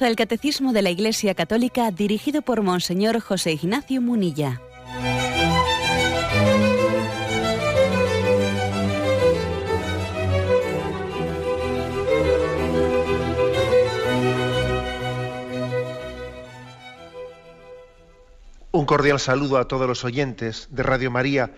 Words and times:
El 0.00 0.16
Catecismo 0.16 0.72
de 0.72 0.80
la 0.80 0.88
Iglesia 0.88 1.34
Católica 1.34 1.90
dirigido 1.90 2.40
por 2.40 2.62
Monseñor 2.62 3.20
José 3.20 3.52
Ignacio 3.52 4.00
Munilla. 4.00 4.60
Un 18.72 18.86
cordial 18.86 19.20
saludo 19.20 19.58
a 19.58 19.68
todos 19.68 19.86
los 19.86 20.04
oyentes 20.04 20.68
de 20.70 20.82
Radio 20.82 21.10
María. 21.10 21.54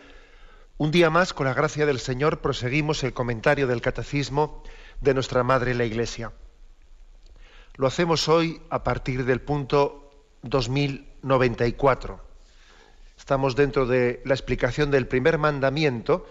Un 0.76 0.90
día 0.90 1.08
más, 1.08 1.32
con 1.32 1.46
la 1.46 1.54
gracia 1.54 1.86
del 1.86 2.00
Señor, 2.00 2.40
proseguimos 2.40 3.04
el 3.04 3.14
comentario 3.14 3.68
del 3.68 3.80
Catecismo 3.80 4.62
de 5.00 5.14
nuestra 5.14 5.44
Madre 5.44 5.74
la 5.74 5.84
Iglesia. 5.84 6.32
Lo 7.76 7.88
hacemos 7.88 8.28
hoy 8.28 8.62
a 8.70 8.84
partir 8.84 9.24
del 9.24 9.40
punto 9.40 10.08
2094. 10.42 12.20
Estamos 13.18 13.56
dentro 13.56 13.86
de 13.86 14.22
la 14.24 14.34
explicación 14.34 14.92
del 14.92 15.08
primer 15.08 15.38
mandamiento 15.38 16.24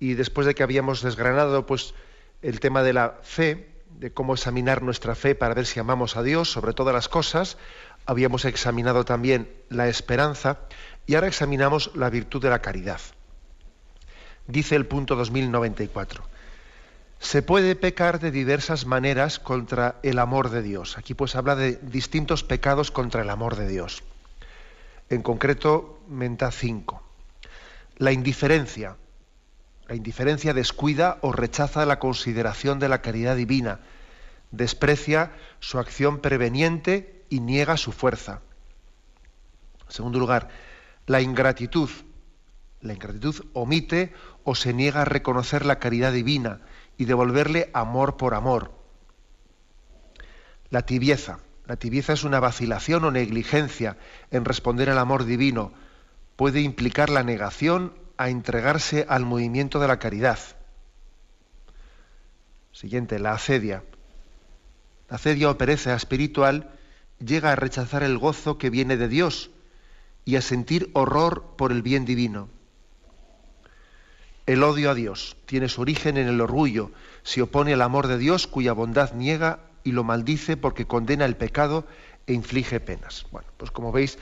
y 0.00 0.14
después 0.14 0.48
de 0.48 0.56
que 0.56 0.64
habíamos 0.64 1.00
desgranado 1.00 1.64
pues, 1.64 1.94
el 2.42 2.58
tema 2.58 2.82
de 2.82 2.92
la 2.92 3.20
fe, 3.22 3.70
de 4.00 4.12
cómo 4.12 4.34
examinar 4.34 4.82
nuestra 4.82 5.14
fe 5.14 5.36
para 5.36 5.54
ver 5.54 5.66
si 5.66 5.78
amamos 5.78 6.16
a 6.16 6.24
Dios 6.24 6.50
sobre 6.50 6.72
todas 6.72 6.92
las 6.92 7.08
cosas, 7.08 7.56
habíamos 8.04 8.44
examinado 8.44 9.04
también 9.04 9.48
la 9.68 9.86
esperanza 9.86 10.58
y 11.06 11.14
ahora 11.14 11.28
examinamos 11.28 11.92
la 11.94 12.10
virtud 12.10 12.42
de 12.42 12.50
la 12.50 12.62
caridad. 12.62 13.00
Dice 14.48 14.74
el 14.74 14.86
punto 14.86 15.14
2094 15.14 16.33
se 17.24 17.40
puede 17.40 17.74
pecar 17.74 18.20
de 18.20 18.30
diversas 18.30 18.84
maneras 18.84 19.38
contra 19.38 19.98
el 20.02 20.18
amor 20.18 20.50
de 20.50 20.60
Dios. 20.60 20.98
Aquí 20.98 21.14
pues 21.14 21.34
habla 21.36 21.56
de 21.56 21.76
distintos 21.76 22.44
pecados 22.44 22.90
contra 22.90 23.22
el 23.22 23.30
amor 23.30 23.56
de 23.56 23.66
Dios. 23.66 24.02
En 25.08 25.22
concreto, 25.22 26.00
menta 26.06 26.50
5. 26.50 27.02
La 27.96 28.12
indiferencia. 28.12 28.96
La 29.88 29.94
indiferencia 29.94 30.52
descuida 30.52 31.16
o 31.22 31.32
rechaza 31.32 31.86
la 31.86 31.98
consideración 31.98 32.78
de 32.78 32.90
la 32.90 33.00
caridad 33.00 33.36
divina, 33.36 33.80
desprecia 34.50 35.32
su 35.60 35.78
acción 35.78 36.18
preveniente 36.18 37.24
y 37.30 37.40
niega 37.40 37.78
su 37.78 37.92
fuerza. 37.92 38.42
En 39.86 39.92
segundo 39.92 40.18
lugar, 40.18 40.50
la 41.06 41.22
ingratitud. 41.22 41.88
La 42.82 42.92
ingratitud 42.92 43.46
omite 43.54 44.12
o 44.42 44.54
se 44.54 44.74
niega 44.74 45.02
a 45.02 45.06
reconocer 45.06 45.64
la 45.64 45.78
caridad 45.78 46.12
divina 46.12 46.60
y 46.96 47.04
devolverle 47.06 47.70
amor 47.72 48.16
por 48.16 48.34
amor. 48.34 48.72
La 50.70 50.82
tibieza. 50.82 51.38
La 51.66 51.76
tibieza 51.76 52.12
es 52.12 52.24
una 52.24 52.40
vacilación 52.40 53.04
o 53.04 53.10
negligencia 53.10 53.96
en 54.30 54.44
responder 54.44 54.90
al 54.90 54.98
amor 54.98 55.24
divino. 55.24 55.72
Puede 56.36 56.60
implicar 56.60 57.10
la 57.10 57.22
negación 57.22 57.94
a 58.16 58.28
entregarse 58.28 59.06
al 59.08 59.24
movimiento 59.24 59.80
de 59.80 59.88
la 59.88 59.98
caridad. 59.98 60.38
Siguiente, 62.72 63.18
la 63.18 63.32
acedia. 63.32 63.82
La 65.08 65.16
acedia 65.16 65.50
o 65.50 65.56
pereza 65.56 65.94
espiritual 65.94 66.70
llega 67.18 67.52
a 67.52 67.56
rechazar 67.56 68.02
el 68.02 68.18
gozo 68.18 68.58
que 68.58 68.70
viene 68.70 68.96
de 68.96 69.08
Dios 69.08 69.50
y 70.24 70.36
a 70.36 70.42
sentir 70.42 70.90
horror 70.92 71.54
por 71.56 71.72
el 71.72 71.82
bien 71.82 72.04
divino. 72.04 72.48
El 74.46 74.62
odio 74.62 74.90
a 74.90 74.94
Dios 74.94 75.36
tiene 75.46 75.70
su 75.70 75.80
origen 75.80 76.18
en 76.18 76.28
el 76.28 76.40
orgullo, 76.40 76.90
se 77.22 77.40
opone 77.40 77.72
al 77.72 77.80
amor 77.80 78.08
de 78.08 78.18
Dios 78.18 78.46
cuya 78.46 78.74
bondad 78.74 79.14
niega 79.14 79.60
y 79.84 79.92
lo 79.92 80.04
maldice 80.04 80.58
porque 80.58 80.86
condena 80.86 81.24
el 81.24 81.36
pecado 81.36 81.86
e 82.26 82.34
inflige 82.34 82.78
penas. 82.78 83.26
Bueno, 83.30 83.48
pues 83.56 83.70
como 83.70 83.90
veis, 83.90 84.18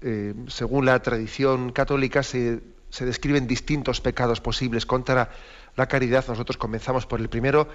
eh, 0.00 0.34
según 0.48 0.86
la 0.86 1.00
tradición 1.02 1.70
católica 1.70 2.24
se, 2.24 2.62
describen 2.98 3.46
distintos 3.46 4.00
pecados 4.00 4.40
posibles 4.40 4.86
contra 4.86 5.30
la 5.76 5.86
caridad. 5.86 6.24
Nosotros 6.26 6.56
comenzamos 6.56 7.06
por 7.06 7.20
el 7.20 7.28
primero, 7.28 7.68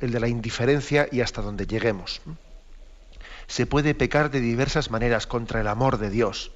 el 0.00 0.10
de 0.10 0.20
la 0.20 0.26
indiferencia 0.26 1.08
y 1.12 1.20
hasta 1.20 1.42
donde 1.42 1.68
lleguemos. 1.68 2.22
Se 3.46 3.66
puede 3.66 3.94
pecar 3.94 4.32
de 4.32 4.40
diversas 4.40 4.90
maneras 4.90 5.28
contra 5.28 5.60
el 5.60 5.68
amor 5.68 5.98
de 5.98 6.10
Dios. 6.10 6.50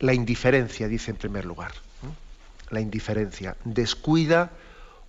La 0.00 0.12
indiferencia, 0.12 0.88
dice 0.88 1.12
en 1.12 1.16
primer 1.16 1.44
lugar 1.44 1.85
la 2.70 2.80
indiferencia, 2.80 3.56
descuida 3.64 4.50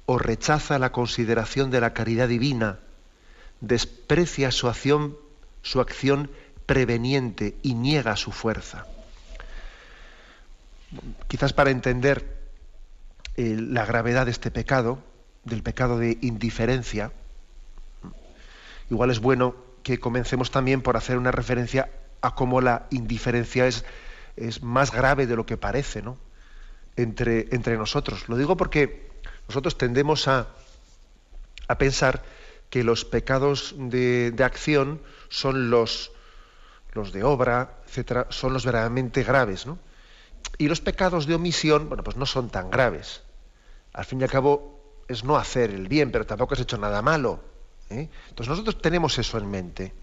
o 0.06 0.18
rechaza 0.18 0.79
la 0.79 0.91
consideración 0.91 1.69
de 1.72 1.81
la 1.81 1.94
caridad 1.94 2.28
divina, 2.28 2.79
desprecia 3.62 4.51
su 4.51 4.68
acción, 4.68 5.18
su 5.62 5.81
acción 5.81 6.29
preveniente 6.66 7.56
y 7.62 7.73
niega 7.73 8.16
su 8.16 8.31
fuerza. 8.31 8.85
Quizás 11.28 11.53
para 11.53 11.72
entender 11.72 12.38
eh, 13.35 13.57
la 13.59 13.85
gravedad 13.85 14.25
de 14.25 14.31
este 14.31 14.51
pecado, 14.51 15.03
del 15.44 15.63
pecado 15.63 15.97
de 15.97 16.18
indiferencia, 16.22 17.12
igual 18.89 19.12
es 19.12 19.19
bueno 19.19 19.56
que 19.84 20.00
comencemos 20.00 20.51
también 20.51 20.81
por 20.81 20.97
hacer 20.97 21.18
una 21.18 21.31
referencia 21.31 21.89
a 22.22 22.35
cómo 22.35 22.62
la 22.62 22.88
indiferencia 22.91 23.68
es, 23.68 23.85
es 24.35 24.63
más 24.63 24.91
grave 24.91 25.28
de 25.28 25.35
lo 25.35 25.45
que 25.45 25.57
parece, 25.57 26.01
¿no? 26.01 26.18
Entre, 26.97 27.47
entre 27.52 27.78
nosotros. 27.78 28.28
Lo 28.28 28.35
digo 28.35 28.58
porque 28.58 29.09
nosotros 29.47 29.78
tendemos 29.78 30.28
a, 30.28 30.47
a 31.68 31.78
pensar 31.78 32.24
que 32.69 32.84
los 32.84 33.06
pecados 33.06 33.75
de, 33.78 34.31
de 34.31 34.44
acción 34.44 35.02
son 35.30 35.69
los, 35.69 36.12
los 36.91 37.13
de 37.13 37.24
obra, 37.24 37.78
etcétera, 37.86 38.28
son 38.30 38.53
los 38.53 38.66
verdaderamente 38.66 39.24
graves, 39.24 39.66
¿no? 39.66 39.80
Y 40.57 40.68
los 40.68 40.81
pecados 40.81 41.28
de 41.28 41.36
omisión, 41.36 41.88
bueno, 41.88 42.03
pues 42.03 42.18
no 42.18 42.25
son 42.25 42.50
tan 42.50 42.69
graves. 42.69 43.22
Al 43.94 44.06
fin 44.06 44.19
y 44.19 44.24
al 44.24 44.30
cabo 44.30 45.03
es 45.07 45.24
no 45.24 45.38
hacer 45.38 45.72
el 45.72 45.88
bien, 45.88 46.12
pero 46.12 46.25
tampoco 46.25 46.53
has 46.53 46.59
hecho 46.59 46.78
nada 46.78 47.02
malo. 47.02 47.40
¿eh? 47.90 48.09
Entonces 48.30 48.50
nosotros 48.50 48.81
tenemos 48.81 49.18
eso 49.18 49.38
en 49.38 49.50
mente. 49.50 49.94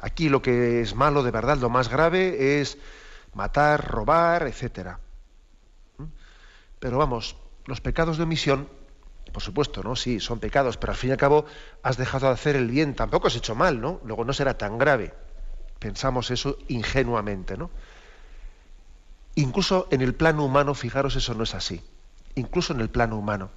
Aquí 0.00 0.28
lo 0.28 0.42
que 0.42 0.80
es 0.80 0.94
malo 0.94 1.22
de 1.22 1.30
verdad, 1.30 1.58
lo 1.58 1.70
más 1.70 1.88
grave 1.88 2.60
es 2.60 2.78
matar, 3.34 3.86
robar, 3.88 4.46
etcétera. 4.46 5.00
Pero 6.80 6.98
vamos, 6.98 7.36
los 7.66 7.80
pecados 7.80 8.16
de 8.16 8.22
omisión, 8.22 8.68
por 9.32 9.42
supuesto, 9.42 9.82
¿no? 9.82 9.96
Sí, 9.96 10.20
son 10.20 10.38
pecados, 10.38 10.76
pero 10.76 10.92
al 10.92 10.98
fin 10.98 11.10
y 11.10 11.12
al 11.12 11.18
cabo 11.18 11.44
has 11.82 11.96
dejado 11.96 12.28
de 12.28 12.32
hacer 12.32 12.56
el 12.56 12.70
bien, 12.70 12.94
tampoco 12.94 13.26
has 13.26 13.36
hecho 13.36 13.54
mal, 13.54 13.80
¿no? 13.80 14.00
Luego 14.04 14.24
no 14.24 14.32
será 14.32 14.56
tan 14.56 14.78
grave. 14.78 15.12
Pensamos 15.78 16.30
eso 16.30 16.58
ingenuamente, 16.68 17.56
¿no? 17.56 17.70
Incluso 19.34 19.86
en 19.90 20.00
el 20.00 20.14
plano 20.14 20.44
humano, 20.44 20.74
fijaros, 20.74 21.14
eso 21.14 21.34
no 21.34 21.44
es 21.44 21.54
así. 21.54 21.82
Incluso 22.34 22.72
en 22.72 22.80
el 22.80 22.88
plano 22.88 23.16
humano. 23.16 23.50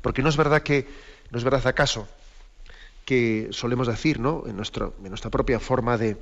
Porque 0.00 0.22
no 0.22 0.28
es 0.28 0.36
verdad 0.36 0.62
que, 0.62 0.88
no 1.30 1.38
es 1.38 1.44
verdad 1.44 1.66
acaso, 1.66 2.08
que 3.04 3.48
solemos 3.50 3.86
decir, 3.86 4.20
¿no? 4.20 4.44
En, 4.46 4.56
nuestro, 4.56 4.94
en 5.02 5.08
nuestra 5.08 5.30
propia 5.30 5.58
forma 5.60 5.98
de, 5.98 6.16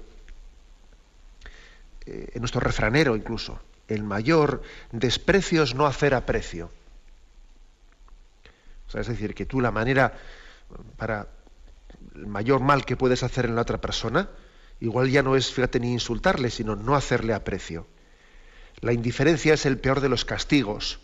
eh, 2.07 2.30
en 2.34 2.41
nuestro 2.41 2.60
refranero 2.60 3.16
incluso, 3.16 3.59
el 3.88 4.03
mayor 4.03 4.62
desprecio 4.92 5.62
es 5.62 5.74
no 5.74 5.86
hacer 5.86 6.15
aprecio. 6.15 6.71
Es 8.94 9.06
decir, 9.09 9.34
que 9.34 9.47
tú 9.47 9.60
la 9.60 9.71
manera 9.71 10.15
para 10.97 11.28
el 12.15 12.27
mayor 12.27 12.60
mal 12.60 12.84
que 12.84 12.97
puedes 12.97 13.22
hacer 13.22 13.44
en 13.44 13.54
la 13.54 13.62
otra 13.62 13.80
persona, 13.80 14.28
igual 14.80 15.10
ya 15.10 15.22
no 15.22 15.36
es, 15.36 15.53
fíjate, 15.53 15.80
ni 15.80 15.92
insultarle, 15.92 16.50
sino 16.50 16.77
no 16.77 16.94
hacerle 16.94 17.34
aprecio. 17.34 17.86
La 18.80 18.92
indiferencia 18.92 19.54
es 19.54 19.66
el 19.66 19.78
peor 19.78 20.00
de 20.00 20.09
los 20.09 20.24
castigos. 20.24 20.98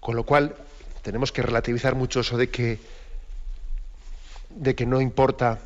Con 0.00 0.16
lo 0.16 0.24
cual, 0.24 0.56
tenemos 1.02 1.32
que 1.32 1.42
relativizar 1.42 1.94
mucho 1.94 2.20
eso 2.20 2.36
de 2.36 2.50
que, 2.50 2.78
de 4.50 4.74
que 4.74 4.86
no 4.86 5.00
importa 5.00 5.60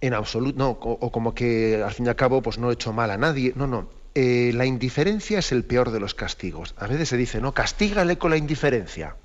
en 0.00 0.14
absoluto, 0.14 0.58
no, 0.58 0.70
o, 0.70 1.12
como 1.12 1.34
que 1.34 1.82
al 1.82 1.92
fin 1.92 2.06
y 2.06 2.08
al 2.08 2.16
cabo 2.16 2.40
pues 2.42 2.58
no 2.58 2.70
he 2.70 2.74
hecho 2.74 2.92
mal 2.92 3.10
a 3.10 3.18
nadie. 3.18 3.52
No, 3.54 3.66
no. 3.66 3.88
Eh, 4.14 4.52
la 4.54 4.64
indiferencia 4.64 5.38
es 5.38 5.52
el 5.52 5.64
peor 5.64 5.90
de 5.90 6.00
los 6.00 6.14
castigos. 6.14 6.74
A 6.78 6.86
veces 6.86 7.08
se 7.08 7.16
dice, 7.16 7.40
no, 7.40 7.52
castígale 7.52 8.18
con 8.18 8.30
la 8.30 8.36
indiferencia. 8.36 9.16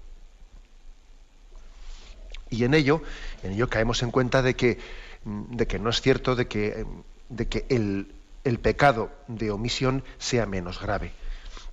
Y 2.49 2.63
en 2.63 2.73
ello, 2.73 3.01
en 3.43 3.53
ello 3.53 3.69
caemos 3.69 4.03
en 4.03 4.11
cuenta 4.11 4.41
de 4.41 4.55
que, 4.55 4.77
de 5.23 5.65
que 5.65 5.79
no 5.79 5.89
es 5.89 6.01
cierto 6.01 6.35
de 6.35 6.47
que, 6.47 6.85
de 7.29 7.47
que 7.47 7.65
el, 7.69 8.13
el 8.43 8.59
pecado 8.59 9.11
de 9.27 9.51
omisión 9.51 10.03
sea 10.19 10.45
menos 10.45 10.79
grave. 10.79 11.13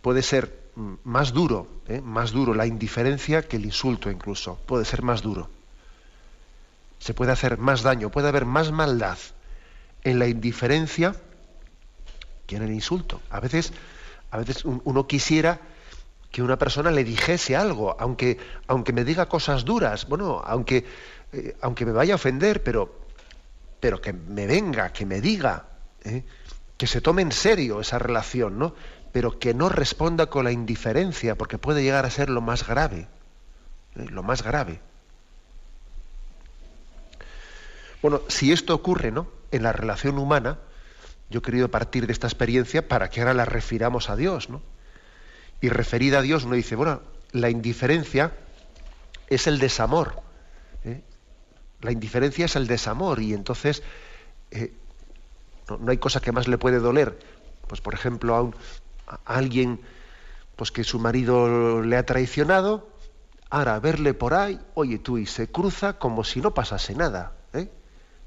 Puede 0.01 0.23
ser 0.23 0.71
mm, 0.77 0.95
más 1.05 1.33
duro, 1.33 1.69
¿eh? 1.89 2.01
más 2.01 2.31
duro 2.31 2.55
la 2.55 2.67
indiferencia 2.67 3.43
que 3.43 3.57
el 3.57 3.67
insulto 3.67 4.11
incluso. 4.11 4.59
Puede 4.67 4.85
ser 4.85 5.03
más 5.03 5.23
duro 5.23 5.51
se 7.03 7.15
puede 7.15 7.33
hacer 7.33 7.59
más 7.59 7.83
daño, 7.83 8.11
puede 8.11 8.29
haber 8.29 8.47
más 8.47 8.71
maldad 8.71 9.19
en 10.05 10.21
la 10.21 10.29
indiferencia 10.29 11.17
que 12.47 12.55
en 12.55 12.63
el 12.63 12.71
insulto. 12.71 13.21
A 13.29 13.41
veces, 13.41 13.73
a 14.31 14.39
veces 14.39 14.65
uno 14.65 15.09
quisiera 15.09 15.59
que 16.31 16.45
una 16.45 16.57
persona 16.57 16.93
le 16.93 17.03
dijese 17.03 17.57
algo, 17.57 17.97
aunque, 17.99 18.39
aunque 18.69 18.93
me 18.93 19.03
diga 19.03 19.27
cosas 19.29 19.65
duras, 19.65 20.07
bueno, 20.07 20.43
aunque, 20.47 20.85
eh, 21.33 21.57
aunque 21.61 21.85
me 21.85 21.91
vaya 21.91 22.15
a 22.15 22.17
ofender, 22.17 22.63
pero, 22.63 23.01
pero 23.81 24.01
que 24.01 24.13
me 24.13 24.47
venga, 24.47 24.93
que 24.93 25.05
me 25.05 25.21
diga, 25.21 25.67
¿eh? 26.05 26.23
que 26.77 26.87
se 26.87 27.01
tome 27.01 27.23
en 27.23 27.33
serio 27.33 27.81
esa 27.81 27.99
relación, 27.99 28.61
¿no? 28.61 28.77
Pero 29.11 29.41
que 29.41 29.55
no 29.55 29.69
responda 29.69 30.27
con 30.27 30.45
la 30.45 30.53
indiferencia, 30.53 31.35
porque 31.35 31.59
puede 31.59 31.83
llegar 31.83 32.07
a 32.07 32.11
ser 32.11 32.31
lo 32.31 32.43
más 32.43 32.65
grave, 32.65 33.09
¿eh? 33.97 34.07
lo 34.09 34.23
más 34.23 34.45
grave. 34.45 34.81
Bueno, 38.03 38.23
si 38.27 38.53
esto 38.53 38.75
ocurre, 38.75 39.13
¿no? 39.13 39.29
En 39.53 39.63
la 39.63 39.73
relación 39.73 40.19
humana, 40.19 40.59
yo 41.31 41.39
he 41.39 41.43
querido 41.43 41.71
partir 41.71 42.07
de 42.07 42.13
esta 42.13 42.27
experiencia 42.27 42.89
para 42.89 43.09
que 43.09 43.21
ahora 43.21 43.33
la 43.33 43.45
refiramos 43.45 44.11
a 44.11 44.17
Dios, 44.17 44.51
¿no? 44.51 44.61
Y 45.61 45.69
referida 45.69 46.19
a 46.19 46.23
Dios 46.23 46.43
uno 46.45 46.57
dice, 46.57 46.75
bueno, 46.75 47.01
la 47.31 47.49
indiferencia 47.49 48.33
es 49.29 49.47
el 49.47 49.61
desamor. 49.61 50.21
¿eh? 50.85 51.03
La 51.81 51.93
indiferencia 51.93 52.45
es 52.47 52.57
el 52.57 52.67
desamor 52.67 53.21
y 53.23 53.33
entonces 53.33 53.85
eh, 54.51 54.73
no, 55.69 55.91
hay 55.91 55.99
cosa 55.99 56.21
que 56.21 56.33
más 56.33 56.49
le 56.49 56.59
puede 56.59 56.81
doler. 56.81 57.19
Pues 57.69 57.81
por 57.81 57.95
ejemplo 57.95 58.37
a, 59.07 59.15
a, 59.15 59.21
alguien 59.25 59.81
pues 60.57 60.73
que 60.73 60.83
su 60.83 60.99
marido 60.99 61.81
le 61.81 61.97
ha 61.97 62.05
traicionado, 62.05 62.89
ahora 63.49 63.79
verle 63.79 64.13
por 64.15 64.35
ahí, 64.35 64.61
oye 64.75 64.99
tú, 64.99 65.17
y 65.17 65.27
se 65.27 65.51
cruza 65.51 65.95
como 65.99 66.25
si 66.25 66.41
no 66.41 66.53
pasase 66.53 66.95
nada. 66.97 67.33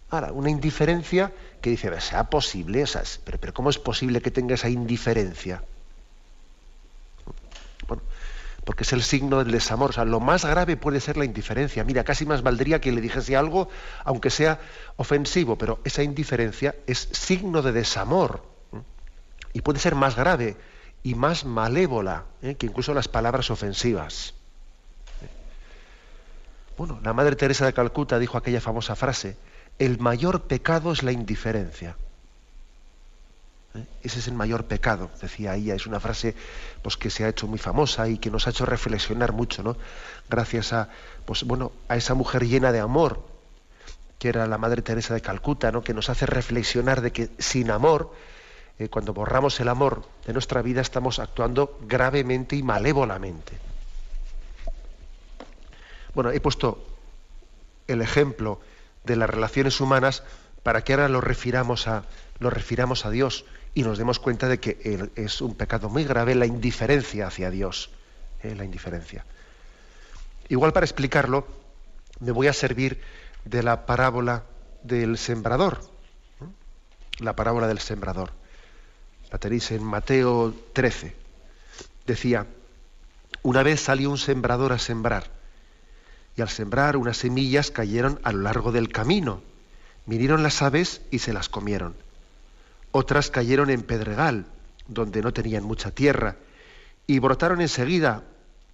¿Eh? 0.06 0.12
Ahora, 0.12 0.32
una 0.32 0.50
indiferencia 0.50 1.32
que 1.62 1.70
dice, 1.72 2.00
sea 2.02 2.26
posible, 2.26 2.84
pero, 3.24 3.40
pero 3.40 3.54
¿cómo 3.54 3.70
es 3.70 3.78
posible 3.78 4.22
que 4.22 4.32
tenga 4.32 4.56
esa 4.56 4.70
indiferencia? 4.70 5.64
porque 8.66 8.84
es 8.84 8.94
el 8.94 9.04
signo 9.04 9.38
del 9.44 9.52
desamor. 9.52 9.92
O 9.92 9.94
sea, 9.94 10.06
lo 10.06 10.20
más 10.20 10.44
grave 10.44 10.76
puede 10.76 11.00
ser 11.00 11.18
la 11.18 11.26
indiferencia. 11.26 11.84
Mira, 11.84 12.04
casi 12.04 12.26
más 12.26 12.42
valdría 12.42 12.82
que 12.82 12.92
le 12.92 13.00
dijese 13.00 13.38
algo, 13.38 13.70
aunque 14.04 14.32
sea 14.32 14.60
ofensivo, 14.98 15.56
pero 15.56 15.80
esa 15.84 16.02
indiferencia 16.02 16.76
es 16.88 17.08
signo 17.12 17.62
de 17.62 17.72
desamor. 17.72 18.44
Y 19.54 19.62
puede 19.62 19.80
ser 19.80 19.96
más 19.96 20.16
grave 20.16 20.58
y 21.04 21.14
más 21.14 21.46
malévola 21.46 22.24
¿eh? 22.42 22.56
que 22.56 22.66
incluso 22.66 22.94
las 22.94 23.08
palabras 23.08 23.52
ofensivas. 23.52 24.34
Bueno, 26.78 27.00
la 27.04 27.14
Madre 27.14 27.36
Teresa 27.36 27.66
de 27.66 27.74
Calcuta 27.74 28.20
dijo 28.20 28.38
aquella 28.38 28.60
famosa 28.60 28.96
frase, 28.96 29.38
el 29.80 30.00
mayor 30.00 30.44
pecado 30.44 30.92
es 30.92 31.04
la 31.04 31.12
indiferencia. 31.12 31.96
¿eh? 33.76 33.86
Ese 34.04 34.20
es 34.20 34.28
el 34.28 34.34
mayor 34.34 34.66
pecado, 34.66 35.10
decía 35.22 35.56
ella. 35.56 35.76
Es 35.76 35.86
una 35.86 36.00
frase 36.00 36.36
pues, 36.82 36.98
que 36.98 37.10
se 37.10 37.26
ha 37.26 37.30
hecho 37.30 37.48
muy 37.48 37.60
famosa 37.60 38.08
y 38.08 38.18
que 38.18 38.32
nos 38.32 38.48
ha 38.48 38.52
hecho 38.52 38.66
reflexionar 38.66 39.34
mucho, 39.34 39.64
¿no? 39.64 39.78
Gracias 40.30 40.74
a, 40.74 40.90
pues, 41.26 41.44
bueno, 41.44 41.72
a 41.88 41.98
esa 41.98 42.14
mujer 42.14 42.46
llena 42.46 42.72
de 42.72 42.80
amor, 42.80 43.22
que 44.20 44.30
era 44.30 44.48
la 44.48 44.58
Madre 44.58 44.82
Teresa 44.82 45.14
de 45.14 45.22
Calcuta, 45.22 45.72
¿no? 45.72 45.84
que 45.84 45.94
nos 45.94 46.10
hace 46.10 46.26
reflexionar 46.26 47.02
de 47.02 47.12
que 47.12 47.30
sin 47.38 47.70
amor, 47.70 48.14
eh, 48.80 48.88
cuando 48.90 49.14
borramos 49.14 49.60
el 49.60 49.68
amor 49.68 50.08
de 50.26 50.34
nuestra 50.34 50.62
vida, 50.62 50.82
estamos 50.82 51.20
actuando 51.20 51.78
gravemente 51.82 52.56
y 52.56 52.64
malévolamente. 52.64 53.58
Bueno, 56.14 56.32
he 56.32 56.40
puesto 56.40 56.82
el 57.88 58.02
ejemplo 58.02 58.62
de 59.06 59.16
las 59.16 59.30
relaciones 59.30 59.80
humanas 59.80 60.24
para 60.64 60.84
que 60.84 60.94
ahora 60.94 61.10
lo 61.10 61.22
refiramos 61.22 61.88
a, 61.88 62.06
lo 62.40 62.50
refiramos 62.50 63.06
a 63.06 63.12
Dios 63.12 63.46
y 63.74 63.84
nos 63.84 63.98
demos 63.98 64.20
cuenta 64.20 64.48
de 64.48 64.60
que 64.60 65.10
es 65.16 65.42
un 65.42 65.56
pecado 65.56 65.90
muy 65.90 66.06
grave 66.06 66.34
la 66.34 66.46
indiferencia 66.46 67.28
hacia 67.28 67.52
Dios. 67.52 67.92
¿eh? 68.42 68.56
La 68.56 68.64
indiferencia. 68.64 69.26
Igual 70.48 70.74
para 70.74 70.86
explicarlo, 70.86 71.48
me 72.20 72.32
voy 72.32 72.48
a 72.48 72.54
servir 72.54 73.02
de 73.44 73.64
la 73.64 73.86
parábola 73.86 74.44
del 74.84 75.18
sembrador. 75.18 75.82
La 77.20 77.36
parábola 77.36 77.68
del 77.68 77.80
sembrador. 77.80 78.32
La 79.32 79.40
tenéis 79.40 79.72
en 79.72 79.84
Mateo 79.84 80.54
13. 80.74 81.16
Decía, 82.06 82.46
una 83.42 83.64
vez 83.64 83.82
salió 83.82 84.10
un 84.10 84.18
sembrador 84.18 84.74
a 84.74 84.80
sembrar, 84.80 85.30
y 86.36 86.42
al 86.42 86.50
sembrar 86.50 86.98
unas 86.98 87.18
semillas 87.18 87.72
cayeron 87.72 88.20
a 88.24 88.32
lo 88.32 88.42
largo 88.42 88.72
del 88.72 88.90
camino. 88.90 89.42
Vinieron 90.06 90.44
las 90.44 90.62
aves 90.62 91.02
y 91.12 91.20
se 91.20 91.34
las 91.34 91.50
comieron. 91.50 91.96
Otras 92.92 93.32
cayeron 93.32 93.70
en 93.70 93.82
pedregal, 93.82 94.46
donde 94.88 95.22
no 95.22 95.34
tenían 95.34 95.64
mucha 95.64 95.92
tierra, 95.92 96.36
y 97.08 97.20
brotaron 97.20 97.62
enseguida 97.62 98.24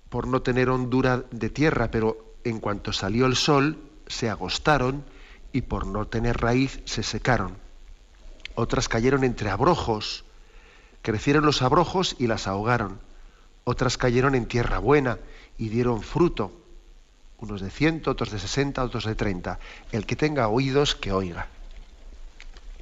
por 0.10 0.28
no 0.28 0.42
tener 0.42 0.70
hondura 0.70 1.24
de 1.32 1.50
tierra, 1.50 1.90
pero 1.92 2.36
en 2.44 2.60
cuanto 2.60 2.94
salió 2.94 3.26
el 3.26 3.36
sol, 3.36 3.78
se 4.08 4.30
agostaron 4.30 5.04
y 5.54 5.62
por 5.62 5.86
no 5.86 6.08
tener 6.08 6.38
raíz 6.38 6.82
se 6.86 7.04
secaron. 7.04 7.56
Otras 8.56 8.90
cayeron 8.90 9.24
entre 9.24 9.50
abrojos, 9.50 10.26
crecieron 11.02 11.46
los 11.46 11.62
abrojos 11.62 12.16
y 12.20 12.28
las 12.28 12.48
ahogaron. 12.48 13.00
Otras 13.64 13.98
cayeron 13.98 14.36
en 14.36 14.48
tierra 14.48 14.80
buena 14.80 15.18
y 15.58 15.70
dieron 15.70 16.02
fruto, 16.02 16.61
unos 17.42 17.62
de 17.62 17.70
ciento, 17.70 18.12
otros 18.12 18.32
de 18.32 18.40
sesenta, 18.40 18.84
otros 18.84 19.06
de 19.06 19.16
treinta. 19.16 19.60
El 19.92 20.06
que 20.06 20.16
tenga 20.16 20.48
oídos, 20.48 20.96
que 20.96 21.12
oiga 21.12 21.48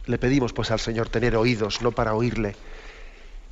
le 0.10 0.18
pedimos 0.18 0.54
pues 0.54 0.72
al 0.72 0.80
Señor 0.80 1.08
tener 1.08 1.36
oídos, 1.36 1.84
no 1.84 1.92
para 1.92 2.16
oírle, 2.16 2.56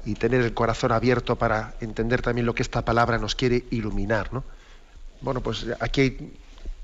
y 0.05 0.15
tener 0.15 0.41
el 0.41 0.55
corazón 0.55 0.91
abierto 0.91 1.35
para 1.35 1.75
entender 1.81 2.23
también 2.23 2.47
lo 2.47 2.55
que 2.55 2.63
esta 2.63 2.83
palabra 2.83 3.19
nos 3.19 3.35
quiere 3.35 3.65
iluminar. 3.69 4.33
¿no? 4.33 4.43
Bueno, 5.21 5.41
pues 5.41 5.67
aquí 5.79 6.31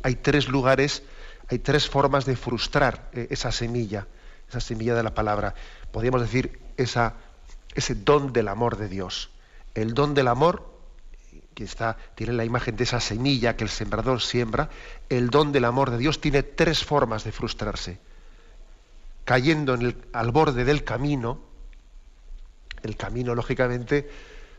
hay, 0.03 0.15
tres 0.15 0.47
lugares, 0.47 1.01
hay 1.49 1.57
tres 1.57 1.89
formas 1.89 2.25
de 2.25 2.35
frustrar 2.35 3.09
eh, 3.13 3.27
esa 3.31 3.51
semilla, 3.51 4.05
esa 4.47 4.59
semilla 4.59 4.93
de 4.93 5.01
la 5.01 5.15
palabra. 5.15 5.55
Podríamos 5.91 6.21
decir 6.21 6.59
esa, 6.77 7.15
ese 7.73 7.95
don 7.95 8.31
del 8.31 8.49
amor 8.49 8.77
de 8.77 8.89
Dios. 8.89 9.31
El 9.73 9.95
don 9.95 10.13
del 10.13 10.27
amor, 10.27 10.71
que 11.53 11.63
está, 11.63 11.97
tiene 12.15 12.33
la 12.33 12.45
imagen 12.45 12.75
de 12.75 12.83
esa 12.83 12.99
semilla 12.99 13.55
que 13.55 13.63
el 13.63 13.69
sembrador 13.69 14.21
siembra, 14.21 14.69
el 15.09 15.29
don 15.29 15.51
del 15.51 15.65
amor 15.65 15.91
de 15.91 15.97
Dios 15.97 16.19
tiene 16.19 16.43
tres 16.43 16.83
formas 16.83 17.23
de 17.23 17.31
frustrarse 17.31 17.99
cayendo 19.25 19.73
en 19.75 19.81
el, 19.83 19.95
al 20.13 20.31
borde 20.31 20.65
del 20.65 20.83
camino, 20.83 21.39
el 22.81 22.95
camino 22.97 23.35
lógicamente, 23.35 24.09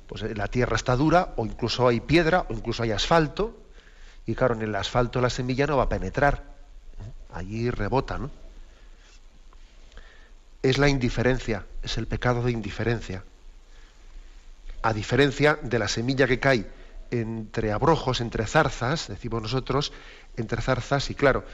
pues 0.06 0.22
eh, 0.22 0.34
la 0.34 0.48
tierra 0.48 0.76
está 0.76 0.96
dura, 0.96 1.34
o 1.36 1.46
incluso 1.46 1.88
hay 1.88 2.00
piedra, 2.00 2.46
o 2.48 2.54
incluso 2.54 2.82
hay 2.82 2.92
asfalto, 2.92 3.58
y 4.26 4.34
claro, 4.34 4.54
en 4.54 4.62
el 4.62 4.74
asfalto 4.74 5.20
la 5.20 5.30
semilla 5.30 5.66
no 5.66 5.76
va 5.76 5.84
a 5.84 5.88
penetrar, 5.88 6.42
allí 7.32 7.70
rebota, 7.70 8.18
¿no? 8.18 8.30
Es 10.62 10.78
la 10.78 10.88
indiferencia, 10.88 11.66
es 11.82 11.98
el 11.98 12.06
pecado 12.06 12.42
de 12.42 12.52
indiferencia. 12.52 13.22
A 14.80 14.94
diferencia 14.94 15.58
de 15.60 15.78
la 15.78 15.88
semilla 15.88 16.26
que 16.26 16.40
cae 16.40 16.66
entre 17.10 17.72
abrojos, 17.72 18.20
entre 18.20 18.46
zarzas, 18.46 19.08
decimos 19.08 19.42
nosotros, 19.42 19.92
entre 20.36 20.62
zarzas, 20.62 21.10
y 21.10 21.14
claro, 21.14 21.44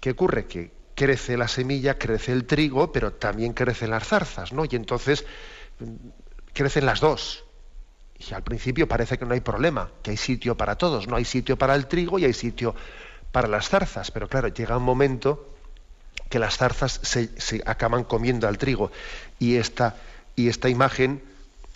¿qué 0.00 0.10
ocurre? 0.10 0.46
Que 0.46 0.72
crece 0.94 1.36
la 1.36 1.48
semilla, 1.48 1.98
crece 1.98 2.32
el 2.32 2.44
trigo, 2.44 2.90
pero 2.90 3.12
también 3.12 3.52
crecen 3.52 3.90
las 3.90 4.06
zarzas, 4.08 4.52
¿no? 4.52 4.64
Y 4.64 4.74
entonces 4.74 5.24
mm, 5.78 6.08
crecen 6.52 6.86
las 6.86 7.00
dos. 7.00 7.44
Y 8.18 8.34
al 8.34 8.42
principio 8.42 8.88
parece 8.88 9.16
que 9.16 9.24
no 9.24 9.34
hay 9.34 9.40
problema, 9.40 9.92
que 10.02 10.10
hay 10.10 10.16
sitio 10.16 10.56
para 10.56 10.76
todos, 10.76 11.06
no 11.06 11.14
hay 11.14 11.24
sitio 11.24 11.56
para 11.56 11.76
el 11.76 11.86
trigo 11.86 12.18
y 12.18 12.24
hay 12.24 12.32
sitio 12.32 12.74
para 13.30 13.46
las 13.46 13.68
zarzas, 13.68 14.10
pero 14.10 14.28
claro, 14.28 14.48
llega 14.48 14.76
un 14.76 14.82
momento 14.82 15.54
que 16.28 16.38
las 16.38 16.56
zarzas 16.56 17.00
se, 17.02 17.62
acaban 17.64 18.04
comiendo 18.04 18.48
al 18.48 18.58
trigo 18.58 18.90
y 19.38 19.56
esta, 19.56 19.96
y 20.34 20.48
esta 20.48 20.68
imagen 20.68 21.22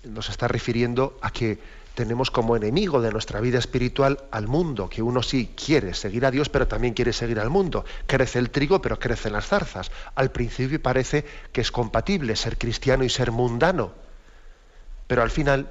nos 0.04 0.28
está 0.30 0.48
refiriendo 0.48 1.16
a 1.22 1.30
que 1.30 1.58
tenemos 1.94 2.30
como 2.30 2.56
enemigo 2.56 3.00
de 3.00 3.12
nuestra 3.12 3.40
vida 3.40 3.58
espiritual 3.58 4.24
al 4.30 4.48
mundo, 4.48 4.88
que 4.88 5.02
uno 5.02 5.22
sí 5.22 5.50
quiere 5.54 5.94
seguir 5.94 6.24
a 6.24 6.30
Dios, 6.30 6.48
pero 6.48 6.66
también 6.66 6.94
quiere 6.94 7.12
seguir 7.12 7.38
al 7.38 7.50
mundo. 7.50 7.84
Crece 8.06 8.38
el 8.38 8.50
trigo, 8.50 8.80
pero 8.80 8.98
crecen 8.98 9.32
las 9.32 9.46
zarzas. 9.46 9.90
Al 10.14 10.30
principio 10.30 10.80
parece 10.80 11.24
que 11.52 11.60
es 11.60 11.70
compatible 11.70 12.36
ser 12.36 12.58
cristiano 12.58 13.04
y 13.04 13.10
ser 13.10 13.30
mundano, 13.30 13.92
pero 15.06 15.22
al 15.22 15.30
final 15.30 15.70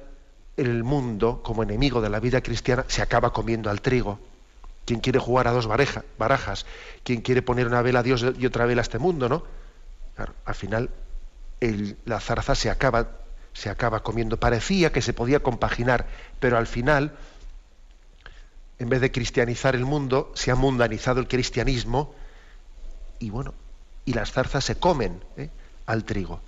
el 0.56 0.84
mundo, 0.84 1.40
como 1.42 1.62
enemigo 1.62 2.00
de 2.00 2.10
la 2.10 2.20
vida 2.20 2.40
cristiana, 2.40 2.84
se 2.88 3.02
acaba 3.02 3.32
comiendo 3.32 3.70
al 3.70 3.80
trigo. 3.80 4.20
Quien 4.84 5.00
quiere 5.00 5.18
jugar 5.18 5.48
a 5.48 5.52
dos 5.52 5.66
barajas, 5.66 6.66
quien 7.04 7.20
quiere 7.20 7.42
poner 7.42 7.66
una 7.66 7.82
vela 7.82 8.00
a 8.00 8.02
Dios 8.02 8.24
y 8.38 8.46
otra 8.46 8.66
vela 8.66 8.80
a 8.80 8.82
este 8.82 8.98
mundo, 8.98 9.28
¿no? 9.28 9.44
al 10.44 10.54
final 10.54 10.90
la 12.04 12.20
zarza 12.20 12.54
se 12.54 12.68
acaba 12.70 13.21
se 13.52 13.70
acaba 13.70 14.02
comiendo. 14.02 14.38
Parecía 14.38 14.92
que 14.92 15.02
se 15.02 15.12
podía 15.12 15.40
compaginar, 15.40 16.06
pero 16.40 16.58
al 16.58 16.66
final, 16.66 17.12
en 18.78 18.88
vez 18.88 19.00
de 19.00 19.12
cristianizar 19.12 19.74
el 19.74 19.84
mundo, 19.84 20.32
se 20.34 20.50
ha 20.50 20.54
mundanizado 20.54 21.20
el 21.20 21.28
cristianismo 21.28 22.14
y 23.18 23.30
bueno, 23.30 23.54
y 24.04 24.14
las 24.14 24.32
zarzas 24.32 24.64
se 24.64 24.76
comen 24.76 25.22
¿eh? 25.36 25.50
al 25.86 26.04
trigo. 26.04 26.40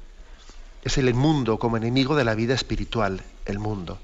Es 0.83 0.99
el 0.99 1.13
mundo 1.15 1.59
como 1.59 1.77
enemigo 1.77 2.17
de 2.17 2.25
la 2.25 2.35
vida 2.35 2.55
espiritual, 2.55 3.23
el 3.47 3.59
mundo. 3.59 3.99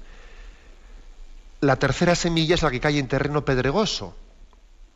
La 1.59 1.75
tercera 1.75 2.15
semilla 2.15 2.55
es 2.55 2.63
la 2.63 2.71
que 2.71 2.79
cae 2.79 2.97
en 2.97 3.07
terreno 3.07 3.45
pedregoso, 3.45 4.15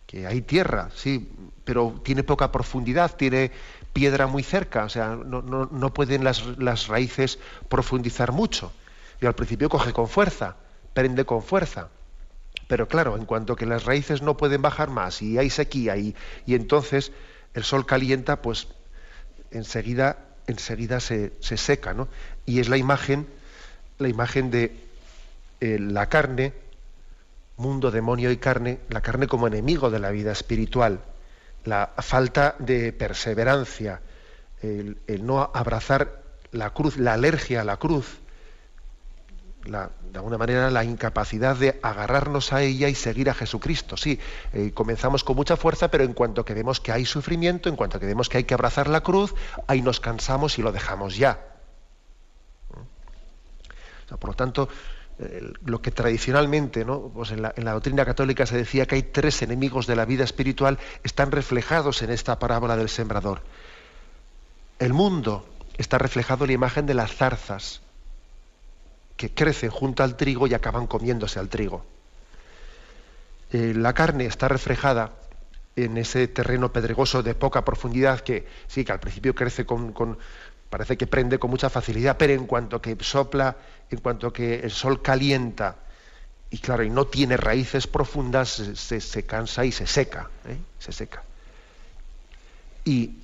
que 0.07 0.25
hay 0.25 0.41
tierra, 0.41 0.89
sí, 0.95 1.29
pero 1.63 2.01
tiene 2.03 2.23
poca 2.23 2.51
profundidad, 2.51 3.15
tiene 3.15 3.51
piedra 3.95 4.27
muy 4.27 4.43
cerca, 4.43 4.83
o 4.83 4.89
sea, 4.89 5.15
no, 5.15 5.93
pueden 5.93 6.25
las, 6.25 6.45
las, 6.57 6.89
raíces 6.89 7.39
profundizar 7.69 8.33
mucho. 8.33 8.73
Y 9.21 9.25
al 9.25 9.35
principio 9.35 9.69
coge 9.69 9.93
con 9.93 10.09
fuerza, 10.09 10.57
prende 10.93 11.23
con 11.23 11.41
fuerza. 11.41 11.87
Pero 12.67 12.89
claro, 12.89 13.15
en 13.15 13.23
cuanto 13.23 13.55
que 13.55 13.65
las 13.65 13.85
raíces 13.85 14.21
no 14.21 14.35
pueden 14.35 14.61
bajar 14.61 14.89
más 14.89 15.21
y 15.21 15.37
hay 15.37 15.49
sequía 15.49 15.95
y, 15.95 16.13
y 16.45 16.55
entonces 16.55 17.13
el 17.53 17.63
sol 17.63 17.85
calienta, 17.85 18.41
pues 18.41 18.67
enseguida, 19.51 20.17
enseguida 20.45 20.99
se, 20.99 21.31
se, 21.39 21.55
seca, 21.55 21.93
¿no? 21.93 22.09
Y 22.45 22.59
es 22.59 22.67
la 22.67 22.75
imagen, 22.75 23.25
la 23.97 24.09
imagen 24.09 24.51
de 24.51 24.75
eh, 25.61 25.79
la 25.79 26.09
carne, 26.09 26.51
mundo, 27.55 27.91
demonio 27.91 28.29
y 28.29 28.35
carne, 28.35 28.79
la 28.89 28.99
carne 28.99 29.27
como 29.27 29.47
enemigo 29.47 29.89
de 29.89 29.99
la 29.99 30.11
vida 30.11 30.33
espiritual, 30.33 30.99
la 31.65 31.91
falta 31.97 32.55
de 32.59 32.93
perseverancia, 32.93 34.01
el, 34.61 34.97
no 35.21 35.51
abrazar 35.53 36.21
la 36.51 36.71
cruz, 36.71 36.97
la 36.97 37.13
alergia 37.13 37.61
a 37.61 37.63
la 37.63 37.77
cruz, 37.77 38.19
de 39.65 39.79
alguna 40.13 40.37
manera 40.37 40.69
la 40.69 40.83
incapacidad 40.83 41.55
de 41.55 41.79
agarrarnos 41.81 42.53
a 42.53 42.61
ella 42.61 42.87
y 42.87 42.95
seguir 42.95 43.31
a 43.31 43.33
Jesucristo. 43.33 43.97
Sí, 43.97 44.19
eh, 44.53 44.71
comenzamos 44.73 45.23
con 45.23 45.35
mucha 45.35 45.57
fuerza, 45.57 45.89
pero 45.89 46.03
en 46.03 46.13
cuanto 46.13 46.45
que 46.45 46.53
vemos 46.53 46.79
que 46.79 46.91
hay 46.91 47.05
sufrimiento, 47.05 47.67
en 47.67 47.75
cuanto 47.75 47.99
que 47.99 48.05
vemos 48.05 48.29
que 48.29 48.37
hay 48.37 48.43
que 48.43 48.53
abrazar 48.53 48.87
la 48.87 49.01
cruz, 49.01 49.33
ahí 49.67 49.81
nos 49.81 49.99
cansamos 49.99 50.59
y 50.59 50.61
lo 50.61 50.71
dejamos 50.71 51.17
ya. 51.17 51.39
por 54.19 54.29
lo 54.29 54.35
tanto, 54.35 54.69
lo 55.17 55.81
que 55.81 55.91
tradicionalmente 55.91 56.83
¿no? 56.83 57.09
pues 57.13 57.31
en, 57.31 57.41
la, 57.41 57.53
doctrina 57.53 58.03
católica 58.03 58.45
se 58.45 58.57
decía 58.57 58.85
que 58.85 58.95
hay 58.95 59.03
tres 59.03 59.41
enemigos 59.41 59.87
de 59.87 59.95
la 59.95 60.05
vida 60.05 60.23
espiritual, 60.23 60.77
están 61.03 61.31
reflejados 61.31 62.01
en 62.01 62.09
esta 62.09 62.37
parábola 62.37 62.75
del 62.75 62.89
sembrador. 62.89 63.41
El 64.77 64.93
mundo 64.93 65.47
está 65.77 65.97
reflejado 65.97 66.43
en 66.43 66.49
la 66.49 66.53
imagen 66.55 66.85
de 66.85 66.95
las 66.95 67.15
zarzas, 67.15 67.81
que 69.15 69.33
crecen 69.33 69.69
junto 69.69 70.03
al 70.03 70.17
trigo 70.17 70.47
y 70.47 70.53
acaban 70.53 70.87
comiéndose 70.87 71.39
al 71.39 71.47
trigo. 71.47 71.85
Eh, 73.53 73.73
la 73.73 73.93
carne 73.93 74.25
está 74.25 74.49
reflejada 74.49 75.13
en 75.77 75.97
ese 75.97 76.27
terreno 76.27 76.73
pedregoso 76.73 77.23
de 77.23 77.35
poca 77.35 77.63
profundidad 77.63 78.19
que 78.19 78.45
sí, 78.67 78.83
que 78.83 78.91
al 78.91 78.99
principio 78.99 79.33
crece 79.33 79.65
con 79.65 79.93
parece 80.75 80.97
que 80.97 81.07
prende 81.07 81.39
con 81.39 81.49
mucha 81.49 81.69
facilidad, 81.69 82.17
pero 82.17 82.33
en 82.33 82.45
cuanto 82.45 82.81
que 82.81 82.97
sopla, 82.99 83.55
en 83.89 83.97
cuanto 83.99 84.33
que 84.33 84.59
el 84.59 84.71
sol 84.71 85.01
calienta, 85.01 85.77
y 86.51 86.57
claro, 86.57 86.83
y 86.83 86.89
no 86.89 87.07
tiene 87.07 87.37
raíces 87.37 87.87
profundas, 87.87 88.61
se, 88.75 89.23
cansa 89.23 89.63
y 89.63 89.71
se 89.71 89.87
seca, 89.87 90.29
¿eh? 90.45 90.57
se 90.77 90.91
seca. 90.91 91.23
Y, 92.83 93.19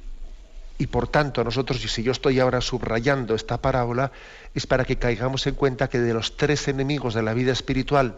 y 0.77 0.87
por 0.87 1.09
tanto, 1.09 1.43
nosotros, 1.43 1.83
y 1.83 1.89
si 1.89 2.03
yo 2.03 2.13
estoy 2.13 2.39
ahora 2.39 2.61
subrayando 2.61 3.35
esta 3.35 3.57
parábola, 3.57 4.13
es 4.55 4.65
para 4.65 4.85
que 4.85 4.97
caigamos 4.97 5.45
en 5.45 5.55
cuenta 5.55 5.89
que 5.89 5.99
de 5.99 6.13
los 6.13 6.37
tres 6.37 6.69
enemigos 6.69 7.13
de 7.15 7.21
la 7.21 7.33
vida 7.33 7.51
espiritual, 7.51 8.15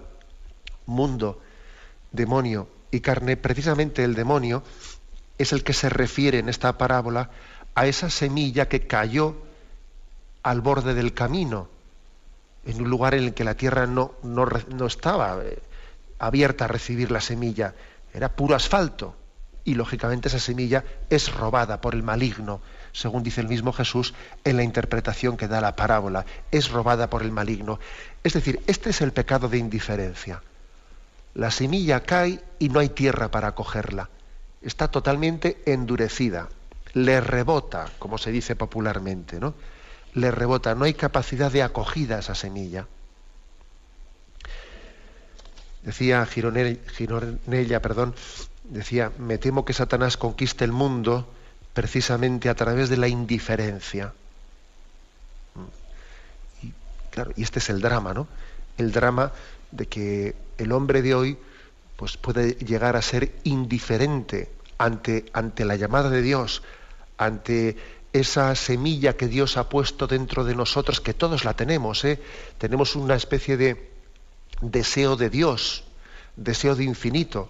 mundo, 0.85 1.41
demonio 2.11 2.67
y 2.91 2.99
carne, 2.99 3.35
precisamente 3.35 4.03
el 4.03 4.13
demonio 4.13 4.61
es 5.39 5.53
el 5.53 5.63
que 5.63 5.73
se 5.73 5.89
refiere 5.89 6.37
en 6.37 6.49
esta 6.49 6.77
parábola 6.77 7.31
a 7.75 7.87
esa 7.87 8.09
semilla 8.09 8.67
que 8.67 8.87
cayó 8.87 9.35
al 10.43 10.61
borde 10.61 10.93
del 10.93 11.13
camino, 11.13 11.69
en 12.65 12.81
un 12.81 12.89
lugar 12.89 13.13
en 13.15 13.23
el 13.25 13.33
que 13.33 13.43
la 13.43 13.55
tierra 13.55 13.87
no, 13.87 14.13
no, 14.23 14.85
estaba 14.85 15.43
eh, 15.43 15.61
abierta 16.19 16.65
a 16.65 16.67
recibir 16.67 17.11
la 17.11 17.21
semilla, 17.21 17.73
era 18.13 18.29
puro 18.35 18.55
asfalto. 18.55 19.15
Y 19.65 19.75
lógicamente 19.75 20.27
esa 20.27 20.39
semilla 20.39 20.83
es 21.09 21.33
robada 21.33 21.79
por 21.79 21.95
el 21.95 22.03
maligno, 22.03 22.59
según 22.91 23.23
dice 23.23 23.39
el 23.39 23.47
mismo 23.47 23.71
Jesús 23.71 24.13
en 24.43 24.57
la 24.57 24.63
interpretación 24.63 25.37
que 25.37 25.47
da 25.47 25.61
la 25.61 25.77
parábola, 25.77 26.25
es 26.51 26.69
robada 26.69 27.09
por 27.09 27.21
el 27.21 27.31
maligno. 27.31 27.79
Es 28.23 28.33
decir, 28.33 28.61
este 28.67 28.89
es 28.89 28.99
el 28.99 29.13
pecado 29.13 29.47
de 29.47 29.57
indiferencia. 29.57 30.41
La 31.33 31.49
semilla 31.49 32.03
cae 32.03 32.43
y 32.59 32.69
no 32.69 32.79
hay 32.79 32.89
tierra 32.89 33.31
para 33.31 33.55
cogerla. 33.55 34.09
Está 34.61 34.89
totalmente 34.89 35.61
endurecida, 35.65 36.49
le 36.93 37.21
rebota, 37.21 37.89
como 37.99 38.17
se 38.17 38.31
dice 38.31 38.55
popularmente, 38.55 39.39
¿no? 39.39 39.53
Le 40.13 40.31
rebota, 40.31 40.75
no 40.75 40.85
hay 40.85 40.93
capacidad 40.93 41.51
de 41.51 41.63
acogida 41.63 42.17
a 42.17 42.19
esa 42.19 42.35
semilla. 42.35 42.85
Decía 45.81 46.25
Gironella, 46.25 47.81
perdón, 47.81 48.15
decía, 48.63 49.11
me 49.17 49.37
temo 49.37 49.65
que 49.65 49.73
Satanás 49.73 50.17
conquiste 50.17 50.63
el 50.63 50.71
mundo 50.71 51.27
precisamente 51.73 52.49
a 52.49 52.55
través 52.55 52.89
de 52.89 52.97
la 52.97 53.07
indiferencia. 53.07 54.13
Y, 56.61 56.71
claro, 57.09 57.31
y 57.35 57.43
este 57.43 57.59
es 57.59 57.69
el 57.69 57.81
drama, 57.81 58.13
¿no? 58.13 58.27
El 58.77 58.91
drama 58.91 59.31
de 59.71 59.87
que 59.87 60.35
el 60.57 60.71
hombre 60.71 61.01
de 61.01 61.15
hoy 61.15 61.37
pues 61.97 62.17
puede 62.17 62.53
llegar 62.53 62.95
a 62.95 63.01
ser 63.01 63.31
indiferente 63.43 64.51
ante, 64.77 65.25
ante 65.33 65.65
la 65.65 65.75
llamada 65.75 66.09
de 66.09 66.21
Dios, 66.21 66.63
ante 67.17 67.77
esa 68.13 68.53
semilla 68.55 69.17
que 69.17 69.27
Dios 69.27 69.57
ha 69.57 69.69
puesto 69.69 70.05
dentro 70.05 70.43
de 70.43 70.55
nosotros, 70.55 71.01
que 71.01 71.13
todos 71.13 71.43
la 71.45 71.55
tenemos, 71.55 72.05
¿eh? 72.05 72.21
tenemos 72.59 72.95
una 72.95 73.15
especie 73.15 73.57
de 73.57 73.91
deseo 74.61 75.15
de 75.15 75.29
Dios, 75.29 75.83
deseo 76.35 76.75
de 76.75 76.83
infinito. 76.83 77.49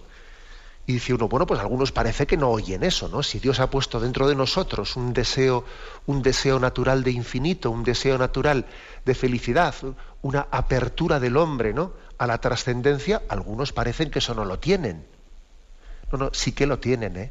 Y 0.86 0.94
dice 0.94 1.14
uno, 1.14 1.28
bueno, 1.28 1.46
pues 1.46 1.60
algunos 1.60 1.92
parece 1.92 2.26
que 2.26 2.36
no 2.36 2.50
oyen 2.50 2.82
eso, 2.82 3.08
¿no? 3.08 3.22
Si 3.22 3.38
Dios 3.38 3.58
ha 3.58 3.70
puesto 3.70 4.00
dentro 4.00 4.28
de 4.28 4.34
nosotros 4.34 4.96
un 4.96 5.14
deseo, 5.14 5.64
un 6.04 6.22
deseo 6.22 6.60
natural 6.60 7.02
de 7.02 7.10
infinito, 7.10 7.70
un 7.70 7.84
deseo 7.84 8.18
natural 8.18 8.66
de 9.06 9.14
felicidad, 9.14 9.74
una 10.20 10.46
apertura 10.50 11.20
del 11.20 11.38
hombre, 11.38 11.72
¿no? 11.72 11.94
A 12.18 12.26
la 12.26 12.38
trascendencia, 12.38 13.22
algunos 13.30 13.72
parecen 13.72 14.10
que 14.10 14.18
eso 14.18 14.34
no 14.34 14.44
lo 14.44 14.58
tienen. 14.58 15.06
No, 16.12 16.18
no, 16.18 16.30
sí 16.34 16.52
que 16.52 16.66
lo 16.66 16.78
tienen, 16.78 17.16
¿eh? 17.16 17.30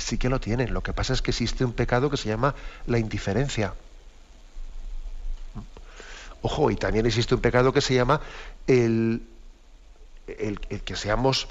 Sí 0.00 0.18
que 0.18 0.28
lo 0.28 0.40
tienen. 0.40 0.72
Lo 0.72 0.82
que 0.82 0.92
pasa 0.92 1.12
es 1.12 1.22
que 1.22 1.30
existe 1.30 1.64
un 1.64 1.72
pecado 1.72 2.10
que 2.10 2.16
se 2.16 2.28
llama 2.28 2.54
la 2.86 2.98
indiferencia. 2.98 3.74
Ojo, 6.42 6.70
y 6.70 6.76
también 6.76 7.06
existe 7.06 7.34
un 7.34 7.40
pecado 7.40 7.72
que 7.72 7.80
se 7.80 7.94
llama 7.94 8.20
el, 8.66 9.22
el, 10.26 10.58
que 10.58 10.96
seamos, 10.96 11.48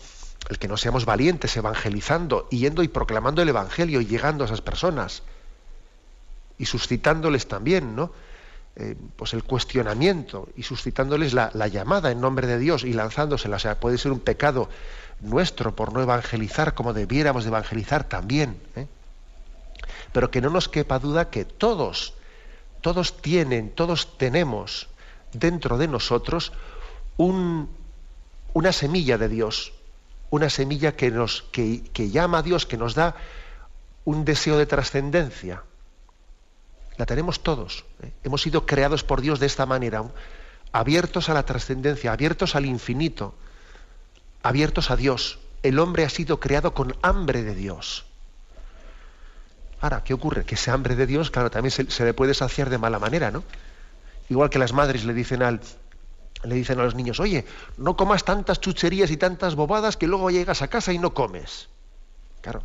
el 0.50 0.58
que 0.58 0.68
no 0.68 0.78
seamos 0.78 1.06
valientes 1.06 1.56
evangelizando, 1.58 2.50
yendo 2.50 2.82
y 2.82 2.88
proclamando 2.88 3.42
el 3.42 3.50
evangelio 3.50 4.02
y 4.02 4.08
llegando 4.08 4.44
a 4.44 4.48
esas 4.48 4.62
personas 4.62 5.24
y 6.58 6.66
suscitándoles 6.66 7.48
también, 7.48 7.96
¿no? 7.96 8.12
Eh, 8.76 8.96
pues 9.16 9.34
el 9.34 9.44
cuestionamiento 9.44 10.48
y 10.56 10.64
suscitándoles 10.64 11.34
la, 11.34 11.52
la, 11.54 11.68
llamada 11.68 12.12
en 12.12 12.22
nombre 12.22 12.48
de 12.48 12.58
Dios 12.58 12.84
y 12.84 12.94
lanzándosela. 12.94 13.58
O 13.58 13.60
sea, 13.60 13.80
puede 13.80 13.98
ser 13.98 14.12
un 14.12 14.20
pecado 14.20 14.70
nuestro 15.22 15.76
por 15.76 15.94
no 15.94 16.02
evangelizar 16.02 16.74
como 16.74 16.94
debiéramos 16.94 17.44
de 17.44 17.50
evangelizar 17.50 18.04
también. 18.04 18.60
¿eh? 18.76 18.88
Pero 20.12 20.32
que 20.32 20.42
no 20.42 20.50
nos 20.50 20.70
quepa 20.70 21.00
duda 21.00 21.30
que 21.30 21.46
todos, 21.46 22.14
todos 22.82 23.22
tienen, 23.22 23.70
todos 23.70 24.18
tenemos 24.18 24.88
dentro 25.34 25.78
de 25.78 25.88
nosotros 25.88 26.52
un, 27.18 27.70
una 28.54 28.72
semilla 28.72 29.18
de 29.18 29.30
Dios, 29.30 29.74
una 30.30 30.50
semilla 30.50 30.96
que, 30.96 31.12
nos, 31.12 31.44
que, 31.52 32.10
llama 32.10 32.40
a 32.40 32.44
Dios, 32.44 32.66
que 32.66 32.78
nos 32.78 32.96
da 32.96 33.16
un 34.06 34.26
deseo 34.26 34.58
de 34.58 34.66
trascendencia. 34.66 35.64
La 36.98 37.06
tenemos 37.06 37.42
todos. 37.42 37.86
¿eh? 38.04 38.12
Hemos 38.24 38.42
sido 38.42 38.66
creados 38.66 39.04
por 39.04 39.22
Dios 39.22 39.40
de 39.40 39.46
esta 39.46 39.66
manera, 39.66 40.04
abiertos 40.72 41.30
a 41.30 41.34
la 41.34 41.44
trascendencia, 41.44 42.12
abiertos 42.12 42.56
al 42.56 42.66
infinito 42.66 43.36
abiertos 44.44 44.92
a 44.92 44.96
Dios. 44.96 45.40
El 45.64 45.80
hombre 45.80 46.06
ha 46.06 46.10
sido 46.10 46.40
creado 46.40 46.74
con 46.74 46.96
hambre 47.02 47.44
de 47.44 47.56
Dios. 47.56 48.06
Ahora, 49.82 50.04
¿qué 50.04 50.14
ocurre? 50.14 50.46
Que 50.46 50.56
ese 50.56 50.72
hambre 50.72 50.96
de 50.96 51.06
Dios, 51.06 51.32
claro, 51.32 51.50
también 51.50 51.72
se, 51.72 52.06
le 52.06 52.14
puede 52.14 52.34
saciar 52.34 52.70
de 52.70 52.78
mala 52.78 53.00
manera, 53.00 53.32
¿no? 53.32 53.44
Igual 54.30 54.50
que 54.50 54.60
las 54.60 54.74
madres 54.74 55.06
le 55.06 55.14
dicen 55.14 55.42
al, 55.42 55.62
le 56.44 56.56
dicen 56.56 56.80
a 56.80 56.84
los 56.84 56.96
niños, 56.96 57.20
oye, 57.20 57.46
no 57.78 57.96
comas 57.96 58.24
tantas 58.26 58.60
chucherías 58.60 59.10
y 59.12 59.18
tantas 59.18 59.56
bobadas 59.56 59.98
que 59.98 60.08
luego 60.08 60.30
llegas 60.30 60.62
a 60.62 60.68
casa 60.68 60.94
y 60.94 61.00
no 61.00 61.14
comes. 61.14 61.70
Claro, 62.42 62.64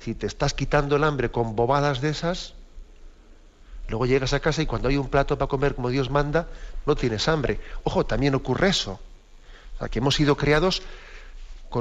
si 0.00 0.14
te 0.14 0.26
estás 0.26 0.54
quitando 0.54 0.96
el 0.96 1.04
hambre 1.04 1.30
con 1.30 1.54
bobadas 1.54 2.00
de 2.00 2.10
esas, 2.10 2.54
luego 3.88 4.06
llegas 4.06 4.32
a 4.32 4.40
casa 4.40 4.62
y 4.62 4.66
cuando 4.66 4.88
hay 4.88 4.96
un 4.96 5.08
plato 5.08 5.38
para 5.38 5.48
comer 5.48 5.74
como 5.74 5.90
Dios 5.90 6.10
manda, 6.10 6.48
no 6.86 6.96
tienes 6.96 7.28
hambre. 7.28 7.60
Ojo, 7.84 8.06
también 8.06 8.34
ocurre 8.34 8.68
eso. 8.68 8.98
O 9.74 9.78
sea, 9.78 9.88
que 9.88 9.98
hemos 9.98 10.14
sido 10.14 10.36
creados 10.36 10.82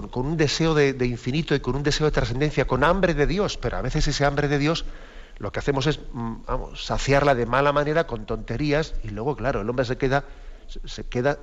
con, 0.01 0.25
un 0.25 0.38
deseo 0.38 0.73
de, 0.73 1.05
infinito 1.05 1.53
y 1.53 1.59
con 1.59 1.75
un 1.75 1.83
deseo 1.83 2.07
de 2.07 2.12
trascendencia, 2.12 2.65
con 2.65 2.83
hambre 2.83 3.13
de 3.13 3.27
Dios, 3.27 3.57
pero 3.57 3.77
a 3.77 3.81
veces 3.81 4.07
ese 4.07 4.25
hambre 4.25 4.47
de 4.47 4.57
Dios 4.57 4.85
lo 5.38 5.51
que 5.51 5.59
hacemos 5.59 5.85
es 5.85 6.00
mm, 6.13 6.75
saciarla 6.75 7.35
de 7.35 7.45
mala 7.45 7.71
manera 7.73 8.07
con 8.07 8.25
tonterías 8.25 8.95
y 9.03 9.09
luego, 9.09 9.35
claro, 9.35 9.62
el 9.62 9.69
hombre 9.69 9.85
se 9.85 9.97
queda, 9.97 10.25
se 10.85 11.05
queda 11.05 11.38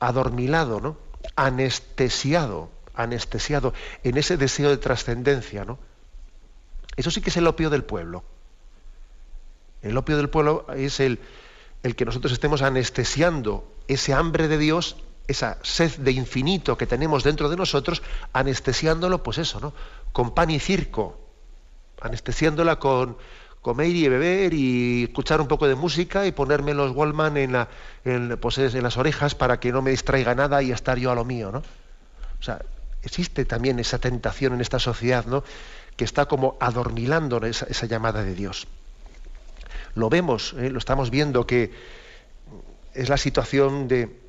adormilado, 0.00 0.80
¿no? 0.80 0.96
anestesiado, 1.36 2.70
anestesiado 2.94 3.72
en 4.02 4.16
ese 4.16 4.36
deseo 4.36 4.70
de 4.70 4.78
trascendencia, 4.78 5.64
¿no? 5.64 5.78
Eso 6.96 7.12
sí 7.12 7.20
que 7.20 7.30
es 7.30 7.36
el 7.36 7.46
opio 7.46 7.70
del 7.70 7.84
pueblo. 7.84 8.24
El 9.82 9.96
opio 9.96 10.16
del 10.16 10.28
pueblo 10.28 10.66
es 10.74 10.98
el, 10.98 11.20
el 11.84 11.94
que 11.94 12.04
nosotros 12.04 12.32
estemos 12.32 12.62
anestesiando 12.62 13.72
ese 13.86 14.12
hambre 14.12 14.48
de 14.48 14.58
Dios, 14.58 14.96
esa 15.30 15.58
sed 15.62 15.96
de 15.98 16.12
infinito 16.12 16.76
que 16.76 16.86
tenemos 16.86 17.22
dentro 17.22 17.48
de 17.48 17.56
nosotros, 17.56 18.02
anestesiándolo, 18.32 19.22
pues 19.22 19.38
eso, 19.38 19.60
¿no? 19.60 19.72
Con 20.12 20.34
pan 20.34 20.50
y 20.50 20.58
circo, 20.58 21.18
anestesiándola 22.00 22.78
con 22.78 23.16
comer 23.62 23.88
y 23.88 24.08
beber 24.08 24.54
y 24.54 25.04
escuchar 25.04 25.40
un 25.40 25.48
poco 25.48 25.68
de 25.68 25.74
música 25.74 26.26
y 26.26 26.32
ponerme 26.32 26.72
los 26.74 26.92
Wallman 26.92 27.36
en, 27.36 27.52
la, 27.52 27.68
pues 28.40 28.58
en 28.58 28.82
las 28.82 28.96
orejas 28.96 29.34
para 29.34 29.60
que 29.60 29.70
no 29.70 29.82
me 29.82 29.90
distraiga 29.90 30.34
nada 30.34 30.62
y 30.62 30.72
estar 30.72 30.98
yo 30.98 31.10
a 31.10 31.14
lo 31.14 31.24
mío, 31.24 31.52
¿no? 31.52 31.58
O 31.58 32.42
sea, 32.42 32.62
existe 33.02 33.44
también 33.44 33.78
esa 33.78 33.98
tentación 33.98 34.54
en 34.54 34.60
esta 34.60 34.78
sociedad, 34.78 35.26
¿no? 35.26 35.44
Que 35.96 36.04
está 36.04 36.26
como 36.26 36.56
adormilando 36.58 37.44
esa, 37.44 37.66
esa 37.66 37.86
llamada 37.86 38.24
de 38.24 38.34
Dios. 38.34 38.66
Lo 39.94 40.08
vemos, 40.08 40.54
¿eh? 40.58 40.70
lo 40.70 40.78
estamos 40.78 41.10
viendo 41.10 41.46
que 41.46 41.72
es 42.94 43.08
la 43.08 43.16
situación 43.16 43.88
de, 43.88 44.19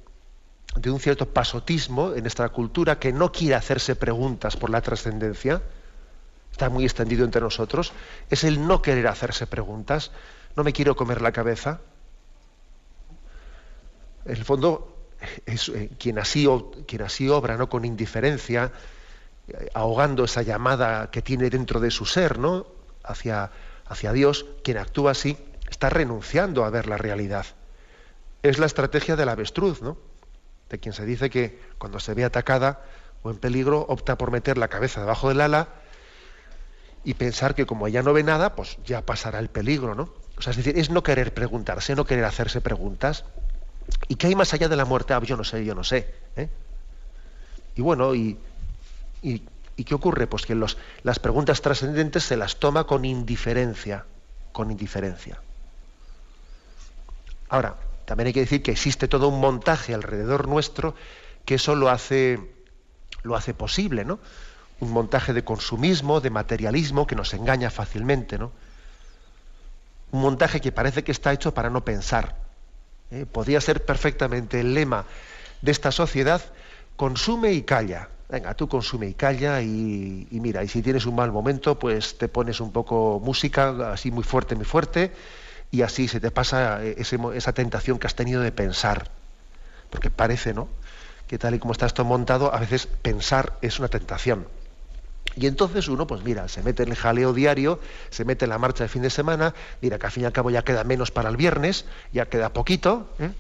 de 0.76 0.90
un 0.90 1.00
cierto 1.00 1.28
pasotismo 1.28 2.14
en 2.14 2.22
nuestra 2.22 2.50
cultura 2.50 3.00
que 3.00 3.12
no 3.12 3.32
quiere 3.32 3.56
hacerse 3.56 3.96
preguntas 3.96 4.56
por 4.56 4.70
la 4.70 4.82
trascendencia, 4.82 5.62
está 6.52 6.70
muy 6.70 6.86
extendido 6.86 7.26
entre 7.26 7.42
nosotros, 7.42 7.92
es 8.30 8.44
el 8.44 8.66
no 8.66 8.82
querer 8.82 9.08
hacerse 9.08 9.48
preguntas, 9.48 10.12
no 10.56 10.64
me 10.64 10.74
quiero 10.74 10.96
comer 10.96 11.22
la 11.22 11.32
cabeza. 11.32 11.82
En 14.26 14.38
el 14.38 14.46
fondo, 14.46 15.08
es, 15.46 15.70
eh, 15.70 15.90
quien, 15.98 16.20
así, 16.20 16.48
quien 16.88 17.02
así 17.02 17.28
obra 17.30 17.58
¿no? 17.58 17.70
con 17.70 17.84
indiferencia, 17.86 18.72
eh, 19.48 19.70
ahogando 19.74 20.24
esa 20.24 20.42
llamada 20.42 21.10
que 21.12 21.22
tiene 21.22 21.50
dentro 21.50 21.80
de 21.80 21.92
su 21.92 22.06
ser 22.06 22.40
¿no? 22.40 22.68
hacia, 23.04 23.52
hacia 23.88 24.14
Dios, 24.14 24.46
quien 24.64 24.78
actúa 24.78 25.12
así, 25.12 25.38
está 25.70 25.90
renunciando 25.90 26.64
a 26.64 26.70
ver 26.70 26.88
la 26.88 26.98
realidad. 26.98 27.46
Es 28.44 28.58
la 28.58 28.66
estrategia 28.66 29.16
del 29.16 29.30
avestruz, 29.30 29.82
¿no? 29.82 29.98
De 30.72 30.80
quien 30.80 30.94
se 30.94 31.06
dice 31.06 31.30
que 31.30 31.60
cuando 31.78 32.00
se 32.00 32.14
ve 32.14 32.24
atacada 32.24 32.80
o 33.24 33.30
en 33.30 33.38
peligro 33.38 33.86
opta 33.90 34.18
por 34.18 34.32
meter 34.32 34.58
la 34.58 34.70
cabeza 34.70 35.02
debajo 35.02 35.28
del 35.28 35.42
ala 35.42 35.68
y 37.04 37.16
pensar 37.16 37.56
que 37.56 37.66
como 37.66 37.88
ella 37.88 38.02
no 38.02 38.14
ve 38.14 38.24
nada, 38.24 38.56
pues 38.56 38.78
ya 38.86 39.06
pasará 39.06 39.40
el 39.40 39.50
peligro, 39.50 39.96
¿no? 39.96 40.14
O 40.38 40.42
sea, 40.42 40.52
es 40.52 40.58
decir, 40.58 40.78
es 40.78 40.90
no 40.90 41.04
querer 41.04 41.34
preguntarse, 41.34 41.96
no 41.96 42.06
querer 42.06 42.26
hacerse 42.26 42.62
preguntas. 42.62 43.26
¿Y 44.08 44.16
qué 44.16 44.28
hay 44.28 44.36
más 44.36 44.54
allá 44.54 44.70
de 44.70 44.76
la 44.76 44.86
muerte? 44.86 45.14
Ah, 45.14 45.22
yo 45.22 45.36
no 45.36 45.44
sé, 45.44 45.66
yo 45.66 45.76
no 45.76 45.84
sé. 45.84 46.14
¿eh? 46.36 46.48
Y 47.76 47.82
bueno, 47.82 48.16
y, 48.16 48.38
y, 49.22 49.44
qué 49.84 49.96
ocurre? 49.96 50.28
Pues 50.28 50.46
que 50.46 50.56
las 50.56 51.20
preguntas 51.20 51.62
trascendentes 51.62 52.24
se 52.24 52.38
las 52.38 52.58
toma 52.58 52.86
con 52.86 53.04
indiferencia, 53.04 54.06
con 54.52 54.72
indiferencia. 54.72 55.42
Ahora, 57.50 57.76
también 58.06 58.28
hay 58.28 58.34
que 58.34 58.42
decir 58.42 58.62
que 58.62 58.72
existe 58.72 59.08
todo 59.08 59.28
un 59.28 59.40
montaje 59.40 59.94
alrededor 59.94 60.48
nuestro 60.48 60.96
que 61.46 61.56
eso 61.56 61.76
lo 61.76 61.90
hace, 61.90 62.40
lo 63.24 63.36
hace 63.36 63.54
posible, 63.54 64.06
¿no? 64.06 64.20
Un 64.80 64.92
montaje 64.92 65.34
de 65.34 65.44
consumismo, 65.44 66.22
de 66.22 66.30
materialismo 66.30 67.08
que 67.08 67.16
nos 67.16 67.34
engaña 67.34 67.70
fácilmente, 67.70 68.38
¿no? 68.38 68.52
Un 70.12 70.22
montaje 70.22 70.60
que 70.60 70.72
parece 70.72 71.04
que 71.04 71.12
está 71.12 71.32
hecho 71.32 71.54
para 71.54 71.70
no 71.70 71.86
pensar. 71.86 72.36
¿eh? 73.12 73.26
Podría 73.26 73.62
ser 73.62 73.86
perfectamente 73.86 74.60
el 74.60 74.74
lema 74.74 75.06
de 75.62 75.72
esta 75.72 75.92
sociedad, 75.92 76.42
consume 76.96 77.54
y 77.54 77.64
calla. 77.64 78.10
Venga, 78.30 78.54
tú 78.54 78.68
consume 78.68 79.08
y 79.08 79.14
calla 79.14 79.62
y, 79.62 80.28
y 80.32 80.40
mira, 80.40 80.64
y 80.64 80.68
si 80.68 80.82
tienes 80.82 81.06
un 81.06 81.16
mal 81.16 81.32
momento, 81.32 81.78
pues 81.78 82.18
te 82.18 82.28
pones 82.28 82.60
un 82.62 82.72
poco 82.72 83.22
música 83.24 83.92
así 83.92 84.10
muy 84.10 84.24
fuerte, 84.24 84.56
muy 84.56 84.66
fuerte, 84.66 85.12
y 85.72 85.82
así 85.84 86.08
se 86.08 86.20
te 86.20 86.32
pasa 86.32 86.84
eh, 86.84 86.96
esa 87.34 87.54
tentación 87.54 87.98
que 87.98 88.08
has 88.08 88.16
tenido 88.16 88.42
de 88.42 88.52
pensar. 88.52 89.10
Porque 89.90 90.12
parece, 90.12 90.54
¿no? 90.54 90.68
Que 91.28 91.38
tal 91.38 91.56
y 91.56 91.60
como 91.60 91.72
está 91.72 91.86
esto 91.86 92.04
montado, 92.04 92.54
a 92.54 92.60
veces 92.60 92.88
pensar 92.88 93.54
es 93.62 93.80
una 93.80 93.88
tentación. 93.88 94.48
Y 95.36 95.48
entonces 95.48 95.88
uno, 95.88 96.08
pues 96.08 96.24
mira, 96.24 96.50
se 96.50 96.62
mete 96.62 96.84
en 96.84 96.90
el 96.90 96.96
jaleo 96.96 97.32
diario, 97.32 97.80
se 98.10 98.26
mete 98.26 98.46
en 98.46 98.50
la 98.50 98.58
marcha 98.58 98.84
de 98.84 98.90
fin 98.90 99.02
de 99.02 99.10
semana, 99.10 99.54
mira 99.82 99.98
que 99.98 100.06
al 100.06 100.12
fin 100.12 100.24
y 100.24 100.26
al 100.26 100.34
cabo 100.34 100.50
ya 100.50 100.64
queda 100.64 100.84
menos 100.84 101.12
para 101.12 101.30
el 101.30 101.38
viernes, 101.38 101.86
ya 102.12 102.26
queda 102.26 102.52
poquito, 102.52 103.10
¿eh? 103.20 103.32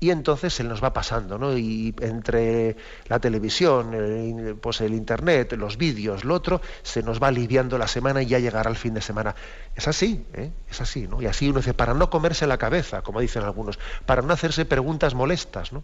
Y 0.00 0.10
entonces 0.10 0.54
se 0.54 0.62
nos 0.62 0.82
va 0.82 0.92
pasando, 0.92 1.38
¿no? 1.38 1.56
Y 1.56 1.94
entre 2.00 2.76
la 3.06 3.18
televisión, 3.18 3.94
el, 3.94 4.56
pues 4.56 4.80
el 4.80 4.94
internet, 4.94 5.52
los 5.54 5.76
vídeos, 5.76 6.24
lo 6.24 6.34
otro, 6.34 6.60
se 6.82 7.02
nos 7.02 7.20
va 7.20 7.28
aliviando 7.28 7.78
la 7.78 7.88
semana 7.88 8.22
y 8.22 8.26
ya 8.26 8.38
llegará 8.38 8.70
el 8.70 8.76
fin 8.76 8.94
de 8.94 9.00
semana. 9.00 9.34
Es 9.74 9.88
así, 9.88 10.24
¿eh? 10.34 10.52
es 10.70 10.80
así, 10.80 11.08
¿no? 11.08 11.20
Y 11.20 11.26
así 11.26 11.48
uno 11.48 11.58
dice, 11.58 11.74
para 11.74 11.94
no 11.94 12.10
comerse 12.10 12.46
la 12.46 12.58
cabeza, 12.58 13.02
como 13.02 13.20
dicen 13.20 13.42
algunos, 13.42 13.78
para 14.06 14.22
no 14.22 14.32
hacerse 14.32 14.64
preguntas 14.64 15.14
molestas, 15.14 15.72
¿no? 15.72 15.82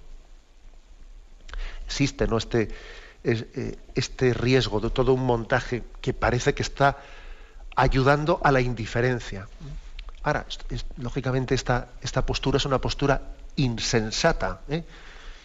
Existe, 1.86 2.28
¿no? 2.28 2.38
Este, 2.38 2.68
eh, 3.24 3.78
este 3.96 4.32
riesgo 4.32 4.78
de 4.78 4.90
todo 4.90 5.12
un 5.12 5.26
montaje 5.26 5.82
que 6.00 6.14
parece 6.14 6.54
que 6.54 6.62
está 6.62 6.98
ayudando 7.74 8.40
a 8.44 8.52
la 8.52 8.60
indiferencia. 8.60 9.48
Ahora, 10.22 10.46
lógicamente 10.98 11.54
esta, 11.54 11.88
esta 12.00 12.24
postura 12.24 12.58
es 12.58 12.64
una 12.64 12.80
postura 12.80 13.20
insensata. 13.56 14.60
¿eh? 14.68 14.84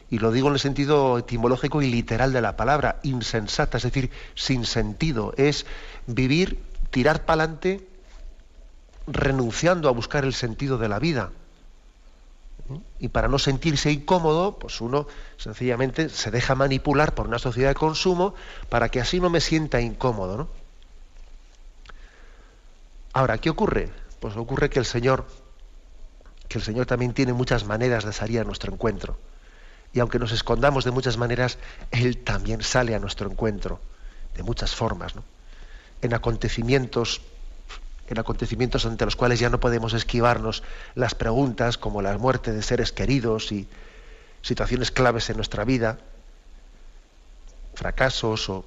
Y 0.10 0.20
lo 0.20 0.32
digo 0.32 0.48
en 0.48 0.56
el 0.56 0.60
sentido 0.60 1.20
etimológico 1.20 1.82
y 1.82 1.90
literal 1.90 2.34
de 2.34 2.42
la 2.42 2.56
palabra, 2.56 3.00
insensata, 3.04 3.78
es 3.78 3.84
decir, 3.84 4.10
sin 4.36 4.66
sentido. 4.66 5.34
Es 5.38 5.66
vivir, 6.08 6.60
tirar 6.90 7.26
para 7.26 7.44
adelante, 7.44 7.88
renunciando 9.08 9.88
a 9.90 9.92
buscar 9.92 10.26
el 10.26 10.34
sentido 10.34 10.78
de 10.78 10.90
la 10.90 11.00
vida. 11.00 11.32
Y 13.00 13.08
para 13.08 13.28
no 13.28 13.40
sentirse 13.40 13.92
incómodo, 13.92 14.60
pues 14.60 14.80
uno 14.82 15.08
sencillamente 15.38 16.10
se 16.10 16.30
deja 16.30 16.54
manipular 16.54 17.16
por 17.16 17.28
una 17.28 17.40
sociedad 17.40 17.70
de 17.70 17.76
consumo 17.76 18.36
para 18.70 18.90
que 18.90 19.02
así 19.02 19.20
no 19.20 19.30
me 19.30 19.42
sienta 19.42 19.82
incómodo. 19.82 20.38
¿no? 20.38 20.48
Ahora, 23.14 23.38
¿qué 23.40 23.50
ocurre? 23.50 23.90
Pues 24.20 24.36
ocurre 24.38 24.70
que 24.70 24.80
el 24.80 24.86
Señor 24.86 25.26
que 26.50 26.58
el 26.58 26.64
Señor 26.64 26.88
también 26.88 27.14
tiene 27.14 27.32
muchas 27.32 27.64
maneras 27.64 28.04
de 28.04 28.12
salir 28.12 28.40
a 28.40 28.44
nuestro 28.44 28.74
encuentro. 28.74 29.18
Y 29.94 30.00
aunque 30.00 30.20
nos 30.20 30.32
escondamos 30.32 30.84
de 30.84 30.92
muchas 30.92 31.18
maneras, 31.18 31.58
Él 31.92 32.18
también 32.18 32.64
sale 32.64 32.96
a 32.96 33.00
nuestro 33.00 33.30
encuentro, 33.30 33.80
de 34.36 34.44
muchas 34.44 34.76
formas, 34.76 35.14
En 36.02 36.14
acontecimientos, 36.14 37.22
en 38.08 38.20
acontecimientos 38.20 38.86
ante 38.86 39.06
los 39.06 39.16
cuales 39.16 39.40
ya 39.40 39.50
no 39.50 39.60
podemos 39.60 39.94
esquivarnos 39.94 40.64
las 40.96 41.14
preguntas, 41.14 41.78
como 41.78 42.02
la 42.02 42.18
muerte 42.18 42.52
de 42.52 42.64
seres 42.64 42.92
queridos 42.92 43.52
y 43.52 43.68
situaciones 44.42 44.92
claves 44.92 45.30
en 45.30 45.36
nuestra 45.36 45.66
vida, 45.66 46.00
fracasos 47.76 48.50
o 48.50 48.66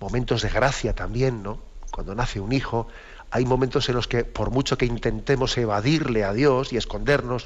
momentos 0.00 0.42
de 0.42 0.48
gracia 0.48 0.94
también, 0.94 1.42
¿no? 1.42 1.60
Cuando 1.92 2.14
nace 2.14 2.40
un 2.40 2.52
hijo, 2.52 2.88
hay 3.30 3.44
momentos 3.44 3.88
en 3.88 3.94
los 3.94 4.08
que, 4.08 4.24
por 4.24 4.50
mucho 4.50 4.76
que 4.76 4.86
intentemos 4.86 5.56
evadirle 5.56 6.24
a 6.24 6.32
Dios 6.32 6.72
y 6.72 6.76
escondernos, 6.76 7.44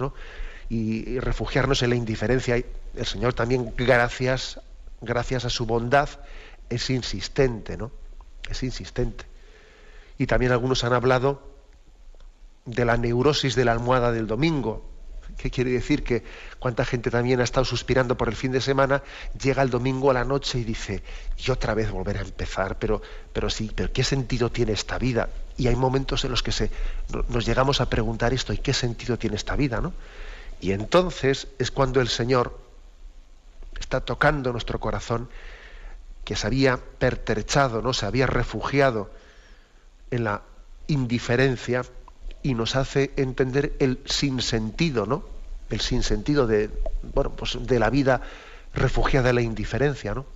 y, 0.68 1.18
refugiarnos 1.18 1.83
en 1.83 1.90
la 1.90 1.97
indiferencia, 1.97 2.57
el 2.57 3.07
Señor 3.07 3.35
también, 3.35 3.75
gracias, 3.77 4.61
gracias 5.01 5.44
a 5.44 5.51
su 5.51 5.66
bondad, 5.66 6.09
es 6.70 6.88
insistente, 6.90 7.77
¿no? 7.77 7.90
Es 8.49 8.62
insistente. 8.62 9.27
Y 10.16 10.27
también 10.27 10.53
algunos 10.53 10.85
han 10.85 10.92
hablado 10.92 11.42
de 12.64 12.85
la 12.85 12.97
neurosis 12.97 13.55
de 13.55 13.64
la 13.66 13.73
almohada 13.73 14.11
del 14.12 14.27
domingo, 14.27 14.94
¿Qué 15.37 15.51
quiere 15.51 15.70
decir? 15.70 16.05
Que 16.05 16.23
cuánta 16.59 16.85
gente 16.85 17.11
también 17.11 17.40
ha 17.40 17.44
estado 17.44 17.64
suspirando 17.64 18.16
por 18.16 18.29
el 18.29 18.37
fin 18.37 18.53
de 18.53 18.61
semana, 18.61 19.03
llega 19.40 19.62
el 19.62 19.70
domingo 19.70 20.11
a 20.11 20.14
la 20.14 20.25
noche 20.25 20.59
y 20.59 20.64
dice, 20.64 21.03
y 21.37 21.51
otra 21.51 21.75
vez 21.75 21.90
volver 21.90 22.18
a 22.18 22.20
empezar, 22.20 22.79
pero, 22.79 23.03
pero 23.33 23.51
sí, 23.51 23.70
pero 23.75 23.92
¿qué 23.92 24.05
sentido 24.05 24.51
tiene 24.51 24.73
esta 24.73 24.99
vida? 24.99 25.29
Y 25.57 25.69
hay 25.69 25.77
momentos 25.77 26.25
en 26.25 26.31
los 26.31 26.43
que 26.43 26.53
se, 26.53 26.71
nos 27.29 27.47
llegamos 27.47 27.81
a 27.81 27.88
preguntar 27.88 28.33
esto, 28.33 28.53
¿y 28.53 28.59
qué 28.59 28.73
sentido 28.73 29.19
tiene 29.19 29.37
esta 29.37 29.57
vida? 29.57 29.81
¿no? 29.81 29.93
Y 30.61 30.73
entonces 30.73 31.49
es 31.59 31.71
cuando 31.71 32.01
el 32.01 32.09
Señor 32.09 32.59
está 33.79 34.01
tocando 34.01 34.53
nuestro 34.53 34.81
corazón, 34.81 35.29
que 36.25 36.37
se 36.37 36.47
había 36.47 36.79
pertrechado, 36.99 37.83
¿no? 37.83 37.93
se 37.93 38.07
había 38.07 38.27
refugiado 38.27 39.11
en 40.11 40.25
la 40.25 40.43
indiferencia, 40.87 41.85
y 42.45 42.55
nos 42.55 42.77
hace 42.77 43.11
entender 43.17 43.75
el 43.81 43.99
sinsentido, 44.05 45.07
¿no? 45.07 45.25
El 45.71 45.81
sinsentido 45.81 46.47
de, 46.47 46.71
bueno, 47.14 47.31
pues 47.31 47.57
de 47.59 47.79
la 47.79 47.88
vida 47.88 48.21
refugiada 48.75 49.31
en 49.31 49.37
la 49.37 49.40
indiferencia, 49.40 50.14
¿no? 50.14 50.27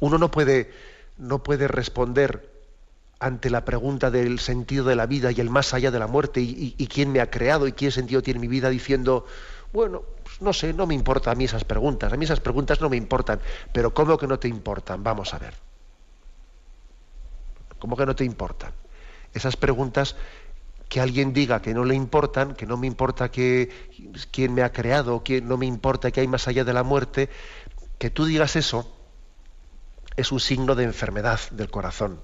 Uno 0.00 0.18
no 0.18 0.30
puede, 0.30 0.70
no 1.16 1.42
puede 1.42 1.66
responder 1.66 2.46
ante 3.24 3.48
la 3.48 3.64
pregunta 3.64 4.10
del 4.10 4.38
sentido 4.38 4.84
de 4.84 4.96
la 4.96 5.06
vida 5.06 5.32
y 5.32 5.40
el 5.40 5.48
más 5.48 5.72
allá 5.72 5.90
de 5.90 5.98
la 5.98 6.06
muerte 6.06 6.42
y, 6.42 6.86
quién 6.92 7.10
me 7.10 7.22
ha 7.22 7.30
creado 7.30 7.66
y 7.66 7.72
qué 7.72 7.90
sentido 7.90 8.22
tiene 8.22 8.38
mi 8.38 8.48
vida 8.48 8.68
diciendo, 8.68 9.24
Bueno, 9.72 10.02
pues 10.22 10.42
no 10.42 10.52
sé, 10.52 10.74
no 10.74 10.86
me 10.86 10.94
importan 10.94 11.32
a 11.32 11.34
mí 11.34 11.44
esas 11.44 11.64
preguntas, 11.64 12.12
a 12.12 12.18
mí 12.18 12.26
esas 12.26 12.40
preguntas 12.40 12.82
no 12.82 12.90
me 12.90 12.98
importan, 12.98 13.40
pero 13.72 13.94
¿cómo 13.94 14.18
que 14.18 14.26
no 14.26 14.38
te 14.38 14.46
importan? 14.46 15.02
Vamos 15.02 15.32
a 15.32 15.38
ver. 15.38 15.54
¿Cómo 17.78 17.96
que 17.96 18.04
no 18.04 18.14
te 18.14 18.24
importan? 18.24 18.72
Esas 19.32 19.56
preguntas 19.56 20.16
que 20.90 21.00
alguien 21.00 21.32
diga 21.32 21.62
que 21.62 21.72
no 21.72 21.86
le 21.86 21.94
importan, 21.94 22.54
que 22.54 22.66
no 22.66 22.76
me 22.76 22.86
importa 22.86 23.30
que, 23.30 23.70
quién 24.32 24.52
me 24.52 24.62
ha 24.62 24.70
creado, 24.70 25.24
que 25.24 25.40
no 25.40 25.56
me 25.56 25.64
importa 25.64 26.10
que 26.10 26.20
hay 26.20 26.28
más 26.28 26.46
allá 26.46 26.64
de 26.64 26.74
la 26.74 26.82
muerte, 26.82 27.30
que 27.98 28.10
tú 28.10 28.26
digas 28.26 28.54
eso 28.56 28.94
es 30.14 30.30
un 30.30 30.40
signo 30.40 30.74
de 30.74 30.84
enfermedad 30.84 31.40
del 31.52 31.70
corazón. 31.70 32.20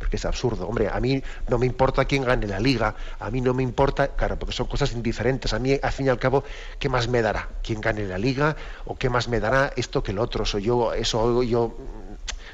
Porque 0.00 0.16
es 0.16 0.24
absurdo. 0.24 0.66
Hombre, 0.66 0.88
a 0.88 0.98
mí 0.98 1.22
no 1.48 1.58
me 1.58 1.66
importa 1.66 2.04
quién 2.06 2.24
gane 2.24 2.48
la 2.48 2.58
liga, 2.58 2.96
a 3.20 3.30
mí 3.30 3.40
no 3.40 3.54
me 3.54 3.62
importa, 3.62 4.08
claro, 4.08 4.36
porque 4.36 4.52
son 4.52 4.66
cosas 4.66 4.90
indiferentes. 4.92 5.52
A 5.52 5.60
mí, 5.60 5.78
al 5.80 5.92
fin 5.92 6.06
y 6.06 6.08
al 6.08 6.18
cabo, 6.18 6.42
¿qué 6.80 6.88
más 6.88 7.06
me 7.06 7.22
dará? 7.22 7.48
¿Quién 7.62 7.80
gane 7.80 8.04
la 8.06 8.18
liga? 8.18 8.56
¿O 8.86 8.96
qué 8.96 9.08
más 9.08 9.28
me 9.28 9.38
dará 9.38 9.72
esto 9.76 10.02
que 10.02 10.10
el 10.10 10.18
otro? 10.18 10.44
Soy 10.44 10.64
yo, 10.64 10.92
eso 10.92 11.44
yo, 11.44 11.76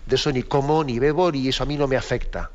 de 0.04 0.16
eso 0.16 0.30
ni 0.30 0.42
como, 0.42 0.85
ni 0.85 0.98
bebo, 0.98 1.32
ni 1.32 1.48
eso 1.48 1.62
a 1.62 1.66
mí 1.66 1.78
no 1.78 1.87
me 1.87 1.96
afecta 1.96 2.50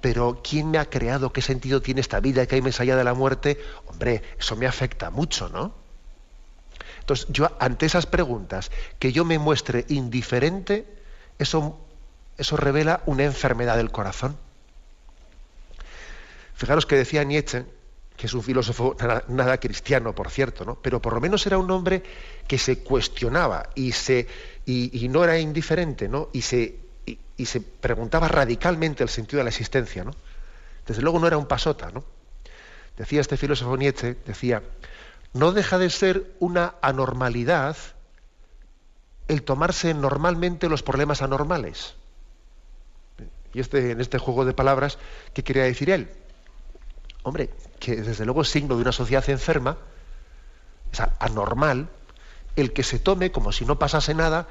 pero 0.00 0.40
¿quién 0.40 0.70
me 0.70 0.78
ha 0.78 0.88
creado? 0.88 1.32
¿Qué 1.32 1.42
sentido 1.42 1.82
tiene 1.82 2.00
esta 2.00 2.20
vida 2.20 2.46
que 2.46 2.54
hay 2.54 2.62
más 2.62 2.78
allá 2.78 2.94
de 2.94 3.02
la 3.02 3.14
muerte? 3.14 3.58
Hombre, 3.86 4.22
eso 4.38 4.54
me 4.54 4.66
afecta 4.66 5.10
mucho, 5.10 5.48
¿no? 5.48 5.74
Entonces, 7.00 7.26
yo 7.30 7.50
ante 7.60 7.86
esas 7.86 8.06
preguntas, 8.06 8.70
que 8.98 9.12
yo 9.12 9.24
me 9.24 9.38
muestre 9.38 9.84
indiferente, 9.88 10.86
eso, 11.38 11.78
eso 12.36 12.56
revela 12.56 13.02
una 13.06 13.24
enfermedad 13.24 13.76
del 13.76 13.90
corazón. 13.90 14.36
Fijaros 16.54 16.86
que 16.86 16.96
decía 16.96 17.24
Nietzsche, 17.24 17.64
que 18.16 18.26
es 18.26 18.34
un 18.34 18.42
filósofo 18.42 18.96
nada, 19.28 19.58
cristiano, 19.58 20.14
por 20.14 20.30
cierto, 20.30 20.64
¿no? 20.64 20.76
pero 20.76 21.02
por 21.02 21.12
lo 21.12 21.20
menos 21.20 21.46
era 21.46 21.58
un 21.58 21.70
hombre 21.70 22.02
que 22.48 22.56
se 22.56 22.78
cuestionaba 22.78 23.68
y, 23.74 23.92
se, 23.92 24.26
y, 24.64 25.04
y 25.04 25.08
no 25.08 25.22
era 25.22 25.38
indiferente, 25.38 26.08
¿no? 26.08 26.30
y 26.32 26.40
se 26.40 26.86
y, 27.36 27.46
se 27.46 27.60
preguntaba 27.60 28.28
radicalmente 28.28 29.02
el 29.02 29.08
sentido 29.08 29.38
de 29.38 29.44
la 29.44 29.50
existencia. 29.50 30.04
¿no? 30.04 30.12
Desde 30.86 31.02
luego 31.02 31.18
no 31.18 31.26
era 31.26 31.38
un 31.38 31.46
pasota. 31.46 31.90
¿no? 31.90 32.04
Decía 32.96 33.20
este 33.20 33.36
filósofo 33.36 33.76
Nietzsche, 33.76 34.16
decía, 34.26 34.62
no 35.32 35.52
deja 35.52 35.78
de 35.78 35.90
ser 35.90 36.34
una 36.40 36.74
anormalidad 36.82 37.76
el 39.28 39.42
tomarse 39.42 39.92
normalmente 39.92 40.68
los 40.68 40.82
problemas 40.82 41.22
anormales. 41.22 41.94
Y 43.56 43.60
este, 43.60 43.92
en 43.92 44.02
este 44.02 44.18
juego 44.18 44.44
de 44.44 44.52
palabras, 44.52 44.98
¿qué 45.32 45.42
quería 45.42 45.62
decir 45.62 45.88
él? 45.88 46.10
Hombre, 47.22 47.48
que 47.80 47.96
desde 47.96 48.26
luego 48.26 48.42
es 48.42 48.50
signo 48.50 48.76
de 48.76 48.82
una 48.82 48.92
sociedad 48.92 49.24
enferma, 49.30 49.78
es 50.92 51.00
anormal, 51.20 51.88
el 52.54 52.74
que 52.74 52.82
se 52.82 52.98
tome 52.98 53.32
como 53.32 53.52
si 53.52 53.64
no 53.64 53.78
pasase 53.78 54.12
nada 54.12 54.46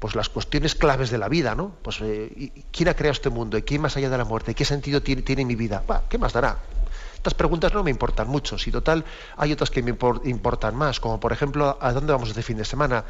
pues 0.00 0.16
las 0.16 0.28
cuestiones 0.28 0.74
claves 0.74 1.10
de 1.10 1.18
la 1.18 1.28
vida, 1.28 1.54
¿no? 1.54 1.72
Pues 1.82 2.00
eh, 2.00 2.64
¿quién 2.72 2.88
ha 2.88 2.94
creado 2.94 3.12
este 3.12 3.30
mundo? 3.30 3.58
¿Y 3.58 3.62
quién 3.62 3.80
más 3.80 3.96
allá 3.96 4.10
de 4.10 4.18
la 4.18 4.24
muerte? 4.24 4.56
¿Qué 4.56 4.64
sentido 4.64 5.02
tiene, 5.02 5.22
tiene 5.22 5.44
mi 5.44 5.54
vida? 5.54 5.84
¿Qué 6.08 6.18
más 6.18 6.32
dará? 6.32 6.58
Estas 7.14 7.34
preguntas 7.34 7.72
no 7.72 7.84
me 7.84 7.92
importan 7.92 8.26
mucho. 8.26 8.58
Si 8.58 8.72
total 8.72 9.04
hay 9.36 9.52
otras 9.52 9.70
que 9.70 9.84
me 9.84 9.90
importan 10.24 10.74
más, 10.74 10.98
como 10.98 11.20
por 11.20 11.32
ejemplo, 11.32 11.78
¿a 11.80 11.92
dónde 11.92 12.12
vamos 12.12 12.30
este 12.30 12.42
fin 12.42 12.56
de 12.56 12.64
semana? 12.64 13.04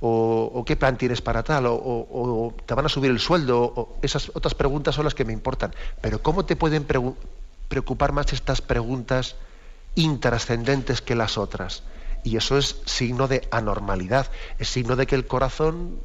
O, 0.00 0.64
qué 0.66 0.76
plan 0.76 0.98
tienes 0.98 1.20
para 1.22 1.42
tal, 1.42 1.64
o, 1.66 2.54
te 2.66 2.74
van 2.74 2.86
a 2.86 2.88
subir 2.88 3.10
el 3.10 3.20
sueldo, 3.20 3.62
o 3.62 3.96
esas 4.02 4.30
otras 4.34 4.54
preguntas 4.54 4.94
son 4.94 5.04
las 5.04 5.14
que 5.14 5.24
me 5.24 5.32
importan. 5.32 5.74
Pero 6.00 6.22
¿cómo 6.22 6.44
te 6.44 6.56
pueden 6.56 6.86
preocupar 7.68 8.12
más 8.12 8.32
estas 8.32 8.60
preguntas 8.60 9.36
intrascendentes 9.94 11.00
que 11.00 11.14
las 11.14 11.38
otras? 11.38 11.82
Y 12.22 12.36
eso 12.36 12.56
es 12.58 12.80
signo 12.86 13.28
de 13.28 13.46
anormalidad, 13.50 14.30
es 14.58 14.68
signo 14.68 14.96
de 14.96 15.06
que 15.06 15.14
el 15.14 15.26
corazón 15.26 16.00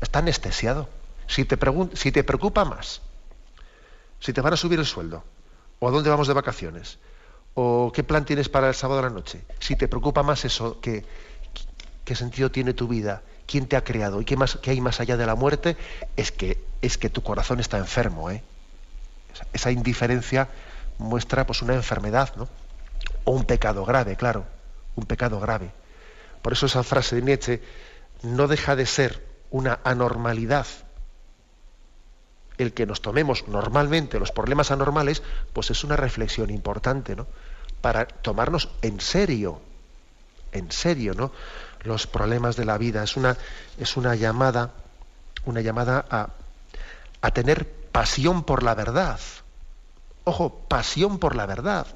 está 0.00 0.20
anestesiado. 0.20 0.88
Si 1.26 1.44
te, 1.44 1.58
si 1.94 2.12
te 2.12 2.24
preocupa 2.24 2.64
más, 2.64 3.00
si 4.20 4.32
te 4.32 4.40
van 4.40 4.52
a 4.52 4.56
subir 4.56 4.78
el 4.78 4.86
sueldo, 4.86 5.24
o 5.80 5.88
a 5.88 5.90
dónde 5.90 6.10
vamos 6.10 6.28
de 6.28 6.34
vacaciones, 6.34 6.98
o 7.54 7.90
qué 7.92 8.04
plan 8.04 8.24
tienes 8.24 8.48
para 8.48 8.68
el 8.68 8.74
sábado 8.74 9.00
a 9.00 9.02
la 9.02 9.10
noche, 9.10 9.44
si 9.58 9.74
te 9.76 9.88
preocupa 9.88 10.22
más 10.22 10.44
eso, 10.44 10.80
¿qué, 10.80 11.04
qué 12.04 12.14
sentido 12.14 12.50
tiene 12.50 12.74
tu 12.74 12.88
vida? 12.88 13.22
¿Quién 13.46 13.66
te 13.66 13.76
ha 13.76 13.84
creado? 13.84 14.20
¿Y 14.20 14.24
qué, 14.24 14.36
más, 14.36 14.58
qué 14.62 14.70
hay 14.70 14.80
más 14.80 15.00
allá 15.00 15.16
de 15.16 15.26
la 15.26 15.34
muerte? 15.34 15.76
Es 16.16 16.32
que, 16.32 16.62
es 16.80 16.98
que 16.98 17.10
tu 17.10 17.22
corazón 17.22 17.60
está 17.60 17.78
enfermo. 17.78 18.30
¿eh? 18.30 18.42
Esa 19.52 19.70
indiferencia 19.70 20.48
muestra 20.98 21.46
pues, 21.46 21.62
una 21.62 21.74
enfermedad, 21.74 22.34
¿no? 22.36 22.48
O 23.24 23.32
un 23.32 23.44
pecado 23.44 23.84
grave, 23.84 24.16
claro, 24.16 24.46
un 24.96 25.04
pecado 25.04 25.40
grave. 25.40 25.70
Por 26.40 26.52
eso 26.52 26.66
esa 26.66 26.82
frase 26.82 27.16
de 27.16 27.22
Nietzsche 27.22 27.62
no 28.22 28.48
deja 28.48 28.76
de 28.76 28.86
ser 28.86 29.24
una 29.50 29.80
anormalidad 29.84 30.66
el 32.58 32.72
que 32.72 32.86
nos 32.86 33.02
tomemos 33.02 33.48
normalmente 33.48 34.18
los 34.18 34.32
problemas 34.32 34.70
anormales, 34.70 35.22
pues 35.52 35.70
es 35.70 35.84
una 35.84 35.96
reflexión 35.96 36.50
importante, 36.50 37.16
¿no? 37.16 37.26
Para 37.80 38.06
tomarnos 38.06 38.68
en 38.82 39.00
serio, 39.00 39.60
en 40.52 40.70
serio, 40.70 41.14
¿no? 41.14 41.32
Los 41.82 42.06
problemas 42.06 42.56
de 42.56 42.64
la 42.64 42.78
vida. 42.78 43.02
Es 43.02 43.16
una, 43.16 43.36
es 43.78 43.96
una 43.96 44.14
llamada, 44.14 44.70
una 45.44 45.60
llamada 45.60 46.04
a, 46.10 46.28
a 47.20 47.30
tener 47.32 47.68
pasión 47.92 48.44
por 48.44 48.62
la 48.62 48.74
verdad. 48.74 49.20
Ojo, 50.24 50.64
pasión 50.68 51.18
por 51.18 51.36
la 51.36 51.46
verdad. 51.46 51.86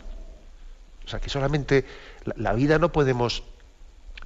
O 1.05 1.09
sea, 1.09 1.21
que 1.21 1.31
solamente 1.31 1.85
la, 2.37 2.53
vida 2.53 2.79
no 2.79 2.91
podemos 2.91 3.45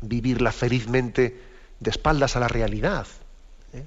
vivirla 0.01 0.51
felizmente 0.51 1.43
de 1.79 1.91
espaldas 1.91 2.37
a 2.37 2.41
la 2.41 2.49
realidad. 2.49 3.07
¿eh? 3.75 3.85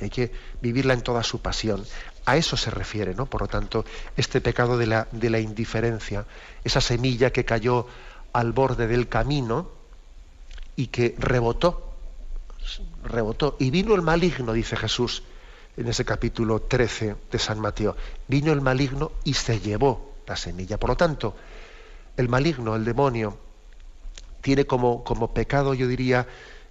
Hay 0.00 0.08
que 0.08 0.32
vivirla 0.62 0.94
en 0.94 1.02
toda 1.02 1.22
su 1.22 1.40
pasión. 1.40 1.84
A 2.24 2.36
eso 2.36 2.56
se 2.56 2.70
refiere, 2.70 3.14
¿no? 3.14 3.26
Por 3.26 3.42
lo 3.42 3.48
tanto, 3.48 3.84
este 4.16 4.40
pecado 4.40 4.78
de 4.78 4.86
la, 4.86 5.08
de 5.12 5.28
la 5.28 5.38
indiferencia, 5.38 6.24
esa 6.64 6.80
semilla 6.80 7.30
que 7.30 7.44
cayó 7.44 7.86
al 8.32 8.52
borde 8.52 8.86
del 8.86 9.08
camino 9.08 9.70
y 10.76 10.88
que 10.88 11.14
rebotó, 11.18 11.92
rebotó. 13.02 13.56
Y 13.58 13.70
vino 13.70 13.94
el 13.94 14.02
maligno, 14.02 14.52
dice 14.52 14.76
Jesús 14.76 15.22
en 15.76 15.88
ese 15.88 16.04
capítulo 16.04 16.60
13 16.60 17.16
de 17.30 17.38
San 17.38 17.60
Mateo. 17.60 17.96
Vino 18.28 18.52
el 18.52 18.60
maligno 18.60 19.12
y 19.24 19.34
se 19.34 19.60
llevó 19.60 20.14
la 20.26 20.36
semilla. 20.36 20.78
Por 20.78 20.90
lo 20.90 20.96
tanto, 20.96 21.34
el 22.16 22.28
maligno, 22.28 22.76
el 22.76 22.84
demonio, 22.84 23.38
tiene 24.40 24.64
como, 24.64 25.04
como 25.04 25.34
pecado, 25.34 25.74
yo 25.74 25.88
diría, 25.88 26.26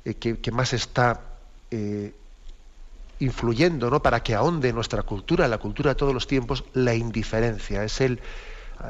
eh, 0.05 0.15
que, 0.15 0.51
más 0.51 0.73
está 0.73 1.21
eh, 1.71 2.13
influyendo 3.19 3.89
¿no? 3.89 4.01
para 4.01 4.23
que 4.23 4.33
ahonde 4.33 4.71
nuestra 4.71 5.03
cultura, 5.03 5.47
la 5.47 5.57
cultura 5.57 5.89
de 5.89 5.95
todos 5.95 6.13
los 6.13 6.27
tiempos, 6.27 6.63
la 6.73 6.95
indiferencia. 6.95 7.83
Es 7.83 8.01
el, 8.01 8.19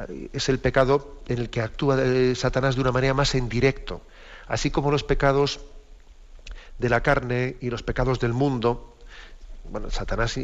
eh, 0.09 0.29
es 0.33 0.49
el 0.49 0.59
pecado 0.59 1.21
en 1.27 1.39
el 1.39 1.49
que 1.49 1.61
actúa 1.61 1.97
Satanás 2.35 2.75
de 2.75 2.81
una 2.81 2.91
manera 2.91 3.13
más 3.13 3.33
en 3.35 3.49
directo. 3.49 4.01
Así 4.47 4.71
como 4.71 4.91
los 4.91 5.03
pecados 5.03 5.59
de 6.77 6.89
la 6.89 7.01
carne 7.01 7.55
y 7.61 7.69
los 7.69 7.83
pecados 7.83 8.19
del 8.19 8.33
mundo, 8.33 8.95
bueno, 9.69 9.89
Satanás, 9.89 10.37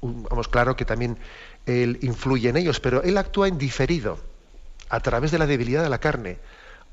vamos, 0.00 0.48
claro 0.48 0.76
que 0.76 0.84
también 0.84 1.18
él 1.66 1.98
influye 2.02 2.48
en 2.48 2.56
ellos, 2.56 2.80
pero 2.80 3.02
él 3.02 3.18
actúa 3.18 3.48
en 3.48 3.58
diferido, 3.58 4.18
a 4.88 5.00
través 5.00 5.30
de 5.30 5.38
la 5.38 5.46
debilidad 5.46 5.82
de 5.82 5.90
la 5.90 5.98
carne 5.98 6.38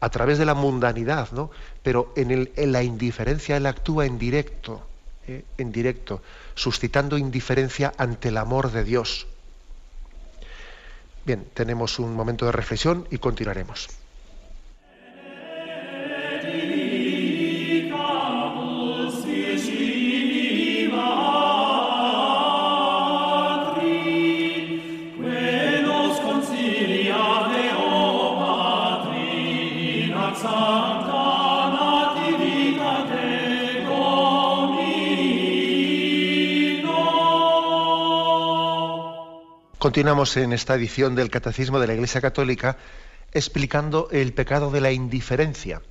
a 0.04 0.10
través 0.10 0.38
de 0.38 0.44
la 0.44 0.54
mundanidad, 0.54 1.32
¿no? 1.32 1.50
Pero 1.82 2.12
en, 2.18 2.50
la 2.74 2.84
indiferencia 2.84 3.56
él 3.56 3.66
actúa 3.66 4.06
en 4.06 4.20
directo, 4.20 4.86
¿eh? 5.30 5.46
en 5.58 5.72
directo, 5.72 6.22
suscitando 6.56 7.18
indiferencia 7.18 7.94
ante 7.98 8.28
el 8.28 8.36
amor 8.36 8.70
de 8.74 8.84
Dios. 8.84 9.28
Bien, 11.26 11.48
tenemos 11.54 12.00
un 12.00 12.14
momento 12.16 12.46
de 12.46 12.52
reflexión 12.52 13.08
y 13.12 13.18
continuaremos. 13.18 13.88
Continuamos 39.84 40.38
en 40.38 40.54
esta 40.54 40.76
edición 40.76 41.14
del 41.14 41.30
Catecismo 41.30 41.78
de 41.78 41.88
la 41.88 41.94
Iglesia 41.94 42.22
Católica 42.22 42.78
explicando 43.34 44.08
el 44.12 44.32
pecado 44.32 44.72
de 44.72 44.80
la 44.80 44.94
indiferencia. 44.94 45.82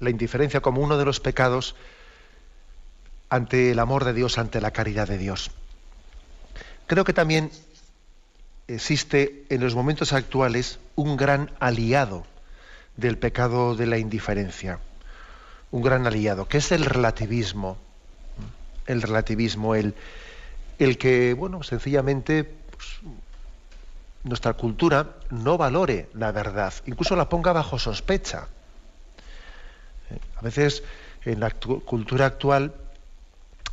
La 0.00 0.10
indiferencia 0.10 0.60
como 0.60 0.82
uno 0.82 0.98
de 0.98 1.06
los 1.06 1.18
pecados 1.18 1.74
ante 3.30 3.70
el 3.70 3.78
amor 3.78 4.04
de 4.04 4.12
Dios, 4.12 4.36
ante 4.36 4.60
la 4.60 4.70
caridad 4.70 5.08
de 5.08 5.16
Dios. 5.16 5.50
Creo 6.86 7.04
que 7.04 7.14
también 7.14 7.50
existe 8.68 9.46
en 9.48 9.62
los 9.62 9.74
momentos 9.74 10.12
actuales 10.12 10.78
un 10.94 11.16
gran 11.16 11.52
aliado 11.58 12.26
del 12.98 13.16
pecado 13.16 13.74
de 13.76 13.86
la 13.86 13.96
indiferencia, 13.96 14.78
un 15.70 15.80
gran 15.80 16.06
aliado, 16.06 16.48
que 16.48 16.58
es 16.58 16.70
el 16.70 16.84
relativismo. 16.84 17.78
El 18.84 19.00
relativismo, 19.00 19.74
el, 19.74 19.94
el 20.78 20.98
que, 20.98 21.32
bueno, 21.32 21.62
sencillamente 21.62 22.60
pues, 22.82 23.14
nuestra 24.24 24.52
cultura 24.54 25.16
no 25.30 25.58
valore 25.58 26.08
la 26.14 26.32
verdad, 26.32 26.72
incluso 26.86 27.16
la 27.16 27.28
ponga 27.28 27.52
bajo 27.52 27.78
sospecha. 27.78 28.48
Eh, 30.10 30.18
a 30.36 30.42
veces 30.42 30.82
en 31.24 31.40
la 31.40 31.50
cultura 31.50 32.26
actual, 32.26 32.74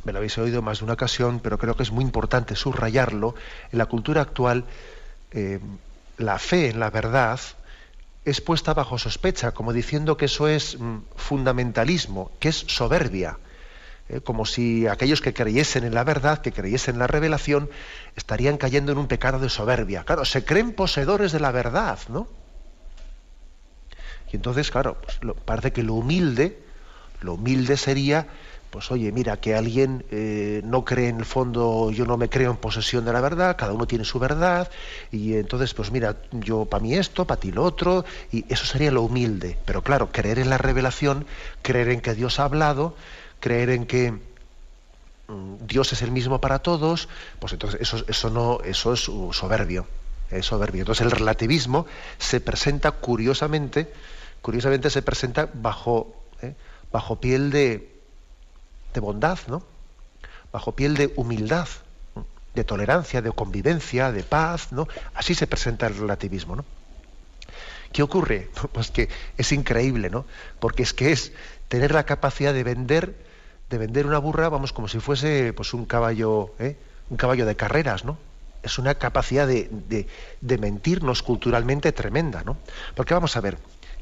me 0.04 0.12
lo 0.12 0.18
habéis 0.18 0.38
oído 0.38 0.62
más 0.62 0.78
de 0.78 0.84
una 0.84 0.94
ocasión, 0.94 1.40
pero 1.40 1.58
creo 1.58 1.76
que 1.76 1.82
es 1.82 1.90
muy 1.90 2.04
importante 2.04 2.56
subrayarlo, 2.56 3.34
en 3.70 3.78
la 3.78 3.86
cultura 3.86 4.22
actual 4.22 4.64
eh, 5.32 5.60
la 6.16 6.38
fe 6.38 6.70
en 6.70 6.80
la 6.80 6.90
verdad 6.90 7.40
es 8.24 8.40
puesta 8.40 8.74
bajo 8.74 8.98
sospecha, 8.98 9.52
como 9.52 9.72
diciendo 9.72 10.16
que 10.16 10.26
eso 10.26 10.48
es 10.48 10.78
mm, 10.78 10.98
fundamentalismo, 11.16 12.30
que 12.38 12.50
es 12.50 12.56
soberbia, 12.56 13.38
eh, 14.10 14.20
como 14.20 14.44
si 14.44 14.86
aquellos 14.86 15.20
que 15.20 15.32
creyesen 15.32 15.84
en 15.84 15.94
la 15.94 16.04
verdad, 16.04 16.40
que 16.40 16.52
creyesen 16.52 16.96
en 16.96 16.98
la 17.00 17.06
revelación, 17.06 17.70
estarían 18.16 18.56
cayendo 18.56 18.92
en 18.92 18.98
un 18.98 19.06
pecado 19.06 19.38
de 19.38 19.48
soberbia. 19.48 20.04
Claro, 20.04 20.24
se 20.24 20.44
creen 20.44 20.72
poseedores 20.72 21.32
de 21.32 21.40
la 21.40 21.52
verdad, 21.52 21.98
¿no? 22.08 22.28
Y 24.32 24.36
entonces, 24.36 24.70
claro, 24.70 24.96
pues 25.00 25.18
parece 25.44 25.72
que 25.72 25.82
lo 25.82 25.94
humilde, 25.94 26.58
lo 27.20 27.34
humilde 27.34 27.76
sería 27.76 28.26
pues 28.70 28.90
oye, 28.92 29.10
mira, 29.10 29.36
que 29.38 29.54
alguien 29.56 30.04
eh, 30.10 30.62
no 30.64 30.84
cree 30.84 31.08
en 31.08 31.18
el 31.18 31.24
fondo, 31.24 31.90
yo 31.90 32.06
no 32.06 32.16
me 32.16 32.28
creo 32.28 32.52
en 32.52 32.56
posesión 32.56 33.04
de 33.04 33.12
la 33.12 33.20
verdad, 33.20 33.56
cada 33.58 33.72
uno 33.72 33.86
tiene 33.86 34.04
su 34.04 34.18
verdad, 34.18 34.70
y 35.10 35.34
entonces, 35.34 35.74
pues 35.74 35.90
mira, 35.90 36.16
yo 36.30 36.64
para 36.66 36.82
mí 36.82 36.94
esto, 36.94 37.26
para 37.26 37.40
ti 37.40 37.50
lo 37.50 37.64
otro, 37.64 38.04
y 38.30 38.44
eso 38.48 38.64
sería 38.64 38.92
lo 38.92 39.02
humilde. 39.02 39.58
Pero 39.64 39.82
claro, 39.82 40.10
creer 40.12 40.38
en 40.38 40.50
la 40.50 40.58
revelación, 40.58 41.26
creer 41.62 41.88
en 41.88 42.00
que 42.00 42.14
Dios 42.14 42.38
ha 42.38 42.44
hablado, 42.44 42.94
creer 43.40 43.70
en 43.70 43.86
que 43.86 44.12
mm, 44.12 45.66
Dios 45.66 45.92
es 45.92 46.02
el 46.02 46.10
mismo 46.10 46.40
para 46.40 46.60
todos, 46.60 47.08
pues 47.38 47.52
entonces 47.52 47.80
eso, 47.80 48.04
eso 48.06 48.30
no, 48.30 48.60
eso 48.64 48.92
es 48.92 49.00
soberbio, 49.00 49.86
es 50.30 50.46
soberbio. 50.46 50.82
Entonces 50.82 51.04
el 51.04 51.10
relativismo 51.10 51.86
se 52.18 52.40
presenta 52.40 52.92
curiosamente, 52.92 53.92
curiosamente 54.42 54.90
se 54.90 55.02
presenta 55.02 55.48
bajo, 55.52 56.14
¿eh? 56.42 56.54
bajo 56.92 57.20
piel 57.20 57.50
de 57.50 58.00
de 58.94 59.00
bondad, 59.00 59.38
¿no? 59.46 59.62
Bajo 60.52 60.72
piel 60.72 60.96
de 60.96 61.12
humildad, 61.16 61.68
de 62.54 62.64
tolerancia, 62.64 63.22
de 63.22 63.30
convivencia, 63.30 64.10
de 64.12 64.22
paz, 64.22 64.72
¿no? 64.72 64.88
Así 65.14 65.34
se 65.34 65.46
presenta 65.46 65.86
el 65.86 65.96
relativismo, 65.96 66.56
¿no? 66.56 66.64
¿Qué 67.92 68.02
ocurre? 68.02 68.50
Pues 68.72 68.90
que 68.90 69.08
es 69.36 69.52
increíble, 69.52 70.10
¿no? 70.10 70.24
Porque 70.58 70.82
es 70.82 70.92
que 70.92 71.12
es 71.12 71.32
tener 71.68 71.92
la 71.92 72.04
capacidad 72.04 72.52
de 72.52 72.64
vender, 72.64 73.14
de 73.70 73.78
vender 73.78 74.06
una 74.06 74.18
burra, 74.18 74.48
vamos, 74.48 74.72
como 74.72 74.88
si 74.88 75.00
fuese 75.00 75.52
pues 75.54 75.72
un 75.72 75.86
caballo, 75.86 76.54
¿eh? 76.58 76.76
un 77.08 77.16
caballo 77.16 77.46
de 77.46 77.56
carreras, 77.56 78.04
¿no? 78.04 78.18
Es 78.62 78.78
una 78.78 78.96
capacidad 78.96 79.46
de, 79.46 80.06
de 80.40 80.58
mentirnos 80.58 81.22
culturalmente 81.22 81.92
tremenda, 81.92 82.42
¿no? 82.44 82.58
Porque 82.94 83.14
vamos 83.14 83.36
a 83.36 83.40
ver, 83.40 83.56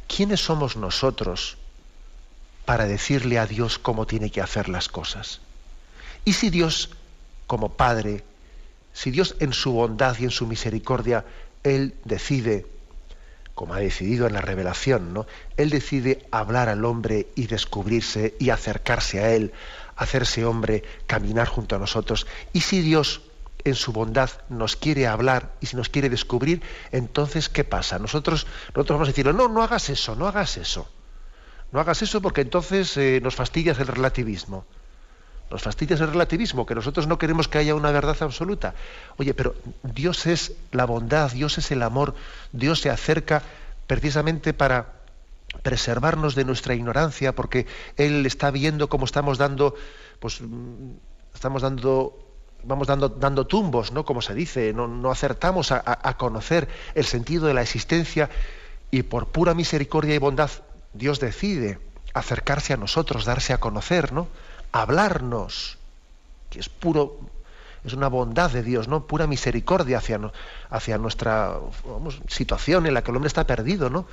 ¿quiénes 0.09 0.41
somos 0.41 0.77
nosotros 0.77 1.59
para 2.69 2.85
decirle 2.85 3.39
a 3.39 3.47
Dios 3.47 3.79
cómo 3.79 4.07
tiene 4.07 4.31
que 4.31 4.43
hacer 4.43 4.69
las 4.69 4.91
cosas. 4.91 5.41
Y 6.27 6.35
si 6.35 6.51
Dios, 6.51 6.91
como 7.47 7.71
Padre, 7.71 8.25
si 8.93 9.11
Dios 9.11 9.37
en 9.41 9.55
su 9.55 9.73
bondad 9.73 10.19
y 10.19 10.25
en 10.25 10.31
su 10.31 10.47
misericordia, 10.47 11.25
Él 11.63 11.95
decide, 12.05 12.67
como 13.59 13.75
ha 13.75 13.81
decidido 13.81 14.29
en 14.29 14.35
la 14.35 14.41
revelación, 14.41 15.13
¿no? 15.13 15.27
Él 15.57 15.69
decide 15.69 16.25
hablar 16.31 16.69
al 16.69 16.85
hombre 16.85 17.27
y 17.35 17.49
descubrirse 17.49 18.37
y 18.39 18.51
acercarse 18.51 19.19
a 19.19 19.35
Él, 19.35 19.53
hacerse 19.97 20.45
hombre, 20.45 20.85
caminar 21.09 21.49
junto 21.49 21.75
a 21.75 21.81
nosotros. 21.81 22.29
Y 22.53 22.61
si 22.61 22.83
Dios 22.83 23.23
en 23.65 23.75
su 23.75 23.93
bondad 23.93 24.31
nos 24.49 24.77
quiere 24.77 25.09
hablar 25.09 25.57
y 25.61 25.67
si 25.67 25.75
nos 25.75 25.89
quiere 25.89 26.09
descubrir, 26.09 26.63
entonces 26.93 27.49
¿qué 27.49 27.65
pasa? 27.65 27.99
Nosotros, 27.99 28.47
nosotros 28.77 28.95
vamos 28.95 29.09
a 29.09 29.11
decirle, 29.11 29.33
no, 29.33 29.49
no 29.49 29.65
hagas 29.65 29.91
eso, 29.91 30.15
no 30.15 30.29
hagas 30.29 30.57
eso. 30.57 30.89
No 31.73 31.81
hagas 31.81 32.01
eso 32.03 32.23
porque 32.23 32.43
entonces 32.43 32.97
eh, 32.97 33.19
nos 33.21 33.35
fastidias 33.35 33.81
el 33.81 33.89
relativismo. 33.89 34.67
Nos 35.51 35.63
fastidias 35.63 36.01
el 36.01 36.09
relativismo, 36.09 36.67
que 36.67 36.75
nosotros 36.75 37.07
no 37.07 37.19
queremos 37.19 37.49
que 37.49 37.59
haya 37.59 37.75
una 37.75 37.91
verdad 37.91 38.17
absoluta. 38.21 38.75
Oye, 39.17 39.33
pero 39.33 39.55
Dios 39.83 40.27
es 40.27 40.53
la 40.73 40.85
bondad, 40.85 41.33
Dios 41.33 41.57
es 41.59 41.71
el 41.71 41.83
amor, 41.83 42.15
Dios 42.53 42.81
se 42.81 42.91
acerca 42.91 43.43
precisamente 43.87 44.53
para 44.53 44.93
preservarnos 45.63 46.35
de 46.35 46.45
nuestra 46.45 46.75
ignorancia, 46.75 47.35
porque 47.35 47.67
Él 47.97 48.27
está 48.27 48.51
viendo 48.51 48.89
cómo 48.89 49.07
estamos 49.07 49.39
dando, 49.39 49.75
pues 50.21 50.41
mm, 50.41 50.93
estamos 51.35 51.63
dando 51.63 52.25
vamos 52.65 52.87
dando, 52.87 53.09
dando 53.09 53.47
tumbos, 53.47 53.93
¿no? 53.93 54.05
Como 54.05 54.21
se 54.21 54.35
dice, 54.35 54.73
no, 54.73 55.11
acertamos 55.11 55.73
a, 55.73 55.83
a, 55.85 56.17
conocer 56.17 56.69
el 56.95 57.05
sentido 57.05 57.47
de 57.47 57.55
la 57.55 57.63
existencia 57.63 58.29
y 58.91 59.05
por 59.05 59.29
pura 59.29 59.55
misericordia 59.55 60.15
y 60.15 60.19
bondad 60.19 60.51
Dios 60.93 61.21
decide 61.21 61.79
acercarse 62.15 62.73
a 62.73 62.77
nosotros, 62.77 63.25
darse 63.25 63.53
a 63.53 63.59
conocer, 63.59 64.13
¿no? 64.13 64.29
Hablarnos, 64.73 65.79
que 66.51 66.61
es 66.61 66.69
puro, 66.69 67.19
es 67.85 67.93
una 67.93 68.09
bondad 68.09 68.51
de 68.51 68.63
Dios, 68.63 68.89
¿no? 68.89 69.07
Pura 69.07 69.27
misericordia 69.27 69.99
hacia, 69.99 70.21
hacia 70.71 70.99
nuestra 70.99 71.59
situación 72.29 72.87
en 72.87 72.95
la 72.95 73.03
que 73.03 73.11
el 73.11 73.17
hombre 73.17 73.29
está 73.29 73.47
perdido, 73.47 73.91
¿no? 73.91 74.07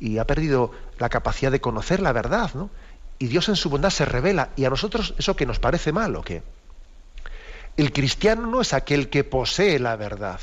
Y 0.00 0.18
ha 0.18 0.26
perdido 0.26 0.72
la 0.98 1.08
capacidad 1.08 1.50
de 1.50 1.60
conocer 1.60 2.00
la 2.00 2.12
verdad, 2.12 2.52
¿no? 2.54 2.70
Y 3.18 3.26
Dios 3.26 3.48
en 3.48 3.56
su 3.56 3.68
bondad 3.70 3.90
se 3.90 4.04
revela. 4.04 4.50
¿Y 4.56 4.64
a 4.64 4.70
nosotros 4.70 5.14
eso 5.18 5.34
que 5.34 5.46
nos 5.46 5.58
parece 5.58 5.92
mal 5.92 6.14
o 6.16 6.22
qué? 6.22 6.42
El 7.76 7.92
cristiano 7.92 8.46
no 8.46 8.60
es 8.60 8.72
aquel 8.74 9.08
que 9.08 9.24
posee 9.24 9.78
la 9.78 9.96
verdad. 9.96 10.40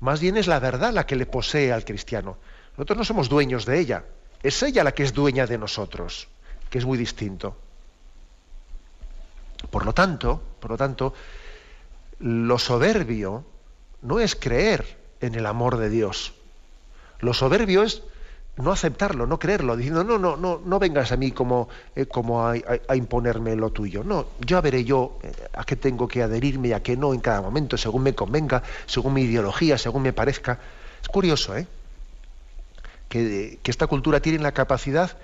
Más 0.00 0.20
bien 0.20 0.36
es 0.36 0.46
la 0.46 0.58
verdad 0.58 0.92
la 0.92 1.06
que 1.06 1.16
le 1.16 1.26
posee 1.26 1.72
al 1.72 1.84
cristiano. 1.84 2.36
Nosotros 2.76 2.98
no 2.98 3.04
somos 3.04 3.28
dueños 3.28 3.64
de 3.64 3.78
ella. 3.78 4.04
Es 4.42 4.62
ella 4.62 4.84
la 4.84 4.92
que 4.92 5.02
es 5.02 5.14
dueña 5.14 5.46
de 5.46 5.56
nosotros, 5.58 6.28
que 6.68 6.78
es 6.78 6.84
muy 6.84 6.98
distinto. 6.98 7.56
Por 9.70 9.84
lo 9.84 9.92
tanto, 9.92 10.40
por 10.60 10.70
lo 10.70 10.76
tanto, 10.76 11.14
lo 12.20 12.58
soberbio 12.58 13.44
no 14.02 14.20
es 14.20 14.36
creer 14.36 14.96
en 15.20 15.34
el 15.34 15.46
amor 15.46 15.76
de 15.76 15.90
Dios. 15.90 16.34
Lo 17.20 17.34
soberbio 17.34 17.82
es 17.82 18.02
no 18.56 18.72
aceptarlo, 18.72 19.26
no 19.26 19.38
creerlo, 19.38 19.76
diciendo, 19.76 20.02
no, 20.02 20.18
no, 20.18 20.36
no, 20.36 20.60
no 20.64 20.78
vengas 20.78 21.12
a 21.12 21.16
mí 21.16 21.30
como, 21.30 21.68
eh, 21.94 22.06
como 22.06 22.46
a, 22.46 22.56
imponerme 22.94 23.54
lo 23.54 23.70
tuyo. 23.70 24.02
No, 24.02 24.26
yo 24.40 24.60
veré 24.62 24.84
yo 24.84 25.18
eh, 25.22 25.32
a 25.52 25.64
qué 25.64 25.76
tengo 25.76 26.08
que 26.08 26.22
adherirme 26.22 26.68
y 26.68 26.72
a 26.72 26.82
qué 26.82 26.96
no 26.96 27.12
en 27.12 27.20
cada 27.20 27.42
momento, 27.42 27.76
según 27.76 28.02
me 28.02 28.14
convenga, 28.14 28.62
según 28.86 29.12
mi 29.12 29.22
ideología, 29.22 29.76
según 29.76 30.02
me 30.02 30.12
parezca. 30.12 30.58
Es 31.02 31.08
curioso, 31.08 31.56
¿eh? 31.56 31.66
que, 33.08 33.58
esta 33.64 33.86
cultura 33.86 34.20
tiene 34.20 34.38
la 34.38 34.52
capacidad 34.52 35.16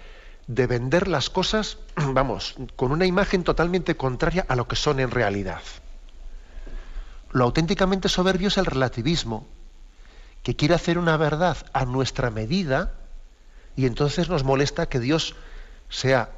de 0.46 0.66
vender 0.66 1.08
las 1.08 1.30
cosas, 1.30 1.78
vamos, 1.96 2.56
con 2.76 2.92
una 2.92 3.06
imagen 3.06 3.44
totalmente 3.44 3.96
contraria 3.96 4.44
a 4.48 4.56
lo 4.56 4.68
que 4.68 4.76
son 4.76 5.00
en 5.00 5.10
realidad. 5.10 5.62
Lo 7.32 7.44
auténticamente 7.44 8.08
soberbio 8.08 8.48
es 8.48 8.58
el 8.58 8.66
relativismo, 8.66 9.46
que 10.42 10.56
quiere 10.56 10.74
hacer 10.74 10.98
una 10.98 11.16
verdad 11.16 11.56
a 11.72 11.84
nuestra 11.84 12.30
medida 12.30 12.92
y 13.76 13.86
entonces 13.86 14.28
nos 14.28 14.44
molesta 14.44 14.86
que 14.86 15.00
Dios 15.00 15.34
sea, 15.88 16.30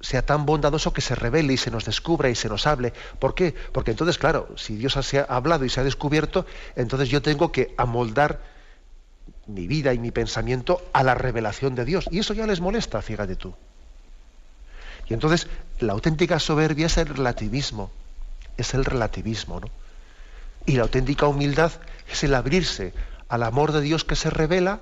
sea 0.00 0.24
tan 0.24 0.46
bondadoso 0.46 0.92
que 0.92 1.02
se 1.02 1.14
revele 1.14 1.52
y 1.52 1.56
se 1.56 1.70
nos 1.70 1.84
descubra 1.84 2.30
y 2.30 2.34
se 2.34 2.48
nos 2.48 2.66
hable. 2.66 2.92
¿Por 3.18 3.34
qué? 3.34 3.54
Porque 3.72 3.92
entonces, 3.92 4.18
claro, 4.18 4.48
si 4.56 4.76
Dios 4.76 4.94
se 4.94 5.20
ha 5.20 5.24
hablado 5.24 5.64
y 5.64 5.68
se 5.68 5.80
ha 5.80 5.84
descubierto, 5.84 6.46
entonces 6.74 7.10
yo 7.10 7.22
tengo 7.22 7.52
que 7.52 7.74
amoldar 7.76 8.40
mi 9.46 9.66
vida 9.66 9.92
y 9.92 9.98
mi 9.98 10.10
pensamiento 10.10 10.80
a 10.92 11.02
la 11.02 11.14
revelación 11.14 11.74
de 11.74 11.84
Dios. 11.84 12.06
Y 12.10 12.20
eso 12.20 12.34
ya 12.34 12.46
les 12.46 12.60
molesta, 12.60 13.02
fíjate 13.02 13.36
tú. 13.36 13.54
Y 15.08 15.14
entonces 15.14 15.48
la 15.80 15.92
auténtica 15.92 16.38
soberbia 16.38 16.86
es 16.86 16.96
el 16.96 17.08
relativismo, 17.08 17.90
es 18.56 18.74
el 18.74 18.84
relativismo, 18.84 19.60
¿no? 19.60 19.68
Y 20.64 20.76
la 20.76 20.84
auténtica 20.84 21.26
humildad 21.26 21.72
es 22.10 22.22
el 22.22 22.34
abrirse 22.34 22.94
al 23.28 23.42
amor 23.42 23.72
de 23.72 23.80
Dios 23.80 24.04
que 24.04 24.14
se 24.14 24.30
revela 24.30 24.80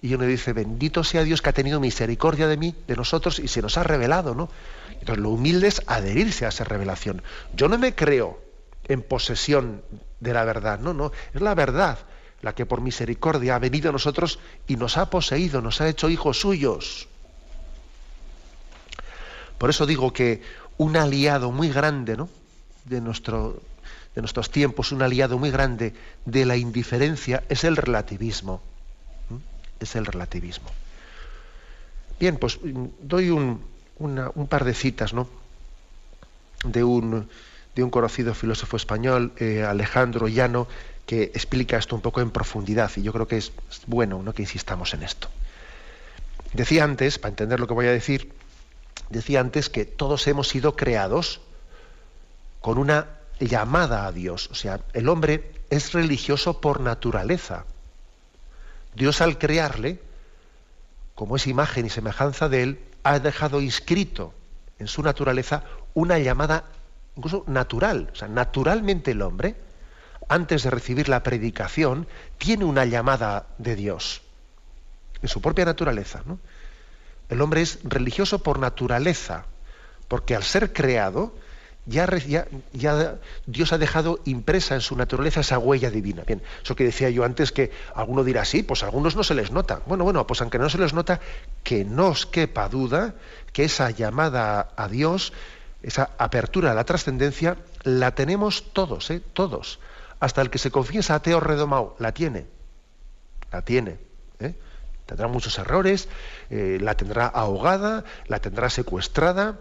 y 0.00 0.14
uno 0.14 0.24
dice, 0.24 0.52
bendito 0.52 1.04
sea 1.04 1.22
Dios 1.22 1.42
que 1.42 1.50
ha 1.50 1.52
tenido 1.52 1.78
misericordia 1.78 2.48
de 2.48 2.56
mí, 2.56 2.74
de 2.88 2.96
nosotros, 2.96 3.38
y 3.38 3.46
se 3.46 3.62
nos 3.62 3.78
ha 3.78 3.84
revelado, 3.84 4.34
¿no? 4.34 4.50
Entonces 4.98 5.22
lo 5.22 5.30
humilde 5.30 5.68
es 5.68 5.80
adherirse 5.86 6.44
a 6.44 6.48
esa 6.48 6.64
revelación. 6.64 7.22
Yo 7.54 7.68
no 7.68 7.78
me 7.78 7.94
creo 7.94 8.42
en 8.88 9.00
posesión 9.00 9.82
de 10.18 10.32
la 10.32 10.44
verdad, 10.44 10.80
no, 10.80 10.92
no, 10.92 11.12
es 11.32 11.40
la 11.40 11.54
verdad 11.54 11.98
la 12.42 12.54
que 12.54 12.66
por 12.66 12.80
misericordia 12.80 13.54
ha 13.54 13.58
venido 13.58 13.88
a 13.88 13.92
nosotros 13.92 14.38
y 14.66 14.76
nos 14.76 14.98
ha 14.98 15.08
poseído, 15.08 15.62
nos 15.62 15.80
ha 15.80 15.88
hecho 15.88 16.10
hijos 16.10 16.40
suyos. 16.40 17.08
Por 19.58 19.70
eso 19.70 19.86
digo 19.86 20.12
que 20.12 20.42
un 20.76 20.96
aliado 20.96 21.52
muy 21.52 21.68
grande 21.68 22.16
¿no? 22.16 22.28
de, 22.84 23.00
nuestro, 23.00 23.62
de 24.14 24.20
nuestros 24.20 24.50
tiempos, 24.50 24.90
un 24.90 25.02
aliado 25.02 25.38
muy 25.38 25.52
grande 25.52 25.94
de 26.24 26.44
la 26.44 26.56
indiferencia 26.56 27.44
es 27.48 27.62
el 27.62 27.76
relativismo. 27.76 28.60
Es 29.78 29.94
el 29.94 30.04
relativismo. 30.04 30.68
Bien, 32.18 32.36
pues 32.36 32.58
mm, 32.62 32.86
doy 33.02 33.30
un, 33.30 33.60
par 34.48 34.64
de 34.64 34.74
citas, 34.74 35.12
¿no? 35.12 35.28
De 36.64 36.84
un, 36.84 37.28
de 37.74 37.82
un 37.82 37.90
conocido 37.90 38.34
filósofo 38.34 38.76
español, 38.76 39.32
eh, 39.38 39.64
Alejandro 39.64 40.28
Llano, 40.28 40.68
que 41.06 41.24
explica 41.24 41.76
esto 41.76 41.96
un 41.96 42.02
poco 42.02 42.20
en 42.20 42.30
profundidad 42.30 42.90
y 42.96 43.02
yo 43.02 43.12
creo 43.12 43.26
que 43.26 43.36
es 43.36 43.52
bueno 43.86 44.22
¿no? 44.22 44.32
que 44.32 44.42
insistamos 44.42 44.94
en 44.94 45.02
esto. 45.02 45.28
Decía 46.52 46.84
antes, 46.84 47.18
para 47.18 47.30
entender 47.30 47.60
lo 47.60 47.66
que 47.66 47.74
voy 47.74 47.86
a 47.86 47.92
decir, 47.92 48.32
decía 49.08 49.40
antes 49.40 49.68
que 49.68 49.84
todos 49.84 50.26
hemos 50.26 50.48
sido 50.48 50.76
creados 50.76 51.40
con 52.60 52.78
una 52.78 53.06
llamada 53.40 54.06
a 54.06 54.12
Dios. 54.12 54.48
O 54.50 54.54
sea, 54.54 54.80
el 54.92 55.08
hombre 55.08 55.52
es 55.70 55.92
religioso 55.92 56.60
por 56.60 56.80
naturaleza. 56.80 57.64
Dios 58.94 59.20
al 59.20 59.38
crearle, 59.38 60.00
como 61.14 61.36
es 61.36 61.46
imagen 61.46 61.86
y 61.86 61.90
semejanza 61.90 62.48
de 62.48 62.62
él, 62.62 62.80
ha 63.02 63.18
dejado 63.18 63.60
inscrito 63.60 64.34
en 64.78 64.86
su 64.86 65.02
naturaleza 65.02 65.64
una 65.94 66.18
llamada 66.18 66.64
incluso 67.16 67.44
natural. 67.46 68.10
O 68.12 68.16
sea, 68.16 68.28
naturalmente 68.28 69.12
el 69.12 69.22
hombre, 69.22 69.56
antes 70.32 70.62
de 70.62 70.70
recibir 70.70 71.08
la 71.08 71.22
predicación, 71.22 72.06
tiene 72.38 72.64
una 72.64 72.84
llamada 72.84 73.46
de 73.58 73.76
Dios, 73.76 74.22
en 75.20 75.28
su 75.28 75.42
propia 75.42 75.64
naturaleza. 75.64 76.22
El 77.28 77.40
hombre 77.40 77.60
es 77.60 77.80
religioso 77.84 78.42
por 78.42 78.58
naturaleza, 78.58 79.44
porque 80.08 80.34
al 80.34 80.42
ser 80.42 80.72
creado, 80.72 81.34
ya, 81.84 82.08
ya, 82.72 83.18
Dios 83.46 83.72
ha 83.72 83.78
dejado 83.78 84.20
impresa 84.24 84.74
en 84.74 84.80
su 84.80 84.96
naturaleza 84.96 85.40
esa 85.40 85.58
huella 85.58 85.90
divina. 85.90 86.22
Bien, 86.26 86.42
eso 86.62 86.76
que 86.76 86.84
decía 86.84 87.10
yo 87.10 87.24
antes, 87.24 87.52
que 87.52 87.70
alguno 87.94 88.24
dirá, 88.24 88.44
sí, 88.44 88.62
pues 88.62 88.82
a 88.82 88.86
algunos 88.86 89.16
no 89.16 89.24
se 89.24 89.34
les 89.34 89.50
nota. 89.50 89.82
Bueno, 89.86 90.04
bueno, 90.04 90.26
pues 90.26 90.40
aunque 90.40 90.58
no 90.58 90.70
se 90.70 90.78
les 90.78 90.94
nota, 90.94 91.20
que 91.62 91.84
no 91.84 92.08
os 92.08 92.24
quepa 92.24 92.68
duda 92.68 93.14
que 93.52 93.64
esa 93.64 93.90
llamada 93.90 94.70
a 94.76 94.88
Dios, 94.88 95.34
esa 95.82 96.10
apertura 96.16 96.70
a 96.70 96.74
la 96.74 96.84
trascendencia, 96.84 97.58
la 97.82 98.14
tenemos 98.14 98.72
todos, 98.72 99.10
¿eh? 99.10 99.20
todos. 99.32 99.78
Hasta 100.22 100.40
el 100.40 100.50
que 100.50 100.58
se 100.58 100.70
confiesa 100.70 101.16
ateo 101.16 101.40
redomado, 101.40 101.96
la 101.98 102.12
tiene. 102.12 102.46
La 103.50 103.62
tiene. 103.62 103.98
¿eh? 104.38 104.54
Tendrá 105.04 105.26
muchos 105.26 105.58
errores, 105.58 106.08
eh, 106.48 106.78
la 106.80 106.94
tendrá 106.94 107.26
ahogada, 107.26 108.04
la 108.28 108.38
tendrá 108.38 108.70
secuestrada 108.70 109.58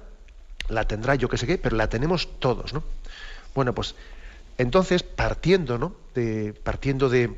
la 0.71 0.87
tendrá 0.87 1.15
yo 1.15 1.29
que 1.29 1.37
sé 1.37 1.47
qué, 1.47 1.57
pero 1.57 1.75
la 1.75 1.89
tenemos 1.89 2.39
todos, 2.39 2.73
¿no? 2.73 2.83
Bueno, 3.53 3.73
pues 3.73 3.95
entonces, 4.57 5.03
partiendo, 5.03 5.77
¿no? 5.77 5.95
De, 6.15 6.53
partiendo 6.53 7.09
de, 7.09 7.35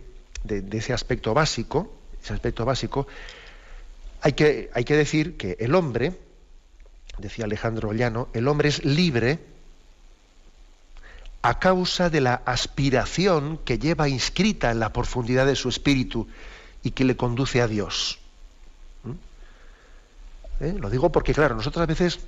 ese 0.72 0.94
aspecto 0.94 1.34
básico, 1.34 1.94
ese 2.22 2.34
aspecto 2.34 2.66
básico, 2.66 3.08
hay 4.22 4.34
que, 4.34 4.70
hay 4.74 4.84
que 4.84 4.96
decir 4.96 5.38
que 5.38 5.58
el 5.60 5.76
hombre, 5.76 6.14
decía 7.18 7.46
Alejandro 7.46 7.94
Llano, 7.94 8.30
el 8.34 8.48
hombre 8.48 8.70
es 8.70 8.86
libre 8.86 9.40
a 11.44 11.60
causa 11.60 12.10
de 12.10 12.22
la 12.22 12.42
aspiración 12.46 13.60
que 13.66 13.78
lleva 13.78 14.08
inscrita 14.08 14.72
en 14.72 14.80
la 14.80 14.94
profundidad 14.94 15.46
de 15.46 15.58
su 15.58 15.68
espíritu 15.68 16.28
y 16.82 16.92
que 16.92 17.04
le 17.04 17.18
conduce 17.18 17.62
a 17.62 17.68
Dios. 17.68 18.20
¿Mm? 19.04 20.64
¿Eh? 20.64 20.76
Lo 20.80 20.90
digo 20.90 21.12
porque, 21.12 21.34
claro, 21.34 21.54
nosotros 21.56 21.84
a 21.84 21.86
veces 21.86 22.20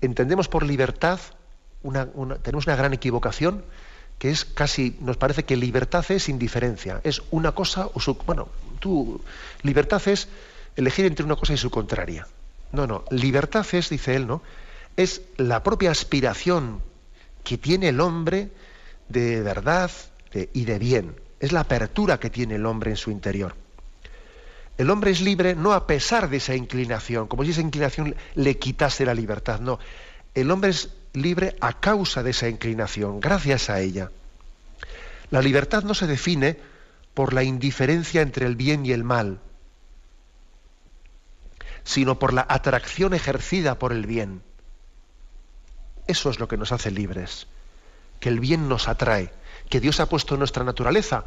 entendemos 0.00 0.48
por 0.48 0.64
libertad, 0.64 1.18
tenemos 2.42 2.66
una 2.66 2.76
gran 2.76 2.94
equivocación, 2.94 3.64
que 4.20 4.30
es 4.30 4.44
casi, 4.44 4.96
nos 5.00 5.16
parece 5.16 5.44
que 5.44 5.56
libertad 5.56 6.04
es 6.10 6.28
indiferencia, 6.28 7.00
es 7.02 7.20
una 7.32 7.52
cosa 7.52 7.88
o 7.94 8.00
su... 8.00 8.14
Bueno, 8.14 8.48
tú, 8.78 9.20
libertad 9.62 10.00
es 10.06 10.28
elegir 10.76 11.04
entre 11.06 11.26
una 11.26 11.34
cosa 11.34 11.54
y 11.54 11.56
su 11.56 11.68
contraria. 11.68 12.28
No, 12.70 12.86
no, 12.86 13.04
libertad 13.10 13.66
es, 13.72 13.90
dice 13.90 14.14
él, 14.14 14.28
¿no? 14.28 14.40
Es 14.96 15.22
la 15.36 15.64
propia 15.64 15.90
aspiración 15.90 16.80
que 17.44 17.58
tiene 17.58 17.90
el 17.90 18.00
hombre 18.00 18.50
de 19.08 19.42
verdad 19.42 19.90
y 20.52 20.64
de 20.64 20.78
bien. 20.78 21.14
Es 21.38 21.52
la 21.52 21.60
apertura 21.60 22.18
que 22.18 22.30
tiene 22.30 22.56
el 22.56 22.66
hombre 22.66 22.90
en 22.90 22.96
su 22.96 23.10
interior. 23.10 23.54
El 24.76 24.90
hombre 24.90 25.12
es 25.12 25.20
libre 25.20 25.54
no 25.54 25.72
a 25.72 25.86
pesar 25.86 26.28
de 26.28 26.38
esa 26.38 26.56
inclinación, 26.56 27.28
como 27.28 27.44
si 27.44 27.50
esa 27.50 27.60
inclinación 27.60 28.16
le 28.34 28.58
quitase 28.58 29.04
la 29.04 29.14
libertad, 29.14 29.60
no. 29.60 29.78
El 30.34 30.50
hombre 30.50 30.70
es 30.70 30.90
libre 31.12 31.54
a 31.60 31.78
causa 31.78 32.24
de 32.24 32.30
esa 32.30 32.48
inclinación, 32.48 33.20
gracias 33.20 33.70
a 33.70 33.80
ella. 33.80 34.10
La 35.30 35.40
libertad 35.40 35.84
no 35.84 35.94
se 35.94 36.08
define 36.08 36.58
por 37.14 37.32
la 37.32 37.44
indiferencia 37.44 38.22
entre 38.22 38.46
el 38.46 38.56
bien 38.56 38.84
y 38.84 38.90
el 38.90 39.04
mal, 39.04 39.38
sino 41.84 42.18
por 42.18 42.32
la 42.32 42.44
atracción 42.48 43.14
ejercida 43.14 43.78
por 43.78 43.92
el 43.92 44.06
bien. 44.06 44.42
Eso 46.06 46.30
es 46.30 46.38
lo 46.38 46.48
que 46.48 46.56
nos 46.56 46.72
hace 46.72 46.90
libres, 46.90 47.46
que 48.20 48.28
el 48.28 48.40
bien 48.40 48.68
nos 48.68 48.88
atrae, 48.88 49.32
que 49.68 49.80
Dios 49.80 50.00
ha 50.00 50.06
puesto 50.06 50.34
en 50.34 50.40
nuestra 50.40 50.64
naturaleza 50.64 51.24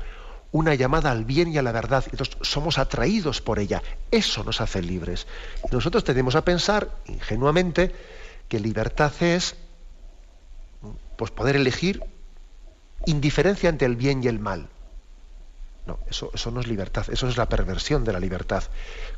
una 0.52 0.76
llamada 0.76 1.12
al 1.12 1.26
bien 1.26 1.52
y 1.52 1.58
a 1.58 1.62
la 1.62 1.72
verdad. 1.72 2.06
Entonces 2.12 2.38
somos 2.42 2.78
atraídos 2.78 3.42
por 3.42 3.60
ella. 3.60 3.84
Eso 4.12 4.44
nos 4.44 4.62
hace 4.62 4.82
libres. 4.82 5.28
Y 5.70 5.76
nosotros 5.76 6.04
tenemos 6.04 6.36
a 6.36 6.46
pensar 6.46 6.90
ingenuamente 7.08 7.94
que 8.48 8.60
libertad 8.60 9.12
es 9.20 9.56
pues, 11.18 11.32
poder 11.32 11.56
elegir 11.56 12.04
indiferencia 13.06 13.70
ante 13.70 13.86
el 13.86 13.96
bien 13.96 14.24
y 14.24 14.28
el 14.28 14.40
mal. 14.40 14.70
No, 15.88 16.00
eso, 16.10 16.30
eso, 16.34 16.52
no 16.52 16.60
es 16.60 16.68
libertad, 16.68 17.06
eso 17.10 17.30
es 17.30 17.38
la 17.38 17.48
perversión 17.48 18.04
de 18.04 18.12
la 18.12 18.20
libertad. 18.20 18.64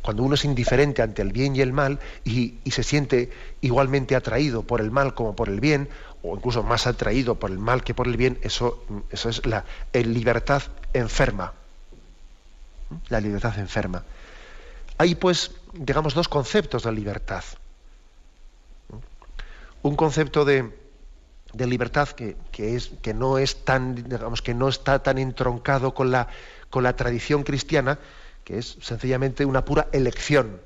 Cuando 0.03 0.21
uno 0.21 0.35
es 0.35 0.45
indiferente 0.45 1.01
ante 1.01 1.23
el 1.23 1.33
bien 1.33 1.55
y 1.55 1.61
el 1.61 1.73
mal 1.73 1.99
y, 2.23 2.59
y 2.63 2.71
se 2.71 2.83
siente 2.83 3.31
igualmente 3.61 4.15
atraído 4.15 4.61
por 4.61 4.79
el 4.79 4.91
mal 4.91 5.15
como 5.15 5.35
por 5.35 5.49
el 5.49 5.59
bien, 5.59 5.89
o 6.21 6.35
incluso 6.35 6.61
más 6.61 6.85
atraído 6.85 7.35
por 7.35 7.49
el 7.49 7.57
mal 7.57 7.83
que 7.83 7.93
por 7.95 8.07
el 8.07 8.17
bien, 8.17 8.37
eso, 8.43 8.83
eso 9.09 9.29
es 9.29 9.45
la 9.45 9.65
libertad 9.93 10.61
enferma. 10.93 11.53
La 13.09 13.19
libertad 13.19 13.57
enferma. 13.57 14.03
Hay 14.97 15.15
pues, 15.15 15.51
digamos, 15.73 16.13
dos 16.13 16.27
conceptos 16.27 16.83
de 16.83 16.91
libertad. 16.91 17.43
Un 19.81 19.95
concepto 19.95 20.43
de, 20.43 20.77
libertad 21.53 22.09
que, 22.09 22.35
es, 22.57 22.91
que, 23.01 23.13
no 23.13 23.37
es 23.37 23.63
tan, 23.63 23.95
digamos, 23.95 24.41
que 24.41 24.53
no 24.53 24.69
está 24.69 25.01
tan 25.01 25.17
entroncado 25.17 25.93
con 25.93 26.11
la, 26.11 26.27
con 26.69 26.83
la 26.83 26.95
tradición 26.95 27.43
cristiana, 27.43 27.99
que 28.43 28.57
es 28.57 28.77
sencillamente 28.81 29.45
una 29.45 29.65
pura 29.65 29.87
elección. 29.91 30.61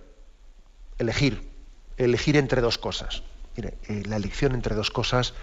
Elegir. 0.98 1.50
Elegir 1.98 2.38
entre 2.38 2.62
dos 2.62 2.78
cosas. 2.78 3.24
Mire, 3.56 3.76
eh, 3.88 4.04
la 4.06 4.15
elección 4.15 4.54
entre 4.54 4.76
dos 4.76 4.89
cosas, 4.89 5.34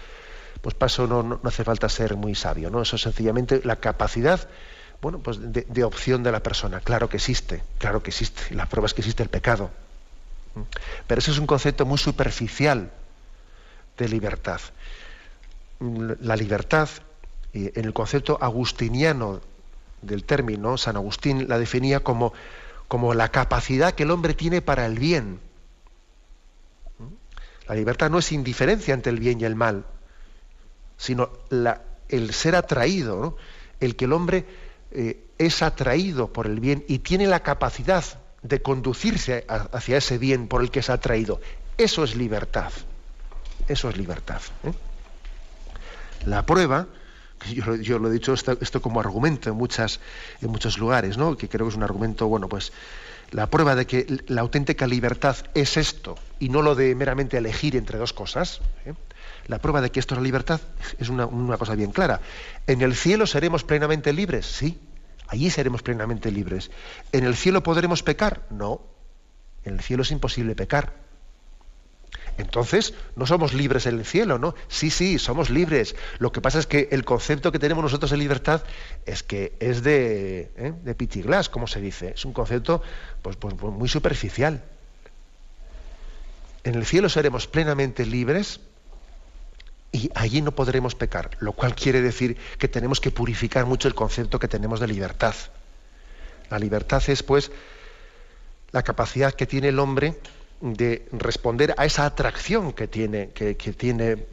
pues 0.61 0.75
paso 0.75 1.07
no, 1.07 1.23
no, 1.23 1.41
hace 1.45 1.65
falta 1.65 1.89
ser 1.89 2.17
muy 2.17 2.35
sabio, 2.35 2.71
¿no? 2.71 2.83
Eso 2.83 2.97
es 2.97 3.03
sencillamente 3.03 3.61
la 3.65 3.77
capacidad, 3.77 4.49
bueno, 5.01 5.21
pues 5.21 5.39
de, 5.41 5.85
opción 5.85 6.23
de 6.23 6.33
la 6.33 6.43
persona. 6.43 6.81
Claro 6.81 7.09
que 7.09 7.17
existe, 7.17 7.63
claro 7.79 8.03
que 8.03 8.11
existe. 8.11 8.55
La 8.55 8.67
prueba 8.67 8.87
es 8.87 8.95
que 8.95 9.01
existe 9.01 9.23
el 9.23 9.31
pecado. 9.31 9.71
Pero 11.07 11.19
ese 11.19 11.31
es 11.31 11.39
un 11.39 11.47
concepto 11.47 11.87
muy 11.87 11.99
superficial 11.99 12.91
de 13.97 14.09
libertad. 14.09 14.61
La 15.81 16.37
libertad, 16.37 16.89
en 17.53 17.85
el 17.85 17.93
concepto 17.93 18.39
agustiniano 18.41 19.41
del 20.03 20.25
término, 20.25 20.77
San 20.77 20.97
Agustín 20.97 21.49
la 21.49 21.59
definía 21.59 22.01
como, 22.01 22.33
como 22.89 23.15
la 23.15 23.31
capacidad 23.31 23.95
que 23.95 24.05
el 24.05 24.11
hombre 24.11 24.35
tiene 24.35 24.63
para 24.63 24.87
el 24.87 24.99
bien 24.99 25.41
la 27.71 27.77
libertad 27.77 28.11
no 28.11 28.19
es 28.19 28.33
indiferencia 28.33 28.95
ante 28.95 29.11
el 29.11 29.21
bien 29.21 29.41
y 29.41 29.45
el 29.45 29.55
mal, 29.55 29.85
sino 30.97 31.31
el 32.09 32.35
ser 32.35 32.57
atraído, 32.57 33.37
el 33.79 33.95
que 33.95 34.07
el 34.07 34.13
hombre 34.13 34.45
eh, 34.91 35.23
es 35.39 35.63
atraído 35.63 36.33
por 36.33 36.49
el 36.49 36.59
bien 36.59 36.85
y 36.89 36.99
tiene 36.99 37.29
la 37.29 37.45
capacidad 37.45 38.05
de 38.43 38.61
conducirse 38.61 39.47
hacia 39.47 39.99
ese 39.99 40.19
bien 40.19 40.49
por 40.49 40.63
el 40.63 40.73
que 40.73 40.81
es 40.81 40.91
atraído. 40.91 41.41
Eso 41.79 42.03
es 42.03 42.17
libertad. 42.17 42.73
Eso 43.69 43.89
es 43.89 43.97
libertad. 43.97 44.43
¿eh? 44.65 44.73
La 46.27 46.45
prueba, 46.45 46.87
yo, 47.53 47.77
yo, 47.77 47.99
lo 47.99 48.09
he 48.09 48.13
dicho 48.13 48.35
esto, 48.35 48.83
como 48.83 49.01
argumento 49.01 49.51
en, 49.51 49.57
muchas, 49.57 50.01
en 50.43 50.51
muchos 50.51 50.79
lugares, 50.79 51.17
¿no? 51.17 51.37
que 51.37 51.49
creo 51.49 51.67
que 51.67 51.71
es 51.71 51.77
un 51.77 51.83
argumento, 51.83 52.27
bueno, 52.29 52.49
pues 52.49 52.73
la 53.31 53.49
prueba 53.49 53.75
de 53.75 53.87
que 53.87 54.23
la 54.27 54.41
auténtica 54.41 54.87
libertad 54.87 55.37
es 55.55 55.77
esto 55.77 56.17
y 56.39 56.49
no 56.49 56.63
lo 56.63 56.75
de 56.75 56.95
meramente 56.95 57.39
elegir 57.39 57.77
entre 57.77 57.99
dos 57.99 58.13
cosas, 58.13 58.61
¿eh? 58.85 58.95
la 59.47 59.59
prueba 59.59 59.81
de 59.81 59.91
que 59.91 60.01
esto 60.01 60.15
es 60.15 60.19
la 60.19 60.25
libertad 60.25 60.61
es 60.99 61.09
una, 61.09 61.27
cosa 61.57 61.75
bien 61.75 61.93
clara. 61.93 62.21
¿En 62.67 62.83
el 62.83 62.95
cielo 62.95 63.27
seremos 63.27 63.65
plenamente 63.65 64.13
libres? 64.13 64.47
Sí, 64.47 64.79
allí 65.29 65.51
seremos 65.51 65.83
plenamente 65.83 66.31
libres. 66.31 66.71
¿En 67.13 67.25
el 67.25 67.37
cielo 67.37 67.63
podremos 67.63 68.03
pecar? 68.03 68.43
No, 68.51 68.81
en 69.65 69.75
el 69.75 69.81
cielo 69.81 70.03
es 70.03 70.11
imposible 70.11 70.55
pecar. 70.55 70.93
Entonces, 72.41 72.95
no 73.17 73.27
somos 73.27 73.53
libres 73.53 73.85
en 73.85 73.99
el 73.99 74.07
cielo, 74.07 74.39
¿no? 74.39 74.55
Sí, 74.69 74.91
sí, 74.91 75.19
somos 75.19 75.51
libres. 75.51 75.95
Lo 76.19 76.33
que 76.33 76.41
pasa 76.41 76.59
es 76.59 76.67
que 76.67 76.89
el 76.91 77.05
concepto 77.05 77.53
que 77.53 77.59
tenemos 77.59 77.85
nosotros 77.85 78.11
de 78.11 78.17
libertad 78.17 78.63
es 79.05 79.23
que 79.23 79.53
es 79.61 79.83
de, 79.83 80.51
¿eh? 80.57 80.73
de 80.83 81.49
como 81.51 81.67
se 81.67 81.83
dice. 81.83 82.15
Es 82.15 82.25
un 82.25 82.33
concepto 82.33 82.83
pues, 83.21 83.37
pues, 83.37 83.55
pues 83.55 83.75
muy 83.75 83.91
superficial. 83.91 84.63
En 86.65 86.75
el 86.77 86.87
cielo 86.87 87.11
seremos 87.11 87.47
plenamente 87.47 88.07
libres 88.07 88.61
y 89.93 90.11
allí 90.15 90.41
no 90.41 90.53
podremos 90.53 90.95
pecar, 90.95 91.31
lo 91.41 91.53
cual 91.53 91.75
quiere 91.75 92.01
decir 92.01 92.39
que 92.59 92.69
tenemos 92.69 93.01
que 93.01 93.11
purificar 93.11 93.67
mucho 93.67 93.87
el 93.87 93.95
concepto 93.95 94.39
que 94.39 94.49
tenemos 94.49 94.81
de 94.81 94.89
libertad. 94.89 95.35
La 96.49 96.59
libertad 96.59 97.03
es, 97.09 97.23
pues, 97.23 97.51
la 98.73 98.83
capacidad 98.83 99.35
que 99.35 99.47
tiene 99.47 99.69
el 99.69 99.79
hombre 99.79 100.17
de 100.61 101.09
responder 101.13 101.75
a 101.77 101.87
esa 101.87 102.05
atracción 102.05 102.73
que 102.73 102.87
tiene, 102.87 103.31
que, 103.31 103.55
tiene, 103.55 104.27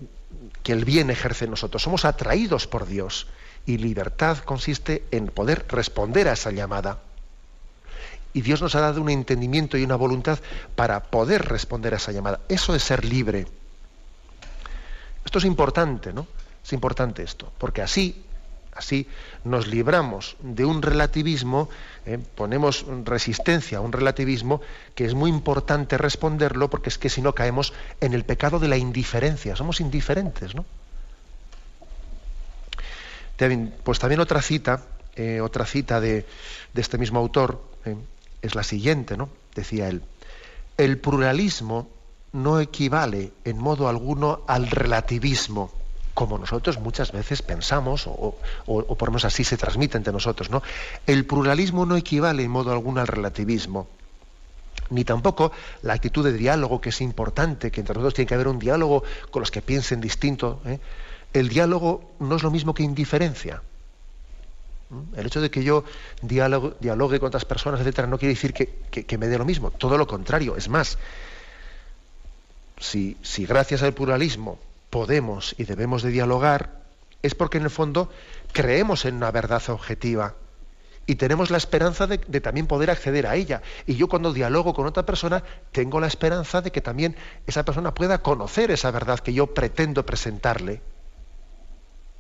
que 0.63 0.73
el 0.73 0.86
bien 0.86 1.09
ejerce 1.09 1.45
en 1.45 1.51
nosotros. 1.51 1.82
Somos 1.82 2.05
atraídos 2.05 2.67
por 2.67 2.86
Dios 2.86 3.28
y 3.65 3.78
libertad 3.78 4.39
consiste 4.39 5.03
en 5.11 5.28
poder 5.28 5.65
responder 5.69 6.28
a 6.28 6.34
esa 6.34 6.51
llamada. 6.51 6.99
Y 8.34 8.41
Dios 8.41 8.61
nos 8.61 8.75
ha 8.75 8.82
dado 8.82 9.01
un 9.01 9.09
entendimiento 9.09 9.78
y 9.78 9.84
una 9.84 9.95
voluntad 9.95 10.39
para 10.75 11.03
poder 11.03 11.45
responder 11.45 11.93
a 11.93 11.97
esa 11.97 12.11
llamada. 12.11 12.39
Eso 12.49 12.75
es 12.75 12.84
ser 12.84 13.03
libre. 13.05 13.47
Esto 15.25 15.39
es 15.39 15.45
importante, 15.45 16.13
¿no? 16.13 16.28
Es 16.63 16.73
importante 16.73 17.23
esto, 17.23 17.51
porque 17.57 17.82
así, 17.82 18.23
así 18.73 19.07
nos 19.43 19.67
libramos 19.67 20.36
de 20.41 20.65
un 20.65 20.82
relativismo, 20.82 21.69
¿eh? 22.07 22.17
ponemos 22.35 22.85
resistencia 23.03 23.77
a 23.77 23.81
un 23.81 23.91
relativismo 23.91 24.61
que 24.95 25.05
es 25.05 25.13
muy 25.13 25.29
importante 25.29 25.97
responderlo, 25.97 26.69
porque 26.69 26.89
es 26.89 26.97
que 26.97 27.09
si 27.09 27.21
no 27.21 27.35
caemos 27.35 27.73
en 28.01 28.13
el 28.13 28.23
pecado 28.23 28.57
de 28.59 28.69
la 28.69 28.77
indiferencia, 28.77 29.55
somos 29.55 29.81
indiferentes, 29.81 30.55
¿no? 30.55 30.65
Pues 33.83 33.99
también 33.99 34.19
otra 34.19 34.41
cita, 34.41 34.83
eh, 35.15 35.41
otra 35.41 35.65
cita 35.65 35.99
de, 35.99 36.25
este 36.73 36.97
mismo 36.97 37.19
autor 37.19 37.61
¿eh? 37.85 37.95
es 38.41 38.55
la 38.55 38.63
siguiente, 38.63 39.15
¿no? 39.15 39.29
Decía 39.53 39.89
él, 39.89 40.01
el 40.77 40.97
pluralismo 40.97 41.87
no 42.33 42.59
equivale 42.59 43.33
en 43.43 43.59
modo 43.59 43.89
alguno 43.89 44.41
al 44.47 44.67
relativismo, 44.67 45.71
como 46.18 46.39
nosotros 46.39 46.80
muchas 46.80 47.11
veces 47.11 47.43
pensamos, 47.43 48.07
o, 48.07 48.36
por 48.65 49.07
lo 49.07 49.11
menos 49.11 49.26
así 49.26 49.43
se 49.43 49.55
transmite 49.55 49.97
entre 49.97 50.11
nosotros. 50.11 50.49
¿no? 50.49 50.63
El 51.05 51.28
pluralismo 51.28 51.86
no 51.86 51.95
equivale 51.95 52.41
en 52.41 52.49
modo 52.49 52.72
alguno 52.72 53.01
al 53.01 53.05
relativismo, 53.05 53.88
ni 54.89 55.03
tampoco 55.03 55.51
la 55.84 55.93
actitud 55.93 56.26
de 56.26 56.34
diálogo, 56.34 56.82
que 56.82 56.89
es 56.89 57.01
importante, 57.01 57.70
que 57.70 57.82
entre 57.82 57.93
nosotros 57.93 58.15
tiene 58.15 58.28
que 58.28 58.34
haber 58.34 58.47
un 58.47 58.57
diálogo 58.57 59.03
con 59.30 59.41
los 59.41 59.51
que 59.51 59.61
piensen 59.61 60.01
distinto. 60.01 60.59
¿eh? 60.65 60.80
El 61.34 61.49
diálogo 61.49 62.09
no 62.18 62.38
es 62.38 62.41
lo 62.41 62.49
mismo 62.49 62.74
que 62.74 62.82
indiferencia. 62.82 63.61
El 65.15 65.28
hecho 65.28 65.39
de 65.39 65.51
que 65.51 65.63
yo 65.63 65.84
dialogue, 66.24 67.20
con 67.20 67.28
otras 67.28 67.45
personas, 67.45 67.82
etcétera, 67.82 68.07
no 68.07 68.18
quiere 68.18 68.34
decir 68.34 68.55
que 68.55 69.18
me 69.20 69.28
dé 69.28 69.38
lo 69.38 69.45
mismo. 69.45 69.70
Todo 69.70 69.99
lo 69.99 70.07
contrario. 70.07 70.57
Es 70.57 70.68
más, 70.68 70.97
si, 72.80 73.45
gracias 73.45 73.84
al 73.84 73.93
pluralismo 73.93 74.59
podemos 74.89 75.55
y 75.57 75.65
debemos 75.65 76.03
de 76.03 76.11
dialogar, 76.11 76.81
es 77.21 77.35
porque 77.35 77.57
en 77.57 77.65
el 77.65 77.69
fondo 77.69 78.09
creemos 78.53 79.05
en 79.05 79.15
una 79.15 79.31
verdad 79.31 79.61
objetiva 79.69 80.35
y 81.09 81.15
tenemos 81.15 81.49
la 81.49 81.57
esperanza 81.57 82.05
de, 82.05 82.17
también 82.41 82.67
poder 82.67 82.91
acceder 82.91 83.27
a 83.27 83.35
ella. 83.35 83.61
Y 83.85 83.95
yo 83.95 84.09
cuando 84.09 84.33
dialogo 84.33 84.73
con 84.73 84.85
otra 84.85 85.05
persona, 85.05 85.41
tengo 85.71 86.01
la 86.01 86.07
esperanza 86.07 86.61
de 86.61 86.69
que 86.69 86.81
también 86.81 87.15
esa 87.47 87.63
persona 87.63 87.93
pueda 87.93 88.21
conocer 88.21 88.71
esa 88.71 88.91
verdad 88.91 89.19
que 89.19 89.33
yo 89.33 89.47
pretendo 89.47 90.05
presentarle. 90.05 90.81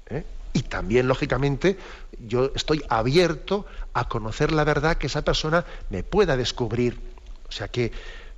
¿eh? 0.09 0.23
Y 0.53 0.61
también, 0.61 1.09
lógicamente, 1.09 1.77
yo 2.17 2.51
estoy 2.55 2.81
abierto 2.87 3.65
a 3.93 4.07
conocer 4.07 4.53
la 4.53 4.63
verdad 4.63 4.95
que 4.95 5.07
esa 5.07 5.21
persona 5.21 5.65
me 5.89 6.03
pueda 6.03 6.37
descubrir. 6.37 6.97
O 7.49 7.51
sea 7.51 7.67
que 7.67 7.91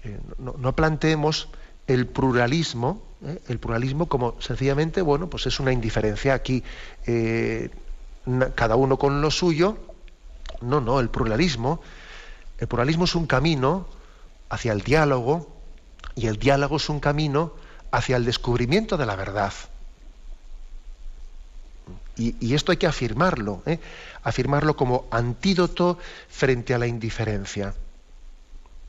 eh, 0.03 0.19
no 0.39 0.75
planteemos 0.75 1.49
el 1.85 2.07
pluralismo, 2.07 3.03
¿eh? 3.25 3.41
el 3.47 3.59
pluralismo 3.59 4.07
como 4.07 4.39
sencillamente, 4.41 5.01
bueno, 5.01 5.29
pues 5.29 5.45
es 5.47 5.59
una 5.59 5.71
indiferencia 5.71 6.33
aquí, 6.33 6.63
eh, 7.05 7.69
cada 8.55 8.75
uno 8.75 8.97
con 8.97 9.21
lo 9.21 9.31
suyo. 9.31 9.77
No, 10.61 10.81
no, 10.81 10.99
el 10.99 11.09
pluralismo, 11.09 11.81
el 12.57 12.67
pluralismo 12.67 13.05
es 13.05 13.15
un 13.15 13.27
camino 13.27 13.87
hacia 14.49 14.73
el 14.73 14.81
diálogo 14.81 15.55
y 16.15 16.27
el 16.27 16.37
diálogo 16.37 16.77
es 16.77 16.89
un 16.89 16.99
camino 16.99 17.53
hacia 17.91 18.17
el 18.17 18.25
descubrimiento 18.25 18.97
de 18.97 19.05
la 19.05 19.15
verdad. 19.15 19.53
Y, 22.17 22.53
esto 22.53 22.73
hay 22.73 22.77
que 22.77 22.87
afirmarlo, 22.87 23.63
¿eh? 23.65 23.79
afirmarlo 24.23 24.75
como 24.75 25.07
antídoto 25.09 25.97
frente 26.27 26.73
a 26.73 26.77
la 26.77 26.85
indiferencia, 26.85 27.73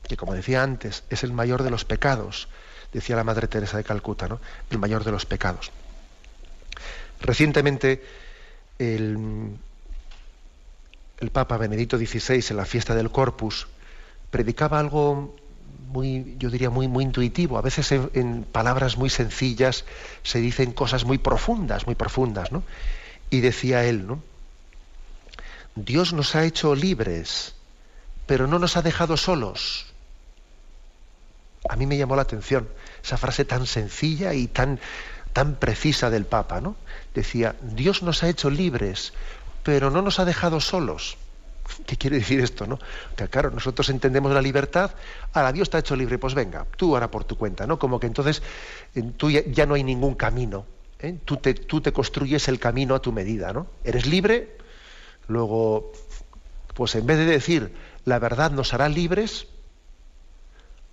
que 0.08 0.16
como 0.16 0.34
decía 0.34 0.64
antes, 0.64 1.04
es 1.10 1.22
el 1.22 1.32
mayor 1.32 1.62
de 1.62 1.70
los 1.70 1.84
pecados 1.84 2.48
decía 2.92 3.16
la 3.16 3.24
Madre 3.24 3.48
Teresa 3.48 3.76
de 3.76 3.84
Calcuta, 3.84 4.28
¿no? 4.28 4.40
el 4.70 4.78
mayor 4.78 5.04
de 5.04 5.12
los 5.12 5.26
pecados. 5.26 5.70
Recientemente 7.20 8.02
el, 8.78 9.56
el 11.18 11.30
Papa 11.30 11.56
Benedicto 11.56 11.98
XVI 11.98 12.44
en 12.50 12.56
la 12.56 12.64
fiesta 12.64 12.94
del 12.94 13.10
Corpus 13.10 13.68
predicaba 14.30 14.78
algo 14.78 15.36
muy, 15.90 16.36
yo 16.38 16.50
diría, 16.50 16.70
muy, 16.70 16.88
muy 16.88 17.04
intuitivo. 17.04 17.58
A 17.58 17.62
veces 17.62 17.92
en, 17.92 18.44
palabras 18.44 18.96
muy 18.96 19.10
sencillas 19.10 19.84
se 20.22 20.38
dicen 20.38 20.72
cosas 20.72 21.04
muy 21.04 21.18
profundas, 21.18 21.86
muy 21.86 21.94
profundas, 21.94 22.52
¿no? 22.52 22.62
Y 23.28 23.40
decía 23.40 23.84
él, 23.84 24.06
¿no? 24.06 24.22
Dios 25.74 26.12
nos 26.12 26.34
ha 26.34 26.44
hecho 26.44 26.74
libres, 26.74 27.54
pero 28.26 28.46
no 28.46 28.58
nos 28.58 28.76
ha 28.76 28.82
dejado 28.82 29.16
solos. 29.16 29.89
A 31.68 31.76
mí 31.76 31.86
me 31.86 31.96
llamó 31.96 32.16
la 32.16 32.22
atención 32.22 32.68
esa 33.02 33.16
frase 33.16 33.44
tan 33.44 33.66
sencilla 33.66 34.32
y 34.34 34.46
tan, 34.48 34.80
tan 35.32 35.56
precisa 35.56 36.10
del 36.10 36.24
Papa, 36.24 36.60
¿no? 36.60 36.76
Decía, 37.14 37.56
Dios 37.60 38.02
nos 38.02 38.22
ha 38.22 38.28
hecho 38.28 38.50
libres, 38.50 39.12
pero 39.62 39.90
no 39.90 40.02
nos 40.02 40.18
ha 40.18 40.24
dejado 40.24 40.60
solos. 40.60 41.18
¿Qué 41.86 41.96
quiere 41.96 42.18
decir 42.18 42.40
esto, 42.40 42.66
no? 42.66 42.78
Que 43.16 43.28
claro, 43.28 43.50
nosotros 43.50 43.88
entendemos 43.90 44.32
la 44.32 44.42
libertad, 44.42 44.90
ahora 45.32 45.52
Dios 45.52 45.70
te 45.70 45.76
ha 45.76 45.80
hecho 45.80 45.94
libre, 45.94 46.18
pues 46.18 46.34
venga, 46.34 46.66
tú 46.76 46.94
ahora 46.94 47.10
por 47.10 47.24
tu 47.24 47.36
cuenta, 47.36 47.66
¿no? 47.66 47.78
Como 47.78 48.00
que 48.00 48.06
entonces 48.06 48.42
tú 49.16 49.30
ya, 49.30 49.66
no 49.66 49.74
hay 49.74 49.84
ningún 49.84 50.14
camino, 50.14 50.66
¿eh? 50.98 51.18
tú, 51.24 51.36
te, 51.36 51.54
tú 51.54 51.80
te 51.80 51.92
construyes 51.92 52.48
el 52.48 52.58
camino 52.58 52.94
a 52.94 53.00
tu 53.00 53.12
medida, 53.12 53.52
¿no? 53.52 53.68
Eres 53.84 54.06
libre, 54.06 54.56
luego, 55.28 55.92
pues 56.74 56.94
en 56.96 57.06
vez 57.06 57.18
de 57.18 57.26
decir 57.26 57.72
la 58.04 58.18
verdad 58.18 58.50
nos 58.50 58.74
hará 58.74 58.88
libres, 58.88 59.46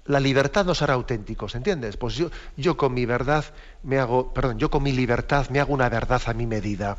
la 0.08 0.20
libertad 0.20 0.66
nos 0.66 0.82
hará 0.82 0.94
auténticos, 0.94 1.56
¿entiendes? 1.56 1.98
Pues 1.98 2.16
yo, 2.16 2.32
yo 2.56 2.78
con 2.78 2.94
mi 2.94 3.06
verdad 3.06 3.46
me 3.84 4.00
hago, 4.00 4.34
perdón, 4.34 4.58
yo 4.58 4.70
con 4.70 4.84
mi 4.84 4.94
libertad 4.94 5.50
me 5.50 5.60
hago 5.60 5.74
una 5.74 5.90
verdad 5.90 6.22
a 6.26 6.34
mi 6.34 6.48
medida. 6.48 6.98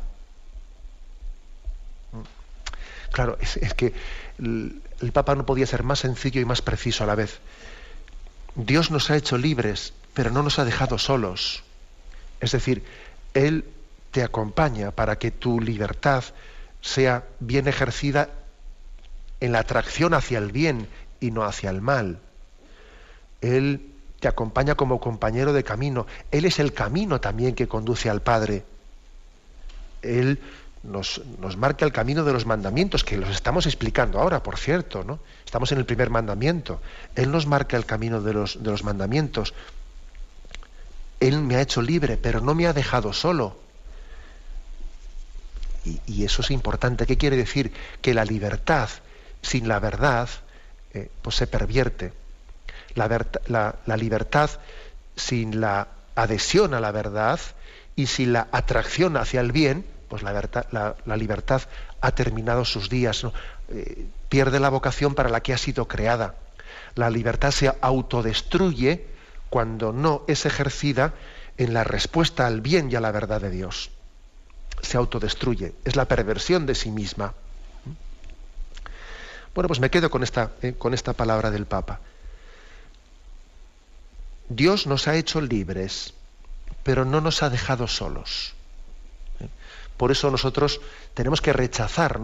Claro, 3.11 3.37
es, 3.41 3.73
que 3.73 3.93
el, 4.37 4.81
el, 5.01 5.11
Papa 5.11 5.33
no 5.33 5.45
podía 5.45 5.65
ser 5.65 5.81
más 5.81 5.99
sencillo 5.99 6.39
y 6.39 6.45
más 6.45 6.61
preciso 6.61 7.03
a 7.03 7.07
la 7.07 7.15
vez. 7.15 7.39
Dios 8.53 8.91
nos 8.91 9.09
ha 9.09 9.17
hecho 9.17 9.37
libres, 9.37 9.93
pero 10.13 10.29
no 10.29 10.43
nos 10.43 10.59
ha 10.59 10.65
dejado 10.65 10.99
solos. 10.99 11.63
Es 12.39 12.51
decir, 12.51 12.83
Él 13.33 13.65
te 14.11 14.23
acompaña 14.23 14.91
para 14.91 15.17
que 15.17 15.31
tu 15.31 15.59
libertad 15.59 16.23
sea 16.81 17.23
bien 17.39 17.67
ejercida 17.67 18.29
en 19.39 19.53
la 19.53 19.59
atracción 19.59 20.13
hacia 20.13 20.37
el 20.37 20.51
bien 20.51 20.87
y 21.19 21.31
no 21.31 21.43
hacia 21.43 21.71
el 21.71 21.81
mal. 21.81 22.19
Él 23.41 23.89
te 24.19 24.27
acompaña 24.27 24.75
como 24.75 24.99
compañero 24.99 25.53
de 25.53 25.63
camino. 25.63 26.05
Él 26.31 26.45
es 26.45 26.59
el 26.59 26.73
camino 26.73 27.21
también 27.21 27.55
que 27.55 27.67
conduce 27.67 28.09
al 28.09 28.21
Padre. 28.21 28.63
Él 30.01 30.39
nos, 30.83 31.21
marca 31.57 31.85
el 31.85 31.91
camino 31.91 32.23
de 32.23 32.33
los 32.33 32.45
mandamientos, 32.45 33.03
que 33.03 33.17
los 33.17 33.29
estamos 33.29 33.65
explicando 33.65 34.19
ahora, 34.19 34.43
por 34.43 34.57
cierto, 34.57 35.03
¿no? 35.03 35.19
Estamos 35.45 35.71
en 35.71 35.77
el 35.77 35.85
primer 35.85 36.09
mandamiento. 36.09 36.81
Él 37.15 37.31
nos 37.31 37.47
marca 37.47 37.77
el 37.77 37.85
camino 37.85 38.21
de 38.21 38.33
los, 38.33 38.61
de 38.61 38.71
los 38.71 38.83
mandamientos. 38.83 39.53
Él 41.19 41.41
me 41.41 41.55
ha 41.55 41.61
hecho 41.61 41.81
libre, 41.81 42.17
pero 42.17 42.39
no 42.41 42.55
me 42.55 42.67
ha 42.67 42.73
dejado 42.73 43.13
solo. 43.13 43.57
Y, 46.05 46.23
eso 46.23 46.41
es 46.41 46.51
importante. 46.51 47.05
¿Qué 47.05 47.17
quiere 47.17 47.35
decir? 47.35 47.73
Que 48.01 48.13
la 48.13 48.25
libertad 48.25 48.89
sin 49.41 49.67
la 49.67 49.79
verdad 49.79 50.29
eh, 50.93 51.09
pues 51.21 51.37
se 51.37 51.47
pervierte 51.47 52.11
la, 53.07 53.97
libertad 53.97 54.49
sin 55.15 55.61
la 55.61 55.87
adhesión 56.15 56.73
a 56.73 56.79
la 56.79 56.91
verdad 56.91 57.39
y 57.95 58.07
sin 58.07 58.33
la 58.33 58.47
atracción 58.51 59.17
hacia 59.17 59.41
el 59.41 59.51
bien, 59.51 59.85
pues 60.09 60.23
la, 60.23 60.95
la 61.05 61.17
libertad 61.17 61.61
ha 62.01 62.11
terminado 62.11 62.65
sus 62.65 62.89
días, 62.89 63.25
eh, 63.69 64.07
pierde 64.29 64.59
la 64.59 64.69
vocación 64.69 65.15
para 65.15 65.29
la 65.29 65.41
que 65.41 65.53
ha 65.53 65.57
sido 65.57 65.87
creada. 65.87 66.35
La 66.95 67.09
libertad 67.09 67.51
se 67.51 67.71
autodestruye 67.81 69.07
cuando 69.49 69.91
no 69.91 70.23
es 70.27 70.45
ejercida 70.45 71.13
en 71.57 71.73
la 71.73 71.83
respuesta 71.83 72.47
al 72.47 72.61
bien 72.61 72.91
y 72.91 72.95
a 72.95 73.01
la 73.01 73.11
verdad 73.11 73.41
de 73.41 73.49
Dios. 73.49 73.91
Se 74.81 74.97
autodestruye, 74.97 75.73
es 75.83 75.95
la 75.95 76.05
perversión 76.05 76.65
de 76.65 76.75
sí 76.75 76.89
misma. 76.89 77.33
Bueno, 79.53 79.67
pues 79.67 79.79
me 79.79 79.89
quedo 79.89 80.09
con 80.09 80.23
esta, 80.23 80.51
eh, 80.61 80.73
con 80.77 80.93
esta 80.93 81.13
palabra 81.13 81.51
del 81.51 81.65
Papa. 81.65 81.99
Dios 84.49 84.87
nos 84.87 85.07
ha 85.07 85.15
hecho 85.15 85.41
libres, 85.41 86.13
pero 86.83 87.05
no 87.05 87.21
nos 87.21 87.43
ha 87.43 87.49
dejado 87.49 87.87
solos. 87.87 88.55
¿Eh? 89.39 89.47
Por 89.95 90.11
eso 90.11 90.31
nosotros 90.31 90.81
tenemos 91.13 91.41
que 91.41 91.53
rechazar 91.53 92.19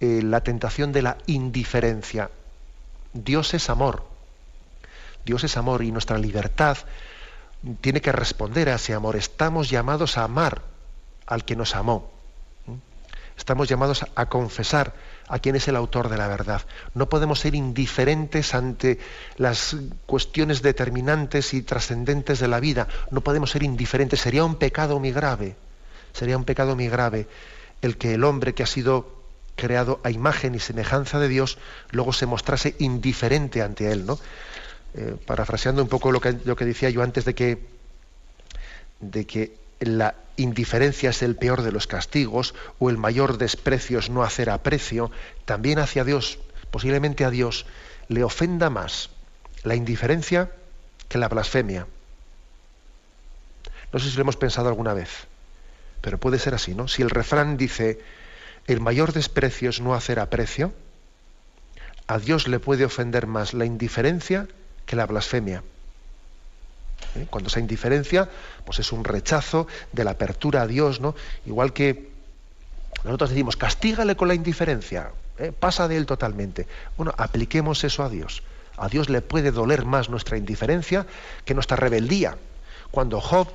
eh, 0.00 0.20
la 0.22 0.42
tentación 0.42 0.92
de 0.92 1.02
la 1.02 1.18
indiferencia. 1.26 2.30
Dios 3.12 3.52
es 3.54 3.68
amor. 3.68 4.04
Dios 5.24 5.42
es 5.42 5.56
amor 5.56 5.82
y 5.82 5.90
nuestra 5.90 6.18
libertad 6.18 6.78
tiene 7.80 8.00
que 8.00 8.12
responder 8.12 8.68
a 8.68 8.76
ese 8.76 8.94
amor. 8.94 9.16
Estamos 9.16 9.68
llamados 9.68 10.18
a 10.18 10.24
amar 10.24 10.62
al 11.26 11.44
que 11.44 11.56
nos 11.56 11.74
amó. 11.74 12.10
Estamos 13.36 13.68
llamados 13.68 14.06
a 14.14 14.26
confesar 14.26 14.94
a 15.28 15.38
quien 15.38 15.56
es 15.56 15.66
el 15.68 15.76
autor 15.76 16.08
de 16.08 16.16
la 16.16 16.28
verdad. 16.28 16.62
No 16.94 17.08
podemos 17.08 17.40
ser 17.40 17.54
indiferentes 17.54 18.54
ante 18.54 18.98
las 19.36 19.76
cuestiones 20.06 20.62
determinantes 20.62 21.54
y 21.54 21.62
trascendentes 21.62 22.38
de 22.38 22.48
la 22.48 22.60
vida. 22.60 22.86
No 23.10 23.22
podemos 23.22 23.50
ser 23.50 23.62
indiferentes. 23.62 24.20
Sería 24.20 24.44
un 24.44 24.56
pecado 24.56 24.98
muy 25.00 25.12
grave. 25.12 25.56
Sería 26.12 26.36
un 26.36 26.44
pecado 26.44 26.76
muy 26.76 26.88
grave 26.88 27.26
el 27.82 27.96
que 27.96 28.14
el 28.14 28.24
hombre 28.24 28.54
que 28.54 28.62
ha 28.62 28.66
sido 28.66 29.16
creado 29.56 30.00
a 30.04 30.10
imagen 30.10 30.54
y 30.54 30.60
semejanza 30.60 31.18
de 31.18 31.28
Dios 31.28 31.58
luego 31.90 32.12
se 32.12 32.26
mostrase 32.26 32.76
indiferente 32.78 33.62
ante 33.62 33.90
él, 33.90 34.06
¿no? 34.06 34.18
Eh, 34.94 35.16
parafraseando 35.26 35.82
un 35.82 35.88
poco 35.88 36.12
lo 36.12 36.20
que, 36.20 36.36
lo 36.44 36.56
que 36.56 36.64
decía 36.64 36.90
yo 36.90 37.02
antes 37.02 37.24
de 37.24 37.34
que, 37.34 37.66
de 39.00 39.26
que 39.26 39.65
la 39.80 40.14
indiferencia 40.36 41.10
es 41.10 41.22
el 41.22 41.36
peor 41.36 41.62
de 41.62 41.72
los 41.72 41.86
castigos 41.86 42.54
o 42.78 42.90
el 42.90 42.98
mayor 42.98 43.38
desprecio 43.38 43.98
es 43.98 44.10
no 44.10 44.22
hacer 44.22 44.50
aprecio, 44.50 45.10
también 45.44 45.78
hacia 45.78 46.04
Dios, 46.04 46.38
posiblemente 46.70 47.24
a 47.24 47.30
Dios, 47.30 47.66
le 48.08 48.22
ofenda 48.22 48.70
más 48.70 49.10
la 49.62 49.74
indiferencia 49.74 50.50
que 51.08 51.18
la 51.18 51.28
blasfemia. 51.28 51.86
No 53.92 53.98
sé 53.98 54.10
si 54.10 54.16
lo 54.16 54.22
hemos 54.22 54.36
pensado 54.36 54.68
alguna 54.68 54.94
vez, 54.94 55.26
pero 56.00 56.18
puede 56.18 56.38
ser 56.38 56.54
así, 56.54 56.74
¿no? 56.74 56.88
Si 56.88 57.02
el 57.02 57.10
refrán 57.10 57.56
dice, 57.56 58.00
el 58.66 58.80
mayor 58.80 59.12
desprecio 59.12 59.70
es 59.70 59.80
no 59.80 59.94
hacer 59.94 60.18
aprecio, 60.18 60.74
a 62.06 62.18
Dios 62.18 62.46
le 62.46 62.60
puede 62.60 62.84
ofender 62.84 63.26
más 63.26 63.54
la 63.54 63.64
indiferencia 63.64 64.46
que 64.86 64.96
la 64.96 65.06
blasfemia. 65.06 65.62
¿Eh? 67.14 67.26
Cuando 67.30 67.48
esa 67.48 67.60
indiferencia 67.60 68.28
pues 68.64 68.78
es 68.78 68.92
un 68.92 69.04
rechazo 69.04 69.66
de 69.92 70.04
la 70.04 70.12
apertura 70.12 70.62
a 70.62 70.66
Dios, 70.66 71.00
¿no? 71.00 71.14
Igual 71.46 71.72
que 71.72 72.10
nosotros 73.04 73.30
decimos, 73.30 73.56
castígale 73.56 74.16
con 74.16 74.28
la 74.28 74.34
indiferencia, 74.34 75.12
¿eh? 75.38 75.52
pasa 75.52 75.88
de 75.88 75.96
él 75.96 76.06
totalmente. 76.06 76.66
Bueno, 76.96 77.14
apliquemos 77.16 77.84
eso 77.84 78.02
a 78.02 78.08
Dios. 78.08 78.42
A 78.76 78.88
Dios 78.88 79.08
le 79.08 79.22
puede 79.22 79.52
doler 79.52 79.84
más 79.84 80.10
nuestra 80.10 80.36
indiferencia 80.36 81.06
que 81.44 81.54
nuestra 81.54 81.76
rebeldía. 81.76 82.36
Cuando 82.90 83.20
Job 83.20 83.48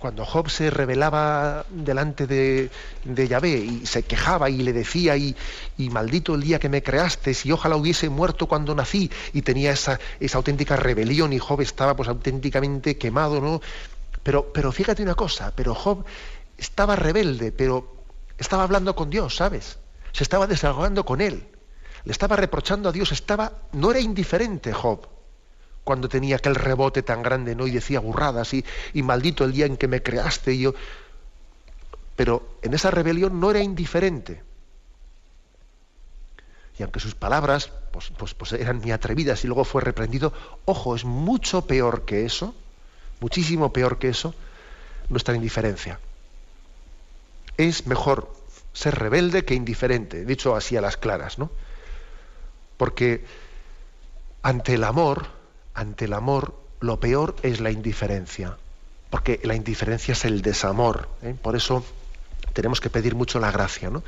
cuando 0.00 0.24
Job 0.24 0.48
se 0.48 0.70
rebelaba 0.70 1.66
delante 1.68 2.26
de, 2.26 2.70
Yahvé 3.04 3.50
y 3.50 3.86
se 3.86 4.02
quejaba 4.02 4.48
y 4.48 4.62
le 4.62 4.72
decía, 4.72 5.16
y, 5.16 5.36
maldito 5.90 6.34
el 6.34 6.40
día 6.40 6.58
que 6.58 6.68
me 6.68 6.82
creaste, 6.82 7.34
si 7.34 7.52
ojalá 7.52 7.76
hubiese 7.76 8.08
muerto 8.08 8.46
cuando 8.46 8.74
nací, 8.74 9.10
y 9.34 9.42
tenía 9.42 9.72
esa, 9.72 10.00
esa 10.18 10.38
auténtica 10.38 10.76
rebelión 10.76 11.32
y 11.32 11.38
Job 11.38 11.60
estaba 11.60 11.94
pues 11.94 12.08
auténticamente 12.08 12.96
quemado, 12.96 13.40
¿no? 13.40 13.60
Pero, 14.22 14.52
pero 14.52 14.72
fíjate 14.72 15.02
una 15.02 15.14
cosa, 15.14 15.52
pero 15.54 15.74
Job 15.74 16.04
estaba 16.56 16.96
rebelde, 16.96 17.52
pero 17.52 17.94
estaba 18.38 18.62
hablando 18.62 18.96
con 18.96 19.10
Dios, 19.10 19.36
¿sabes? 19.36 19.78
Se 20.12 20.22
estaba 20.24 20.46
desahogando 20.46 21.04
con 21.04 21.20
él. 21.20 21.46
Le 22.04 22.12
estaba 22.12 22.36
reprochando 22.36 22.88
a 22.88 22.92
Dios, 22.92 23.12
estaba, 23.12 23.52
no 23.72 23.90
era 23.90 24.00
indiferente 24.00 24.72
Job 24.72 25.19
cuando 25.84 26.08
tenía 26.08 26.36
aquel 26.36 26.54
rebote 26.54 27.02
tan 27.02 27.22
grande, 27.22 27.54
¿no? 27.54 27.66
Y 27.66 27.72
decía 27.72 28.00
burradas 28.00 28.52
y, 28.54 28.64
y 28.92 29.02
maldito 29.02 29.44
el 29.44 29.52
día 29.52 29.66
en 29.66 29.76
que 29.76 29.88
me 29.88 30.02
creaste 30.02 30.54
y 30.54 30.60
yo. 30.60 30.74
Pero 32.16 32.56
en 32.62 32.74
esa 32.74 32.90
rebelión 32.90 33.40
no 33.40 33.50
era 33.50 33.60
indiferente. 33.60 34.42
Y 36.78 36.82
aunque 36.82 37.00
sus 37.00 37.14
palabras 37.14 37.70
pues, 37.92 38.10
pues, 38.16 38.34
pues 38.34 38.52
eran 38.52 38.78
muy 38.78 38.92
atrevidas 38.92 39.44
y 39.44 39.46
luego 39.46 39.64
fue 39.64 39.82
reprendido, 39.82 40.32
ojo, 40.64 40.94
es 40.94 41.04
mucho 41.04 41.66
peor 41.66 42.04
que 42.04 42.24
eso, 42.24 42.54
muchísimo 43.20 43.72
peor 43.72 43.98
que 43.98 44.08
eso, 44.08 44.34
nuestra 45.08 45.34
indiferencia. 45.34 45.98
Es 47.56 47.86
mejor 47.86 48.32
ser 48.72 48.98
rebelde 48.98 49.44
que 49.44 49.54
indiferente, 49.54 50.24
dicho 50.24 50.54
así 50.54 50.76
a 50.76 50.80
las 50.80 50.96
claras, 50.96 51.38
¿no? 51.38 51.50
Porque 52.76 53.24
ante 54.42 54.74
el 54.74 54.84
amor, 54.84 55.26
ante 55.74 56.06
el 56.06 56.12
amor 56.12 56.54
lo 56.80 56.98
peor 56.98 57.36
es 57.42 57.60
la 57.60 57.70
indiferencia, 57.70 58.56
porque 59.10 59.40
la 59.44 59.54
indiferencia 59.54 60.12
es 60.12 60.24
el 60.24 60.42
desamor. 60.42 61.08
¿eh? 61.22 61.34
Por 61.40 61.56
eso 61.56 61.84
tenemos 62.52 62.80
que 62.80 62.90
pedir 62.90 63.14
mucho 63.14 63.38
la 63.38 63.50
gracia, 63.50 63.90
¿no? 63.90 64.02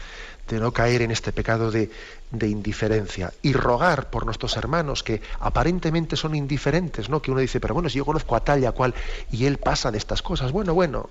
de 0.49 0.59
no 0.59 0.73
caer 0.73 1.03
en 1.03 1.11
este 1.11 1.33
pecado 1.33 1.71
de, 1.71 1.91
de, 2.31 2.49
indiferencia 2.49 3.33
y 3.43 3.53
rogar 3.53 4.11
por 4.11 4.25
nuestros 4.25 4.57
hermanos 4.57 5.03
que 5.03 5.23
aparentemente 5.39 6.17
son 6.17 6.35
indiferentes, 6.35 7.09
¿no? 7.09 7.23
Que 7.23 7.31
uno 7.31 7.41
dice, 7.41 7.61
pero 7.61 7.75
bueno, 7.75 7.89
si 7.89 7.99
yo 7.99 8.05
conozco 8.05 8.35
a 8.35 8.41
tal 8.41 8.61
y 8.61 8.67
a 8.67 8.73
cual 8.73 8.95
y 9.31 9.47
él 9.47 9.59
pasa 9.59 9.91
de 9.91 9.99
estas 9.99 10.21
cosas, 10.21 10.51
bueno, 10.51 10.75
bueno, 10.75 11.09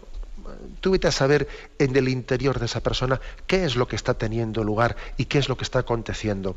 tú 0.81 0.91
vete 0.91 1.07
a 1.07 1.11
saber 1.11 1.47
en 1.79 1.95
el 1.95 2.09
interior 2.09 2.59
de 2.59 2.65
esa 2.65 2.81
persona 2.81 3.21
qué 3.47 3.63
es 3.63 3.75
lo 3.75 3.87
que 3.87 3.95
está 3.95 4.13
teniendo 4.15 4.63
lugar 4.63 4.95
y 5.17 5.25
qué 5.25 5.39
es 5.39 5.49
lo 5.49 5.57
que 5.57 5.63
está 5.63 5.79
aconteciendo. 5.79 6.55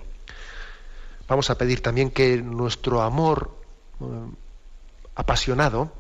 Vamos 1.28 1.48
a 1.50 1.56
pedir 1.56 1.80
también 1.80 2.10
que 2.10 2.42
nuestro 2.42 3.02
amor 3.02 3.63
apasionado 5.14 5.92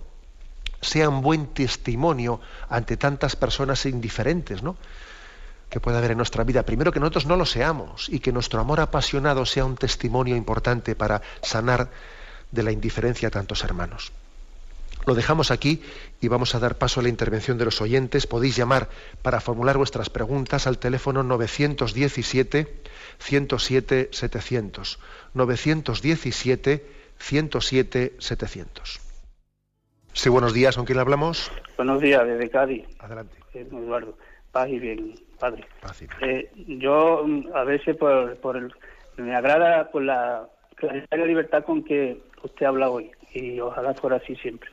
sea 0.80 1.08
un 1.08 1.22
buen 1.22 1.46
testimonio 1.48 2.40
ante 2.68 2.96
tantas 2.96 3.36
personas 3.36 3.86
indiferentes, 3.86 4.62
¿no? 4.62 4.76
que 5.70 5.80
pueda 5.80 5.98
haber 5.98 6.12
en 6.12 6.18
nuestra 6.18 6.44
vida. 6.44 6.62
Primero 6.62 6.92
que 6.92 7.00
nosotros 7.00 7.26
no 7.26 7.36
lo 7.36 7.46
seamos 7.46 8.08
y 8.08 8.20
que 8.20 8.32
nuestro 8.32 8.60
amor 8.60 8.80
apasionado 8.80 9.44
sea 9.44 9.64
un 9.64 9.76
testimonio 9.76 10.36
importante 10.36 10.94
para 10.94 11.22
sanar 11.42 11.90
de 12.52 12.62
la 12.62 12.70
indiferencia 12.70 13.26
a 13.26 13.30
tantos 13.32 13.64
hermanos. 13.64 14.12
Lo 15.06 15.14
dejamos 15.14 15.50
aquí 15.50 15.82
y 16.20 16.28
vamos 16.28 16.54
a 16.54 16.60
dar 16.60 16.78
paso 16.78 17.00
a 17.00 17.02
la 17.02 17.08
intervención 17.08 17.58
de 17.58 17.64
los 17.64 17.80
oyentes. 17.80 18.26
Podéis 18.26 18.56
llamar 18.56 18.88
para 19.20 19.40
formular 19.40 19.76
vuestras 19.76 20.08
preguntas 20.08 20.66
al 20.66 20.78
teléfono 20.78 21.22
917 21.22 22.82
107 23.18 24.10
700. 24.12 24.98
917 25.34 27.03
107 27.18 28.14
700. 28.18 29.00
Sí, 30.12 30.28
buenos 30.28 30.54
días, 30.54 30.76
¿con 30.76 30.84
quién 30.84 30.98
hablamos? 30.98 31.50
Buenos 31.76 32.00
días, 32.00 32.24
desde 32.24 32.48
Cádiz. 32.48 32.84
Adelante. 33.00 33.36
Eh, 33.52 33.66
Eduardo, 33.70 34.16
paz 34.52 34.68
y 34.68 34.78
bien, 34.78 35.14
padre. 35.38 35.66
Eh, 36.20 36.50
yo 36.56 37.24
mm, 37.26 37.48
a 37.54 37.64
veces 37.64 37.96
por, 37.96 38.36
por 38.36 38.56
el, 38.56 38.72
me 39.16 39.34
agrada 39.34 39.90
por 39.90 40.02
la 40.02 40.46
claridad 40.76 41.06
y 41.12 41.16
la 41.16 41.26
libertad 41.26 41.64
con 41.64 41.82
que 41.82 42.20
usted 42.42 42.66
habla 42.66 42.90
hoy 42.90 43.10
y 43.32 43.58
ojalá 43.60 43.94
fuera 43.94 44.16
así 44.16 44.36
siempre. 44.36 44.70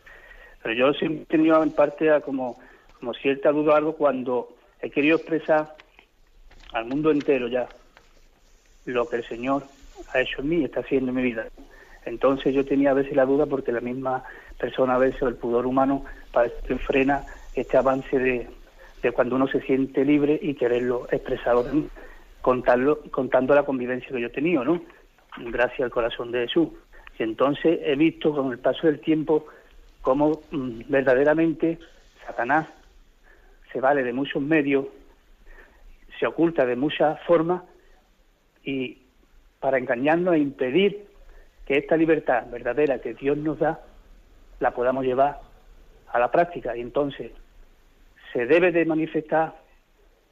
Pero 0.61 0.75
yo 0.75 0.93
siempre 0.93 1.23
he 1.23 1.25
tenido 1.25 1.61
en 1.63 1.71
parte 1.71 2.09
como, 2.21 2.59
como 2.99 3.13
cierta 3.15 3.51
duda 3.51 3.77
algo 3.77 3.95
cuando 3.95 4.55
he 4.79 4.89
querido 4.89 5.17
expresar 5.17 5.75
al 6.73 6.85
mundo 6.85 7.11
entero 7.11 7.47
ya 7.47 7.67
lo 8.85 9.07
que 9.07 9.17
el 9.17 9.27
Señor 9.27 9.63
ha 10.13 10.21
hecho 10.21 10.41
en 10.41 10.49
mí 10.49 10.57
y 10.57 10.65
está 10.65 10.81
haciendo 10.81 11.09
en 11.09 11.15
mi 11.15 11.23
vida. 11.23 11.47
Entonces 12.05 12.53
yo 12.53 12.65
tenía 12.65 12.91
a 12.91 12.95
veces 12.95 13.15
la 13.15 13.25
duda 13.25 13.45
porque 13.45 13.71
la 13.71 13.81
misma 13.81 14.23
persona 14.57 14.95
a 14.95 14.99
veces, 14.99 15.21
el 15.21 15.35
pudor 15.35 15.65
humano, 15.65 16.03
parece 16.31 16.77
frena 16.79 17.23
este 17.53 17.77
avance 17.77 18.17
de, 18.17 18.47
cuando 19.13 19.35
uno 19.35 19.47
se 19.47 19.61
siente 19.61 20.05
libre 20.05 20.39
y 20.41 20.53
quererlo 20.53 21.07
expresar 21.11 21.57
contarlo, 22.41 23.01
contando 23.11 23.53
la 23.53 23.63
convivencia 23.63 24.09
que 24.09 24.21
yo 24.21 24.27
he 24.27 24.31
tenido, 24.31 24.63
¿no? 24.63 24.81
Gracias 25.37 25.81
al 25.81 25.91
corazón 25.91 26.31
de 26.31 26.47
Jesús. 26.47 26.69
Y 27.19 27.23
entonces 27.23 27.79
he 27.83 27.95
visto 27.95 28.33
con 28.33 28.51
el 28.51 28.59
paso 28.59 28.87
del 28.87 28.99
tiempo 28.99 29.45
cómo 30.01 30.41
mm, 30.51 30.81
verdaderamente 30.87 31.77
Satanás 32.25 32.67
se 33.71 33.79
vale 33.79 34.03
de 34.03 34.13
muchos 34.13 34.41
medios, 34.41 34.85
se 36.19 36.25
oculta 36.25 36.65
de 36.65 36.75
muchas 36.75 37.21
formas 37.23 37.63
y 38.63 38.97
para 39.59 39.77
engañarnos 39.77 40.35
e 40.35 40.39
impedir 40.39 41.10
que 41.65 41.77
esta 41.77 41.97
libertad 41.97 42.47
verdadera 42.51 42.99
que 42.99 43.13
Dios 43.13 43.37
nos 43.37 43.59
da 43.59 43.81
la 44.59 44.71
podamos 44.71 45.05
llevar 45.05 45.39
a 46.11 46.19
la 46.19 46.31
práctica 46.31 46.75
y 46.75 46.81
entonces 46.81 47.31
se 48.33 48.45
debe 48.45 48.71
de 48.71 48.85
manifestar 48.85 49.55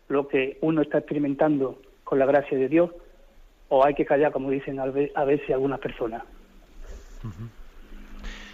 lo 0.07 0.27
que 0.27 0.57
uno 0.61 0.81
está 0.81 0.99
experimentando 0.99 1.81
con 2.03 2.19
la 2.19 2.25
gracia 2.25 2.57
de 2.57 2.67
Dios 2.67 2.91
o 3.69 3.85
hay 3.85 3.93
que 3.93 4.05
callar 4.05 4.31
como 4.31 4.49
dicen 4.49 4.79
a 4.79 4.85
veces 5.25 5.49
algunas 5.51 5.79
personas. 5.79 6.23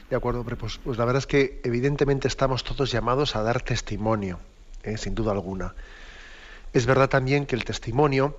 De 0.09 0.15
acuerdo, 0.15 0.43
pues, 0.43 0.77
pues, 0.77 0.97
la 0.97 1.05
verdad 1.05 1.19
es 1.19 1.27
que 1.27 1.61
evidentemente 1.63 2.27
estamos 2.27 2.63
todos 2.63 2.91
llamados 2.91 3.35
a 3.35 3.41
dar 3.41 3.61
testimonio, 3.61 4.39
¿eh? 4.83 4.97
sin 4.97 5.15
duda 5.15 5.31
alguna. 5.31 5.73
Es 6.73 6.85
verdad 6.85 7.09
también 7.09 7.45
que 7.45 7.55
el 7.55 7.63
testimonio 7.63 8.35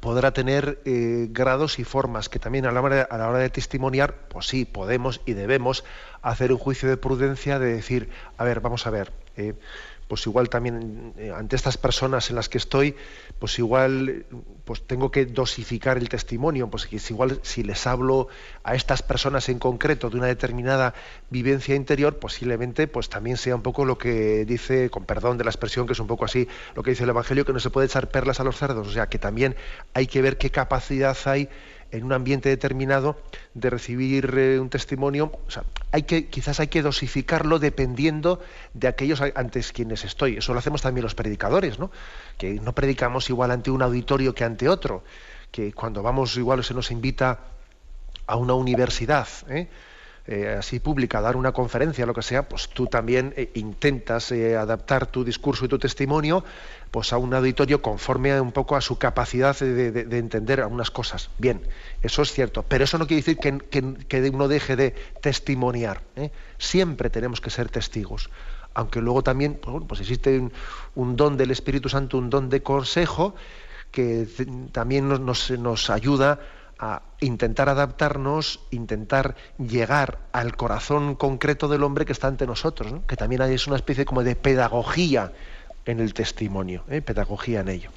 podrá 0.00 0.32
tener 0.32 0.80
eh, 0.84 1.28
grados 1.30 1.78
y 1.78 1.84
formas 1.84 2.28
que 2.28 2.38
también 2.38 2.66
a 2.66 2.72
la, 2.72 2.80
hora 2.80 2.96
de, 2.96 3.06
a 3.08 3.18
la 3.18 3.28
hora 3.28 3.38
de 3.38 3.50
testimoniar, 3.50 4.14
pues 4.28 4.46
sí, 4.46 4.64
podemos 4.64 5.20
y 5.26 5.32
debemos 5.32 5.84
hacer 6.22 6.52
un 6.52 6.58
juicio 6.58 6.88
de 6.88 6.96
prudencia 6.96 7.58
de 7.58 7.74
decir, 7.74 8.10
a 8.36 8.44
ver, 8.44 8.60
vamos 8.60 8.86
a 8.86 8.90
ver, 8.90 9.12
eh, 9.36 9.54
pues 10.08 10.26
igual 10.26 10.48
también 10.48 11.12
eh, 11.16 11.32
ante 11.34 11.56
estas 11.56 11.76
personas 11.76 12.30
en 12.30 12.36
las 12.36 12.48
que 12.48 12.58
estoy, 12.58 12.94
pues 13.38 13.58
igual 13.58 14.24
pues 14.64 14.86
tengo 14.86 15.10
que 15.10 15.26
dosificar 15.26 15.98
el 15.98 16.08
testimonio, 16.08 16.68
pues 16.68 16.88
igual 17.10 17.40
si 17.42 17.62
les 17.62 17.86
hablo 17.86 18.28
a 18.64 18.74
estas 18.74 19.02
personas 19.02 19.48
en 19.48 19.58
concreto 19.58 20.10
de 20.10 20.16
una 20.18 20.26
determinada 20.26 20.94
vivencia 21.30 21.74
interior, 21.74 22.18
posiblemente 22.18 22.88
pues 22.88 23.08
también 23.08 23.36
sea 23.36 23.54
un 23.54 23.62
poco 23.62 23.84
lo 23.84 23.98
que 23.98 24.44
dice, 24.44 24.90
con 24.90 25.04
perdón 25.04 25.38
de 25.38 25.44
la 25.44 25.50
expresión, 25.50 25.86
que 25.86 25.92
es 25.92 26.00
un 26.00 26.06
poco 26.06 26.24
así, 26.24 26.48
lo 26.74 26.82
que 26.82 26.90
dice 26.90 27.04
el 27.04 27.10
Evangelio, 27.10 27.44
que 27.44 27.52
no 27.52 27.60
se 27.60 27.70
puede 27.70 27.86
echar 27.86 28.08
perlas 28.08 28.40
a 28.40 28.44
los 28.44 28.56
cerdos, 28.56 28.86
o 28.86 28.92
sea, 28.92 29.08
que 29.08 29.18
también 29.18 29.56
hay 29.94 30.06
que 30.06 30.22
ver 30.22 30.38
qué 30.38 30.50
capacidad 30.50 31.16
hay 31.26 31.48
en 31.96 32.04
un 32.04 32.12
ambiente 32.12 32.48
determinado 32.48 33.16
de 33.54 33.70
recibir 33.70 34.32
eh, 34.36 34.60
un 34.60 34.68
testimonio, 34.68 35.32
o 35.46 35.50
sea, 35.50 35.64
hay 35.92 36.02
que, 36.02 36.26
quizás 36.28 36.60
hay 36.60 36.68
que 36.68 36.82
dosificarlo 36.82 37.58
dependiendo 37.58 38.40
de 38.74 38.88
aquellos 38.88 39.20
antes 39.34 39.72
quienes 39.72 40.04
estoy. 40.04 40.36
Eso 40.36 40.52
lo 40.52 40.58
hacemos 40.58 40.82
también 40.82 41.02
los 41.04 41.14
predicadores, 41.14 41.78
¿no? 41.78 41.90
Que 42.38 42.54
no 42.54 42.74
predicamos 42.74 43.30
igual 43.30 43.50
ante 43.50 43.70
un 43.70 43.82
auditorio 43.82 44.34
que 44.34 44.44
ante 44.44 44.68
otro, 44.68 45.04
que 45.50 45.72
cuando 45.72 46.02
vamos 46.02 46.36
igual 46.36 46.62
se 46.62 46.74
nos 46.74 46.90
invita 46.90 47.40
a 48.26 48.36
una 48.36 48.54
universidad, 48.54 49.28
¿eh? 49.48 49.68
Eh, 50.28 50.56
así 50.58 50.80
pública, 50.80 51.20
dar 51.20 51.36
una 51.36 51.52
conferencia, 51.52 52.04
lo 52.04 52.12
que 52.12 52.22
sea, 52.22 52.48
pues 52.48 52.68
tú 52.68 52.88
también 52.88 53.32
intentas 53.54 54.32
adaptar 54.32 55.06
tu 55.06 55.22
discurso 55.22 55.66
y 55.66 55.68
tu 55.68 55.78
testimonio 55.78 56.42
pues 56.90 57.12
a 57.12 57.18
un 57.18 57.34
auditorio 57.34 57.82
conforme 57.82 58.40
un 58.40 58.52
poco 58.52 58.76
a 58.76 58.80
su 58.80 58.98
capacidad 58.98 59.58
de, 59.58 60.18
entender 60.18 60.60
algunas 60.60 60.90
cosas. 60.90 61.30
Bien, 61.38 61.62
eso 62.02 62.22
es 62.22 62.32
cierto, 62.32 62.62
pero 62.62 62.84
eso 62.84 62.98
no 62.98 63.06
quiere 63.06 63.22
decir 63.22 63.38
que, 63.38 64.30
uno 64.30 64.48
deje 64.48 64.76
de 64.76 64.94
testimoniar. 65.20 66.02
Siempre 66.58 67.10
tenemos 67.10 67.40
que 67.40 67.50
ser 67.50 67.68
testigos. 67.68 68.30
Aunque 68.74 69.00
luego 69.00 69.22
también 69.22 69.54
pues, 69.54 69.84
pues 69.88 70.00
existe 70.00 70.50
un, 70.94 71.16
don 71.16 71.36
del 71.36 71.50
Espíritu 71.50 71.88
Santo, 71.88 72.18
un 72.18 72.30
don 72.30 72.48
de 72.50 72.62
consejo, 72.62 73.34
que 73.90 74.28
también 74.72 75.08
nos, 75.08 75.90
ayuda 75.90 76.40
a 76.78 77.02
intentar 77.20 77.70
adaptarnos, 77.70 78.60
intentar 78.70 79.34
llegar 79.58 80.18
al 80.32 80.56
corazón 80.56 81.14
concreto 81.14 81.68
del 81.68 81.82
hombre 81.82 82.04
que 82.04 82.12
está 82.12 82.28
ante 82.28 82.46
nosotros, 82.46 83.00
que 83.06 83.16
también 83.16 83.40
es 83.42 83.66
una 83.66 83.76
especie 83.76 84.04
como 84.04 84.22
de 84.22 84.36
pedagogía 84.36 85.32
en 85.86 86.00
el 86.00 86.12
testimonio, 86.14 86.84
¿eh? 86.90 87.00
pedagogía 87.00 87.60
en 87.60 87.68
ello. 87.68 87.90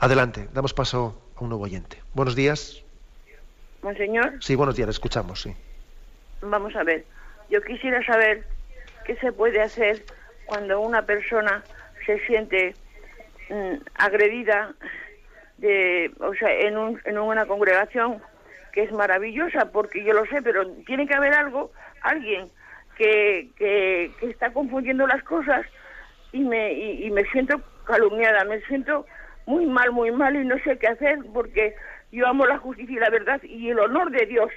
Adelante, 0.00 0.48
damos 0.52 0.74
paso 0.74 1.22
a 1.36 1.40
un 1.42 1.50
nuevo 1.50 1.64
oyente. 1.64 1.98
Buenos 2.14 2.34
días. 2.34 2.82
Monseñor. 3.82 4.32
Sí, 4.40 4.54
buenos 4.54 4.76
días, 4.76 4.88
escuchamos, 4.88 5.42
sí. 5.42 5.54
Vamos 6.40 6.74
a 6.74 6.82
ver, 6.82 7.04
yo 7.50 7.62
quisiera 7.62 8.04
saber 8.04 8.44
qué 9.04 9.16
se 9.16 9.32
puede 9.32 9.60
hacer 9.60 10.04
cuando 10.46 10.80
una 10.80 11.02
persona 11.02 11.62
se 12.04 12.18
siente 12.26 12.74
mm, 13.50 13.74
agredida 13.94 14.74
de, 15.58 16.12
o 16.20 16.34
sea, 16.34 16.50
en, 16.50 16.76
un, 16.76 17.00
en 17.04 17.18
una 17.18 17.46
congregación 17.46 18.20
que 18.72 18.82
es 18.82 18.92
maravillosa, 18.92 19.70
porque 19.70 20.02
yo 20.04 20.12
lo 20.12 20.26
sé, 20.26 20.42
pero 20.42 20.68
tiene 20.86 21.06
que 21.06 21.14
haber 21.14 21.32
algo, 21.34 21.70
alguien 22.02 22.48
que, 22.96 23.48
que, 23.56 24.10
está 24.22 24.52
confundiendo 24.52 25.06
las 25.06 25.22
cosas 25.22 25.64
y 26.34 26.40
me, 26.40 26.72
y, 26.72 27.10
me 27.12 27.24
siento 27.26 27.60
calumniada, 27.84 28.44
me 28.44 28.60
siento 28.62 29.06
muy 29.46 29.66
mal, 29.66 29.92
muy 29.92 30.10
mal 30.10 30.34
y 30.34 30.44
no 30.44 30.58
sé 30.64 30.76
qué 30.78 30.88
hacer 30.88 31.18
porque 31.32 31.76
yo 32.10 32.26
amo 32.26 32.44
la 32.44 32.58
justicia 32.58 32.96
y 32.96 32.98
la 32.98 33.10
verdad 33.10 33.40
y 33.44 33.70
el 33.70 33.78
honor 33.78 34.10
de 34.10 34.26
Dios 34.26 34.50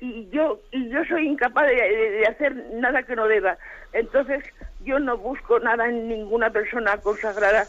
y 0.00 0.28
yo 0.28 0.60
y 0.70 0.90
yo 0.90 1.02
soy 1.06 1.26
incapaz 1.26 1.66
de, 1.66 1.76
de, 1.76 2.26
hacer 2.26 2.54
nada 2.74 3.04
que 3.04 3.16
no 3.16 3.26
deba. 3.26 3.56
Entonces 3.94 4.44
yo 4.84 4.98
no 4.98 5.16
busco 5.16 5.58
nada 5.60 5.88
en 5.88 6.08
ninguna 6.08 6.50
persona 6.50 6.98
consagrada 6.98 7.64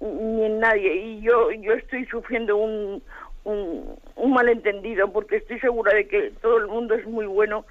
ni 0.00 0.44
en 0.44 0.60
nadie. 0.60 0.94
Y 0.94 1.20
yo, 1.22 1.50
yo 1.50 1.72
estoy 1.72 2.04
sufriendo 2.06 2.56
un, 2.56 3.02
un, 3.44 4.32
malentendido 4.32 5.12
porque 5.12 5.36
estoy 5.36 5.58
segura 5.58 5.92
de 5.94 6.06
que 6.06 6.32
todo 6.40 6.58
el 6.58 6.68
mundo 6.68 6.94
es 6.94 7.04
muy 7.06 7.26
bueno. 7.26 7.64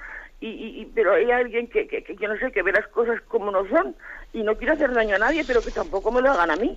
Y, 0.44 0.92
pero 0.96 1.14
hay 1.14 1.30
alguien 1.30 1.68
que, 1.68 1.88
que, 1.88 2.04
que, 2.04 2.28
no 2.28 2.36
sé, 2.38 2.52
que 2.52 2.64
ve 2.64 2.72
las 2.72 2.88
cosas 2.88 3.22
como 3.28 3.52
no 3.52 3.68
son 3.70 3.96
y 4.34 4.42
no 4.42 4.58
quiere 4.58 4.74
hacer 4.74 4.92
daño 4.92 5.16
a 5.16 5.20
nadie, 5.20 5.44
pero 5.46 5.62
que 5.62 5.70
tampoco 5.70 6.12
me 6.12 6.20
lo 6.20 6.32
hagan 6.32 6.50
a 6.50 6.56
mí. 6.56 6.76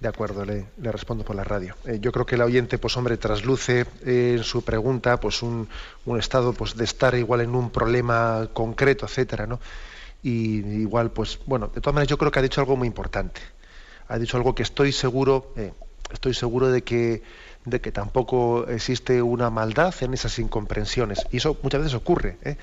De 0.00 0.08
acuerdo, 0.08 0.46
le, 0.46 0.64
le 0.80 0.92
respondo 0.92 1.22
por 1.22 1.36
la 1.36 1.44
radio. 1.44 1.74
Eh, 1.86 1.98
yo 2.00 2.10
creo 2.10 2.24
que 2.24 2.36
el 2.36 2.42
oyente, 2.42 2.78
pues 2.78 2.96
hombre, 2.96 3.18
trasluce 3.18 3.84
eh, 4.04 4.36
en 4.38 4.44
su 4.44 4.64
pregunta 4.64 5.20
pues 5.20 5.42
un, 5.42 5.68
un, 6.06 6.18
estado 6.18 6.54
pues 6.54 6.74
de 6.74 6.84
estar 6.84 7.14
igual 7.14 7.42
en 7.42 7.54
un 7.54 7.70
problema 7.70 8.48
concreto, 8.54 9.04
etcétera, 9.04 9.46
¿no? 9.46 9.60
Y 10.22 10.60
igual, 10.80 11.10
pues, 11.10 11.38
bueno, 11.46 11.68
de 11.68 11.80
todas 11.80 11.94
maneras 11.94 12.08
yo 12.08 12.16
creo 12.18 12.30
que 12.30 12.38
ha 12.38 12.42
dicho 12.42 12.60
algo 12.62 12.76
muy 12.76 12.88
importante 12.88 13.42
ha 14.08 14.18
dicho 14.18 14.36
algo 14.36 14.54
que 14.54 14.62
estoy 14.62 14.92
seguro, 14.92 15.52
eh, 15.56 15.72
estoy 16.12 16.34
seguro 16.34 16.68
de 16.68 16.82
que, 16.82 17.22
de 17.64 17.80
que 17.80 17.92
tampoco 17.92 18.66
existe 18.68 19.22
una 19.22 19.50
maldad 19.50 19.94
en 20.00 20.14
esas 20.14 20.38
incomprensiones. 20.38 21.26
Y 21.32 21.38
eso 21.38 21.58
muchas 21.62 21.80
veces 21.80 21.94
ocurre. 21.94 22.38
¿eh? 22.42 22.56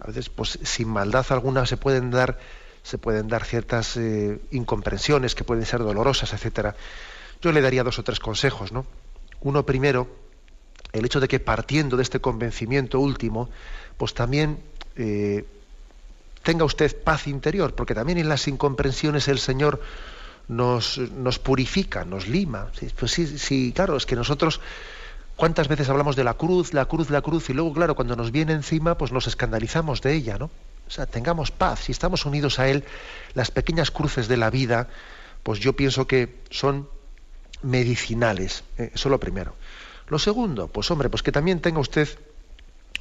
A 0.00 0.06
veces, 0.06 0.28
pues 0.28 0.58
sin 0.62 0.88
maldad 0.88 1.26
alguna 1.30 1.66
se 1.66 1.76
pueden 1.76 2.10
dar, 2.10 2.38
se 2.82 2.98
pueden 2.98 3.28
dar 3.28 3.44
ciertas 3.44 3.96
eh, 3.96 4.40
incomprensiones 4.50 5.34
que 5.34 5.44
pueden 5.44 5.66
ser 5.66 5.80
dolorosas, 5.80 6.32
etcétera. 6.32 6.74
Yo 7.42 7.52
le 7.52 7.60
daría 7.60 7.84
dos 7.84 7.98
o 7.98 8.04
tres 8.04 8.20
consejos, 8.20 8.72
¿no? 8.72 8.86
Uno 9.40 9.64
primero, 9.64 10.08
el 10.92 11.04
hecho 11.04 11.20
de 11.20 11.28
que 11.28 11.40
partiendo 11.40 11.96
de 11.96 12.02
este 12.02 12.20
convencimiento 12.20 13.00
último, 13.00 13.48
pues 13.96 14.12
también 14.14 14.58
tenga 16.42 16.64
usted 16.64 17.02
paz 17.02 17.26
interior, 17.26 17.74
porque 17.74 17.94
también 17.94 18.18
en 18.18 18.28
las 18.28 18.48
incomprensiones 18.48 19.28
el 19.28 19.38
Señor 19.38 19.80
nos, 20.48 20.98
nos 20.98 21.38
purifica, 21.38 22.04
nos 22.04 22.28
lima. 22.28 22.70
Pues 22.98 23.12
sí, 23.12 23.38
sí, 23.38 23.72
claro, 23.74 23.96
es 23.96 24.06
que 24.06 24.16
nosotros 24.16 24.60
cuántas 25.40 25.68
veces 25.68 25.88
hablamos 25.88 26.16
de 26.16 26.22
la 26.22 26.34
cruz, 26.34 26.74
la 26.74 26.84
cruz, 26.84 27.08
la 27.08 27.22
cruz, 27.22 27.48
y 27.48 27.54
luego, 27.54 27.72
claro, 27.72 27.94
cuando 27.94 28.14
nos 28.14 28.30
viene 28.30 28.52
encima, 28.52 28.98
pues 28.98 29.10
nos 29.10 29.26
escandalizamos 29.26 30.02
de 30.02 30.12
ella, 30.12 30.36
¿no? 30.36 30.50
O 30.86 30.90
sea, 30.90 31.06
tengamos 31.06 31.50
paz, 31.50 31.80
si 31.80 31.92
estamos 31.92 32.26
unidos 32.26 32.58
a 32.58 32.68
Él, 32.68 32.84
las 33.32 33.50
pequeñas 33.50 33.90
cruces 33.90 34.28
de 34.28 34.36
la 34.36 34.50
vida, 34.50 34.88
pues 35.42 35.58
yo 35.58 35.72
pienso 35.72 36.06
que 36.06 36.36
son 36.50 36.90
medicinales. 37.62 38.64
¿eh? 38.76 38.90
Eso 38.92 39.08
es 39.08 39.10
lo 39.10 39.18
primero. 39.18 39.54
Lo 40.08 40.18
segundo, 40.18 40.68
pues 40.68 40.90
hombre, 40.90 41.08
pues 41.08 41.22
que 41.22 41.32
también 41.32 41.60
tenga 41.60 41.80
usted 41.80 42.06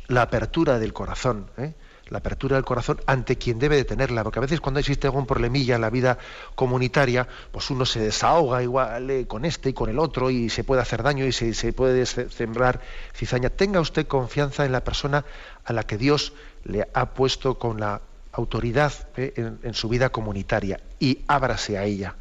la 0.07 0.21
apertura 0.21 0.79
del 0.79 0.93
corazón. 0.93 1.47
¿eh? 1.57 1.73
La 2.09 2.19
apertura 2.19 2.55
del 2.55 2.65
corazón 2.65 2.99
ante 3.05 3.37
quien 3.37 3.59
debe 3.59 3.75
de 3.75 3.85
tenerla, 3.85 4.23
porque 4.23 4.39
a 4.39 4.41
veces 4.41 4.59
cuando 4.59 4.79
existe 4.79 5.07
algún 5.07 5.25
problemilla 5.25 5.75
en 5.75 5.81
la 5.81 5.89
vida 5.89 6.17
comunitaria, 6.55 7.27
pues 7.51 7.69
uno 7.69 7.85
se 7.85 7.99
desahoga 7.99 8.63
igual 8.63 9.09
eh, 9.09 9.27
con 9.27 9.45
este 9.45 9.69
y 9.69 9.73
con 9.73 9.89
el 9.89 9.99
otro 9.99 10.29
y 10.29 10.49
se 10.49 10.63
puede 10.63 10.81
hacer 10.81 11.03
daño 11.03 11.25
y 11.25 11.31
se, 11.31 11.73
puede 11.73 12.05
sembrar 12.05 12.81
cizaña. 13.13 13.49
Tenga 13.49 13.79
usted 13.79 14.07
confianza 14.07 14.65
en 14.65 14.71
la 14.71 14.83
persona 14.83 15.25
a 15.63 15.73
la 15.73 15.83
que 15.83 15.97
Dios 15.97 16.33
le 16.63 16.87
ha 16.93 17.13
puesto 17.13 17.57
con 17.59 17.79
la 17.79 18.01
autoridad 18.31 18.93
eh, 19.17 19.33
en, 19.35 19.59
en, 19.63 19.73
su 19.73 19.89
vida 19.89 20.09
comunitaria 20.09 20.79
y 20.99 21.19
ábrase 21.27 21.77
a 21.77 21.83
ella 21.83 22.15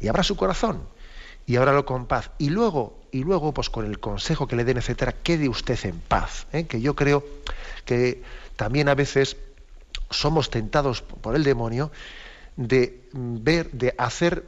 y 0.00 0.08
abra 0.08 0.22
su 0.22 0.36
corazón 0.36 0.82
y 1.46 1.56
ábralo 1.56 1.84
con 1.84 2.06
paz 2.06 2.30
y 2.38 2.50
luego 2.50 3.00
y 3.12 3.22
luego 3.22 3.52
pues 3.52 3.70
con 3.70 3.84
el 3.84 4.00
consejo 4.00 4.46
que 4.46 4.56
le 4.56 4.64
den 4.64 4.78
etcétera 4.78 5.12
quede 5.12 5.48
usted 5.48 5.78
en 5.84 6.00
paz 6.00 6.46
¿eh? 6.52 6.66
que 6.66 6.80
yo 6.80 6.94
creo 6.94 7.24
que 7.84 8.22
también 8.56 8.88
a 8.88 8.94
veces 8.94 9.36
somos 10.10 10.50
tentados 10.50 11.02
por 11.02 11.36
el 11.36 11.44
demonio 11.44 11.90
de 12.56 13.08
ver, 13.12 13.70
de 13.72 13.94
hacer 13.98 14.46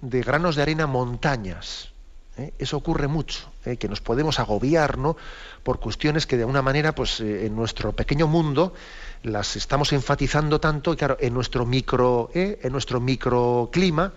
de 0.00 0.22
granos 0.22 0.56
de 0.56 0.62
arena 0.62 0.86
montañas. 0.86 1.90
¿eh? 2.36 2.52
Eso 2.58 2.76
ocurre 2.76 3.08
mucho, 3.08 3.50
¿eh? 3.64 3.76
que 3.76 3.88
nos 3.88 4.00
podemos 4.00 4.38
agobiar 4.38 4.98
¿no? 4.98 5.16
por 5.62 5.80
cuestiones 5.80 6.26
que 6.26 6.36
de 6.36 6.42
alguna 6.42 6.62
manera, 6.62 6.94
pues 6.94 7.20
eh, 7.20 7.46
en 7.46 7.56
nuestro 7.56 7.92
pequeño 7.92 8.26
mundo 8.26 8.74
las 9.22 9.56
estamos 9.56 9.92
enfatizando 9.92 10.60
tanto, 10.60 10.96
claro, 10.96 11.16
en 11.20 11.32
nuestro 11.32 11.64
micro, 11.64 12.30
en 12.34 12.70
nuestro 12.72 13.00
microclima, 13.00 14.12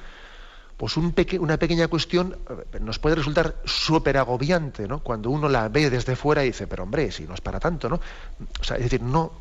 pues 0.78 0.95
un 0.95 1.13
una 1.39 1.57
pequeña 1.57 1.88
cuestión 1.88 2.38
nos 2.80 2.99
puede 2.99 3.15
resultar 3.15 3.55
súper 3.65 4.17
agobiante, 4.17 4.88
¿no? 4.88 4.99
Cuando 4.99 5.32
uno 5.32 5.49
la 5.49 5.67
ve 5.69 5.89
desde 5.89 6.15
fuera 6.15 6.43
y 6.43 6.47
dice, 6.47 6.67
pero 6.67 6.84
hombre, 6.84 7.11
si 7.11 7.23
no 7.23 7.34
es 7.34 7.41
para 7.41 7.59
tanto, 7.59 7.89
¿no? 7.89 7.99
O 8.59 8.63
sea, 8.63 8.78
es 8.78 8.84
decir, 8.84 9.01
no, 9.01 9.32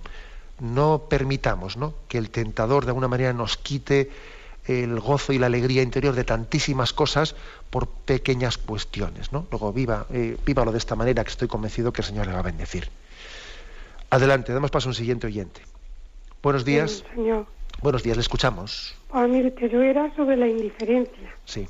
no 0.60 1.04
permitamos 1.08 1.76
¿no? 1.76 1.94
que 2.08 2.18
el 2.18 2.30
tentador 2.30 2.84
de 2.84 2.90
alguna 2.90 3.08
manera 3.08 3.32
nos 3.32 3.56
quite 3.56 4.10
el 4.66 4.98
gozo 4.98 5.32
y 5.32 5.38
la 5.38 5.46
alegría 5.46 5.82
interior 5.82 6.14
de 6.14 6.24
tantísimas 6.24 6.92
cosas 6.92 7.36
por 7.70 7.88
pequeñas 7.88 8.58
cuestiones. 8.58 9.32
¿no? 9.32 9.46
Luego, 9.50 9.72
viva, 9.72 10.06
eh, 10.10 10.36
vívalo 10.44 10.72
de 10.72 10.78
esta 10.78 10.96
manera 10.96 11.22
que 11.22 11.30
estoy 11.30 11.48
convencido 11.48 11.92
que 11.92 12.00
el 12.00 12.06
Señor 12.06 12.26
le 12.26 12.32
va 12.32 12.40
a 12.40 12.42
bendecir. 12.42 12.88
Adelante, 14.10 14.52
damos 14.52 14.70
paso 14.70 14.88
a 14.88 14.90
un 14.90 14.94
siguiente 14.94 15.26
oyente. 15.26 15.60
Buenos 16.42 16.64
días. 16.64 17.04
señor. 17.14 17.46
Buenos 17.82 18.02
días, 18.02 18.16
le 18.16 18.22
escuchamos. 18.22 18.96
Pues 19.10 19.28
mire, 19.28 19.54
que 19.54 19.68
yo 19.68 19.82
era 19.82 20.14
sobre 20.16 20.36
la 20.36 20.48
indiferencia. 20.48 21.34
Sí. 21.44 21.66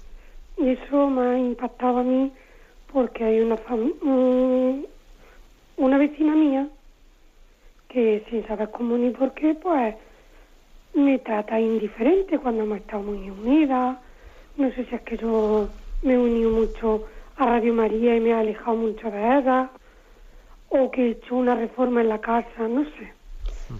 Y 0.56 0.70
eso 0.70 1.10
me 1.10 1.26
ha 1.26 1.38
impactado 1.38 1.98
a 1.98 2.02
mí 2.02 2.32
porque 2.92 3.24
hay 3.24 3.40
una, 3.40 3.56
una 5.76 5.98
vecina 5.98 6.34
mía 6.34 6.68
que 7.88 8.24
sin 8.30 8.46
saber 8.46 8.70
cómo 8.70 8.96
ni 8.96 9.10
por 9.10 9.32
qué, 9.34 9.54
pues 9.54 9.94
me 10.94 11.18
trata 11.18 11.60
indiferente 11.60 12.38
cuando 12.38 12.64
hemos 12.64 12.78
estado 12.78 13.02
muy 13.02 13.28
unidas. 13.28 13.98
No 14.56 14.70
sé 14.72 14.86
si 14.86 14.94
es 14.94 15.02
que 15.02 15.16
yo 15.18 15.68
me 16.02 16.14
he 16.14 16.18
unido 16.18 16.50
mucho 16.50 17.06
a 17.36 17.46
Radio 17.46 17.74
María 17.74 18.16
y 18.16 18.20
me 18.20 18.30
he 18.30 18.34
alejado 18.34 18.76
mucho 18.76 19.10
de 19.10 19.38
ella, 19.38 19.70
o 20.70 20.90
que 20.90 21.02
he 21.06 21.10
hecho 21.10 21.36
una 21.36 21.54
reforma 21.54 22.00
en 22.00 22.08
la 22.08 22.20
casa, 22.20 22.68
no 22.68 22.84
sé. 22.84 23.12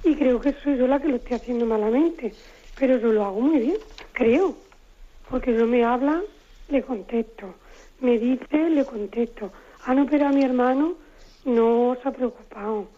Y 0.03 0.14
creo 0.16 0.41
que 0.41 0.53
soy 0.62 0.76
yo 0.76 0.87
la 0.87 1.01
que 1.01 1.09
lo 1.09 1.16
estoy 1.16 1.37
haciendo 1.37 1.66
malamente, 1.66 2.34
pero 2.78 2.99
yo 2.99 3.12
lo 3.12 3.24
hago 3.24 3.41
muy 3.41 3.59
bien, 3.59 3.76
creo, 4.12 4.57
porque 5.30 5.55
yo 5.55 5.66
me 5.66 5.84
habla, 5.84 6.22
le 6.68 6.82
contesto, 6.82 7.55
me 8.01 8.18
dice, 8.18 8.70
le 8.70 8.84
contesto. 8.84 9.53
Han 9.84 10.01
operado 10.01 10.30
a 10.30 10.34
mi 10.34 10.45
hermano, 10.45 10.95
no 11.45 11.97
se 12.03 12.09
ha 12.09 12.12
preocupado. 12.12 12.89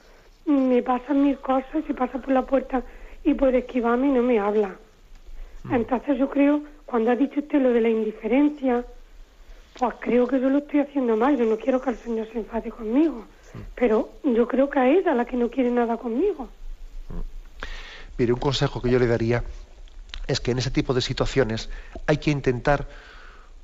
Me 0.46 0.82
pasan 0.82 1.22
mil 1.22 1.38
cosas, 1.38 1.84
y 1.88 1.92
pasa 1.92 2.18
por 2.18 2.32
la 2.32 2.46
puerta 2.46 2.82
y 3.24 3.34
puede 3.34 3.58
esquivarme 3.58 4.08
y 4.08 4.12
no 4.12 4.22
me 4.22 4.38
habla. 4.38 4.76
Mm. 5.64 5.74
Entonces 5.74 6.18
yo 6.18 6.30
creo, 6.30 6.62
cuando 6.86 7.10
ha 7.10 7.16
dicho 7.16 7.40
usted 7.40 7.60
lo 7.60 7.70
de 7.70 7.82
la 7.82 7.90
indiferencia, 7.90 8.84
pues 9.78 9.94
creo 10.00 10.26
que 10.26 10.40
yo 10.40 10.48
lo 10.48 10.58
estoy 10.58 10.80
haciendo 10.80 11.16
mal. 11.16 11.36
Yo 11.36 11.44
no 11.44 11.56
quiero 11.58 11.80
que 11.80 11.90
el 11.90 11.96
Señor 11.98 12.26
se 12.32 12.38
enfade 12.38 12.70
conmigo, 12.70 13.26
pero 13.74 14.08
yo 14.24 14.48
creo 14.48 14.68
que 14.70 14.78
a 14.78 14.88
ella 14.88 15.14
la 15.14 15.24
que 15.24 15.36
no 15.36 15.50
quiere 15.50 15.70
nada 15.70 15.96
conmigo. 15.96 16.48
Mire, 18.18 18.32
un 18.32 18.40
consejo 18.40 18.82
que 18.82 18.90
yo 18.90 18.98
le 18.98 19.06
daría 19.06 19.44
es 20.26 20.40
que 20.40 20.50
en 20.50 20.58
ese 20.58 20.70
tipo 20.70 20.92
de 20.92 21.00
situaciones 21.00 21.70
hay 22.06 22.18
que 22.18 22.30
intentar 22.30 22.88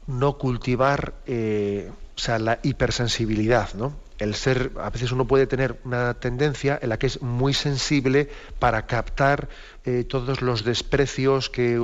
no 0.07 0.39
cultivar 0.39 1.15
eh, 1.27 1.91
o 2.17 2.19
sea, 2.19 2.39
la 2.39 2.59
hipersensibilidad, 2.63 3.75
¿no? 3.75 3.93
El 4.19 4.37
ser, 4.37 4.71
a 4.81 4.91
veces 4.91 5.11
uno 5.11 5.27
puede 5.27 5.49
tener 5.49 5.81
una 5.85 6.15
tendencia 6.15 6.79
en 6.81 6.89
la 6.89 6.99
que 6.99 7.09
es 7.09 7.21
muy 7.21 7.53
sensible 7.53 8.31
para 8.61 8.87
captar 8.87 9.49
eh, 9.85 10.05
todos 10.05 10.41
los 10.41 10.65
desprecios 10.65 11.51
que, 11.51 11.81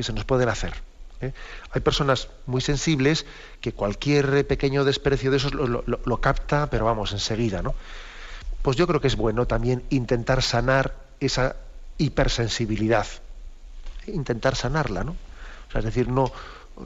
se 0.00 0.12
nos 0.14 0.24
pueden 0.24 0.48
hacer. 0.48 0.72
¿eh? 1.20 1.32
Hay 1.72 1.82
personas 1.82 2.28
muy 2.46 2.62
sensibles 2.62 3.26
que 3.60 3.72
cualquier 3.72 4.46
pequeño 4.46 4.84
desprecio 4.84 5.30
de 5.30 5.36
esos 5.36 5.52
lo, 5.52 6.20
capta, 6.22 6.70
pero 6.70 6.86
vamos, 6.86 7.12
enseguida, 7.12 7.60
¿no? 7.60 7.74
Pues 8.62 8.78
yo 8.78 8.86
creo 8.86 9.02
que 9.02 9.08
es 9.08 9.16
bueno 9.16 9.46
también 9.46 9.82
intentar 9.90 10.42
sanar 10.42 10.94
esa 11.20 11.56
hipersensibilidad, 11.98 13.06
intentar 14.06 14.54
sanarla, 14.54 15.04
¿no? 15.04 15.16
O 15.68 15.72
sea, 15.72 15.80
es 15.80 15.84
decir, 15.84 16.08
no, 16.08 16.32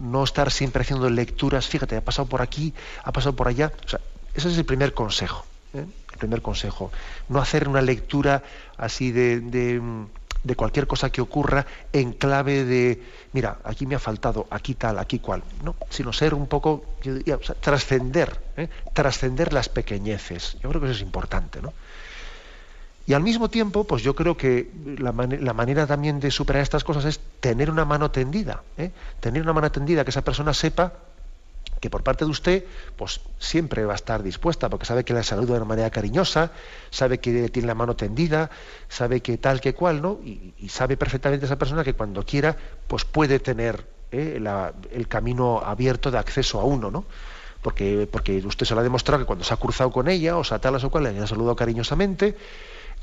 no 0.00 0.24
estar 0.24 0.50
siempre 0.50 0.82
haciendo 0.82 1.08
lecturas, 1.08 1.66
fíjate, 1.66 1.96
ha 1.96 2.04
pasado 2.04 2.28
por 2.28 2.42
aquí, 2.42 2.74
ha 3.04 3.12
pasado 3.12 3.36
por 3.36 3.48
allá. 3.48 3.72
O 3.84 3.88
sea, 3.88 4.00
ese 4.34 4.48
es 4.48 4.58
el 4.58 4.64
primer 4.64 4.94
consejo. 4.94 5.44
¿eh? 5.74 5.84
El 6.12 6.18
primer 6.18 6.42
consejo. 6.42 6.90
No 7.28 7.40
hacer 7.40 7.68
una 7.68 7.82
lectura 7.82 8.42
así 8.76 9.12
de, 9.12 9.40
de, 9.40 10.56
cualquier 10.56 10.86
cosa 10.86 11.10
que 11.10 11.20
ocurra 11.20 11.66
en 11.92 12.12
clave 12.12 12.64
de, 12.64 13.02
mira, 13.32 13.58
aquí 13.64 13.86
me 13.86 13.94
ha 13.94 13.98
faltado, 13.98 14.46
aquí 14.50 14.74
tal, 14.74 14.98
aquí 14.98 15.18
cual. 15.18 15.42
No, 15.62 15.76
sino 15.88 16.12
ser 16.12 16.34
un 16.34 16.46
poco, 16.46 16.84
trascender, 17.60 18.40
¿eh? 18.56 18.68
trascender 18.92 19.52
las 19.52 19.68
pequeñeces. 19.68 20.56
Yo 20.62 20.68
creo 20.70 20.80
que 20.80 20.86
eso 20.88 20.96
es 20.96 21.02
importante, 21.02 21.62
¿no? 21.62 21.72
Y 23.06 23.14
al 23.14 23.22
mismo 23.22 23.50
tiempo, 23.50 23.84
pues 23.84 24.02
yo 24.02 24.14
creo 24.14 24.36
que 24.36 24.70
la, 24.98 25.12
manera 25.12 25.86
también 25.86 26.20
de 26.20 26.30
superar 26.30 26.62
estas 26.62 26.84
cosas 26.84 27.04
es 27.04 27.20
tener 27.40 27.70
una 27.70 27.84
mano 27.84 28.10
tendida, 28.10 28.62
¿eh? 28.78 28.92
tener 29.20 29.42
una 29.42 29.52
mano 29.52 29.72
tendida, 29.72 30.04
que 30.04 30.10
esa 30.10 30.22
persona 30.22 30.54
sepa 30.54 30.92
que 31.82 31.90
por 31.90 32.04
parte 32.04 32.24
de 32.24 32.30
usted, 32.30 32.64
pues 32.96 33.20
siempre 33.40 33.84
va 33.84 33.94
a 33.94 33.96
estar 33.96 34.22
dispuesta, 34.22 34.68
porque 34.68 34.86
sabe 34.86 35.02
que 35.02 35.12
la 35.12 35.24
saluda 35.24 35.54
de 35.54 35.56
una 35.56 35.64
manera 35.64 35.90
cariñosa, 35.90 36.52
sabe 36.90 37.18
que 37.18 37.48
tiene 37.48 37.66
la 37.66 37.74
mano 37.74 37.96
tendida, 37.96 38.50
sabe 38.88 39.20
que 39.20 39.36
tal 39.36 39.60
que 39.60 39.74
cual, 39.74 40.00
¿no? 40.00 40.20
Y, 40.24 40.68
sabe 40.68 40.96
perfectamente 40.96 41.46
esa 41.46 41.58
persona 41.58 41.82
que 41.82 41.94
cuando 41.94 42.24
quiera, 42.24 42.56
pues 42.86 43.04
puede 43.04 43.40
tener 43.40 43.84
¿eh? 44.12 44.40
el 44.92 45.08
camino 45.08 45.58
abierto 45.58 46.12
de 46.12 46.18
acceso 46.18 46.60
a 46.60 46.64
uno, 46.64 46.88
¿no? 46.92 47.04
Porque, 47.62 48.08
porque 48.10 48.38
usted 48.38 48.64
se 48.64 48.74
lo 48.74 48.80
ha 48.80 48.84
demostrado 48.84 49.20
que 49.20 49.26
cuando 49.26 49.44
se 49.44 49.52
ha 49.52 49.56
cruzado 49.56 49.90
con 49.90 50.08
ella, 50.08 50.36
o 50.36 50.44
sea, 50.44 50.60
tal 50.60 50.76
o 50.76 50.90
cual, 50.90 51.04
le 51.04 51.18
ha 51.18 51.26
saludado 51.26 51.56
cariñosamente, 51.56 52.36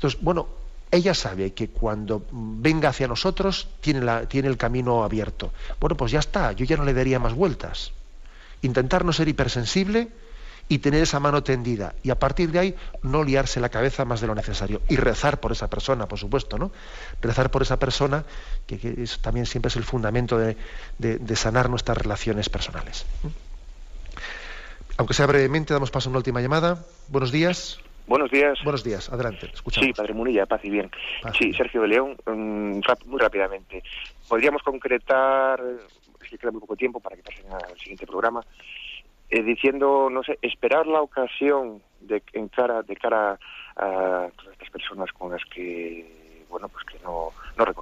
entonces, 0.00 0.18
bueno, 0.22 0.48
ella 0.90 1.12
sabe 1.12 1.52
que 1.52 1.68
cuando 1.68 2.24
venga 2.32 2.88
hacia 2.88 3.06
nosotros 3.06 3.68
tiene, 3.82 4.00
el 4.32 4.56
camino 4.56 5.04
abierto. 5.04 5.52
Bueno, 5.78 5.94
pues 5.94 6.10
ya 6.10 6.20
está, 6.20 6.52
yo 6.52 6.64
ya 6.64 6.78
no 6.78 6.86
le 6.86 6.94
daría 6.94 7.18
más 7.18 7.34
vueltas. 7.34 7.92
Intentar 8.62 9.04
no 9.04 9.12
ser 9.12 9.28
hipersensible 9.28 10.08
y 10.70 10.78
tener 10.78 11.02
esa 11.02 11.20
mano 11.20 11.42
tendida. 11.42 11.94
Y 12.02 12.08
a 12.08 12.18
partir 12.18 12.50
de 12.50 12.60
ahí 12.60 12.76
no 13.02 13.24
liarse 13.24 13.60
la 13.60 13.68
cabeza 13.68 14.06
más 14.06 14.22
de 14.22 14.26
lo 14.26 14.34
necesario. 14.34 14.80
Y 14.88 14.96
rezar 14.96 15.38
por 15.38 15.52
esa 15.52 15.68
persona, 15.68 16.06
por 16.08 16.18
supuesto, 16.18 16.56
¿no? 16.56 16.72
Rezar 17.20 17.50
por 17.50 17.60
esa 17.60 17.78
persona, 17.78 18.24
que, 18.66 19.06
también 19.20 19.44
siempre 19.44 19.68
es 19.68 19.76
el 19.76 19.84
fundamento 19.84 20.38
de, 20.38 20.56
de 20.98 21.36
sanar 21.36 21.68
nuestras 21.68 21.98
relaciones 21.98 22.48
personales. 22.48 23.04
Aunque 24.96 25.12
sea 25.12 25.26
brevemente, 25.26 25.74
damos 25.74 25.90
paso 25.90 26.08
a 26.08 26.10
una 26.10 26.20
última 26.20 26.40
llamada. 26.40 26.86
Buenos 27.08 27.32
días. 27.32 27.80
Buenos 28.10 28.32
días. 28.32 28.58
Buenos 28.64 28.82
días, 28.82 29.08
adelante. 29.08 29.52
Sí, 29.70 29.92
Padre 29.92 30.14
Munilla, 30.14 30.44
paz 30.44 30.60
y 30.64 30.68
bien. 30.68 30.90
Sí, 31.38 31.52
Sergio 31.52 31.82
de 31.82 31.86
León, 31.86 32.16
mm, 32.26 32.80
muy 33.06 33.20
rápidamente. 33.20 33.84
¿Podríamos 34.26 34.64
concretar, 34.64 35.62
es 36.20 36.28
que 36.28 36.36
queda 36.36 36.50
muy 36.50 36.60
poco 36.60 36.74
tiempo 36.74 36.98
para 36.98 37.14
que 37.14 37.22
pasen 37.22 37.44
al 37.52 37.78
siguiente 37.78 38.08
programa, 38.08 38.44
eh, 39.30 39.44
diciendo, 39.44 40.08
no 40.10 40.24
sé, 40.24 40.40
esperar 40.42 40.88
la 40.88 41.02
ocasión 41.02 41.84
de, 42.00 42.20
en 42.32 42.48
cara, 42.48 42.82
de 42.82 42.96
cara 42.96 43.38
a 43.76 44.28
todas 44.36 44.52
estas 44.54 44.70
personas 44.70 45.12
con 45.12 45.30
las 45.30 45.44
que, 45.44 46.44
bueno, 46.50 46.68
pues 46.68 46.84
que 46.86 46.98
no, 47.04 47.28
no 47.56 47.64
reconocemos 47.64 47.78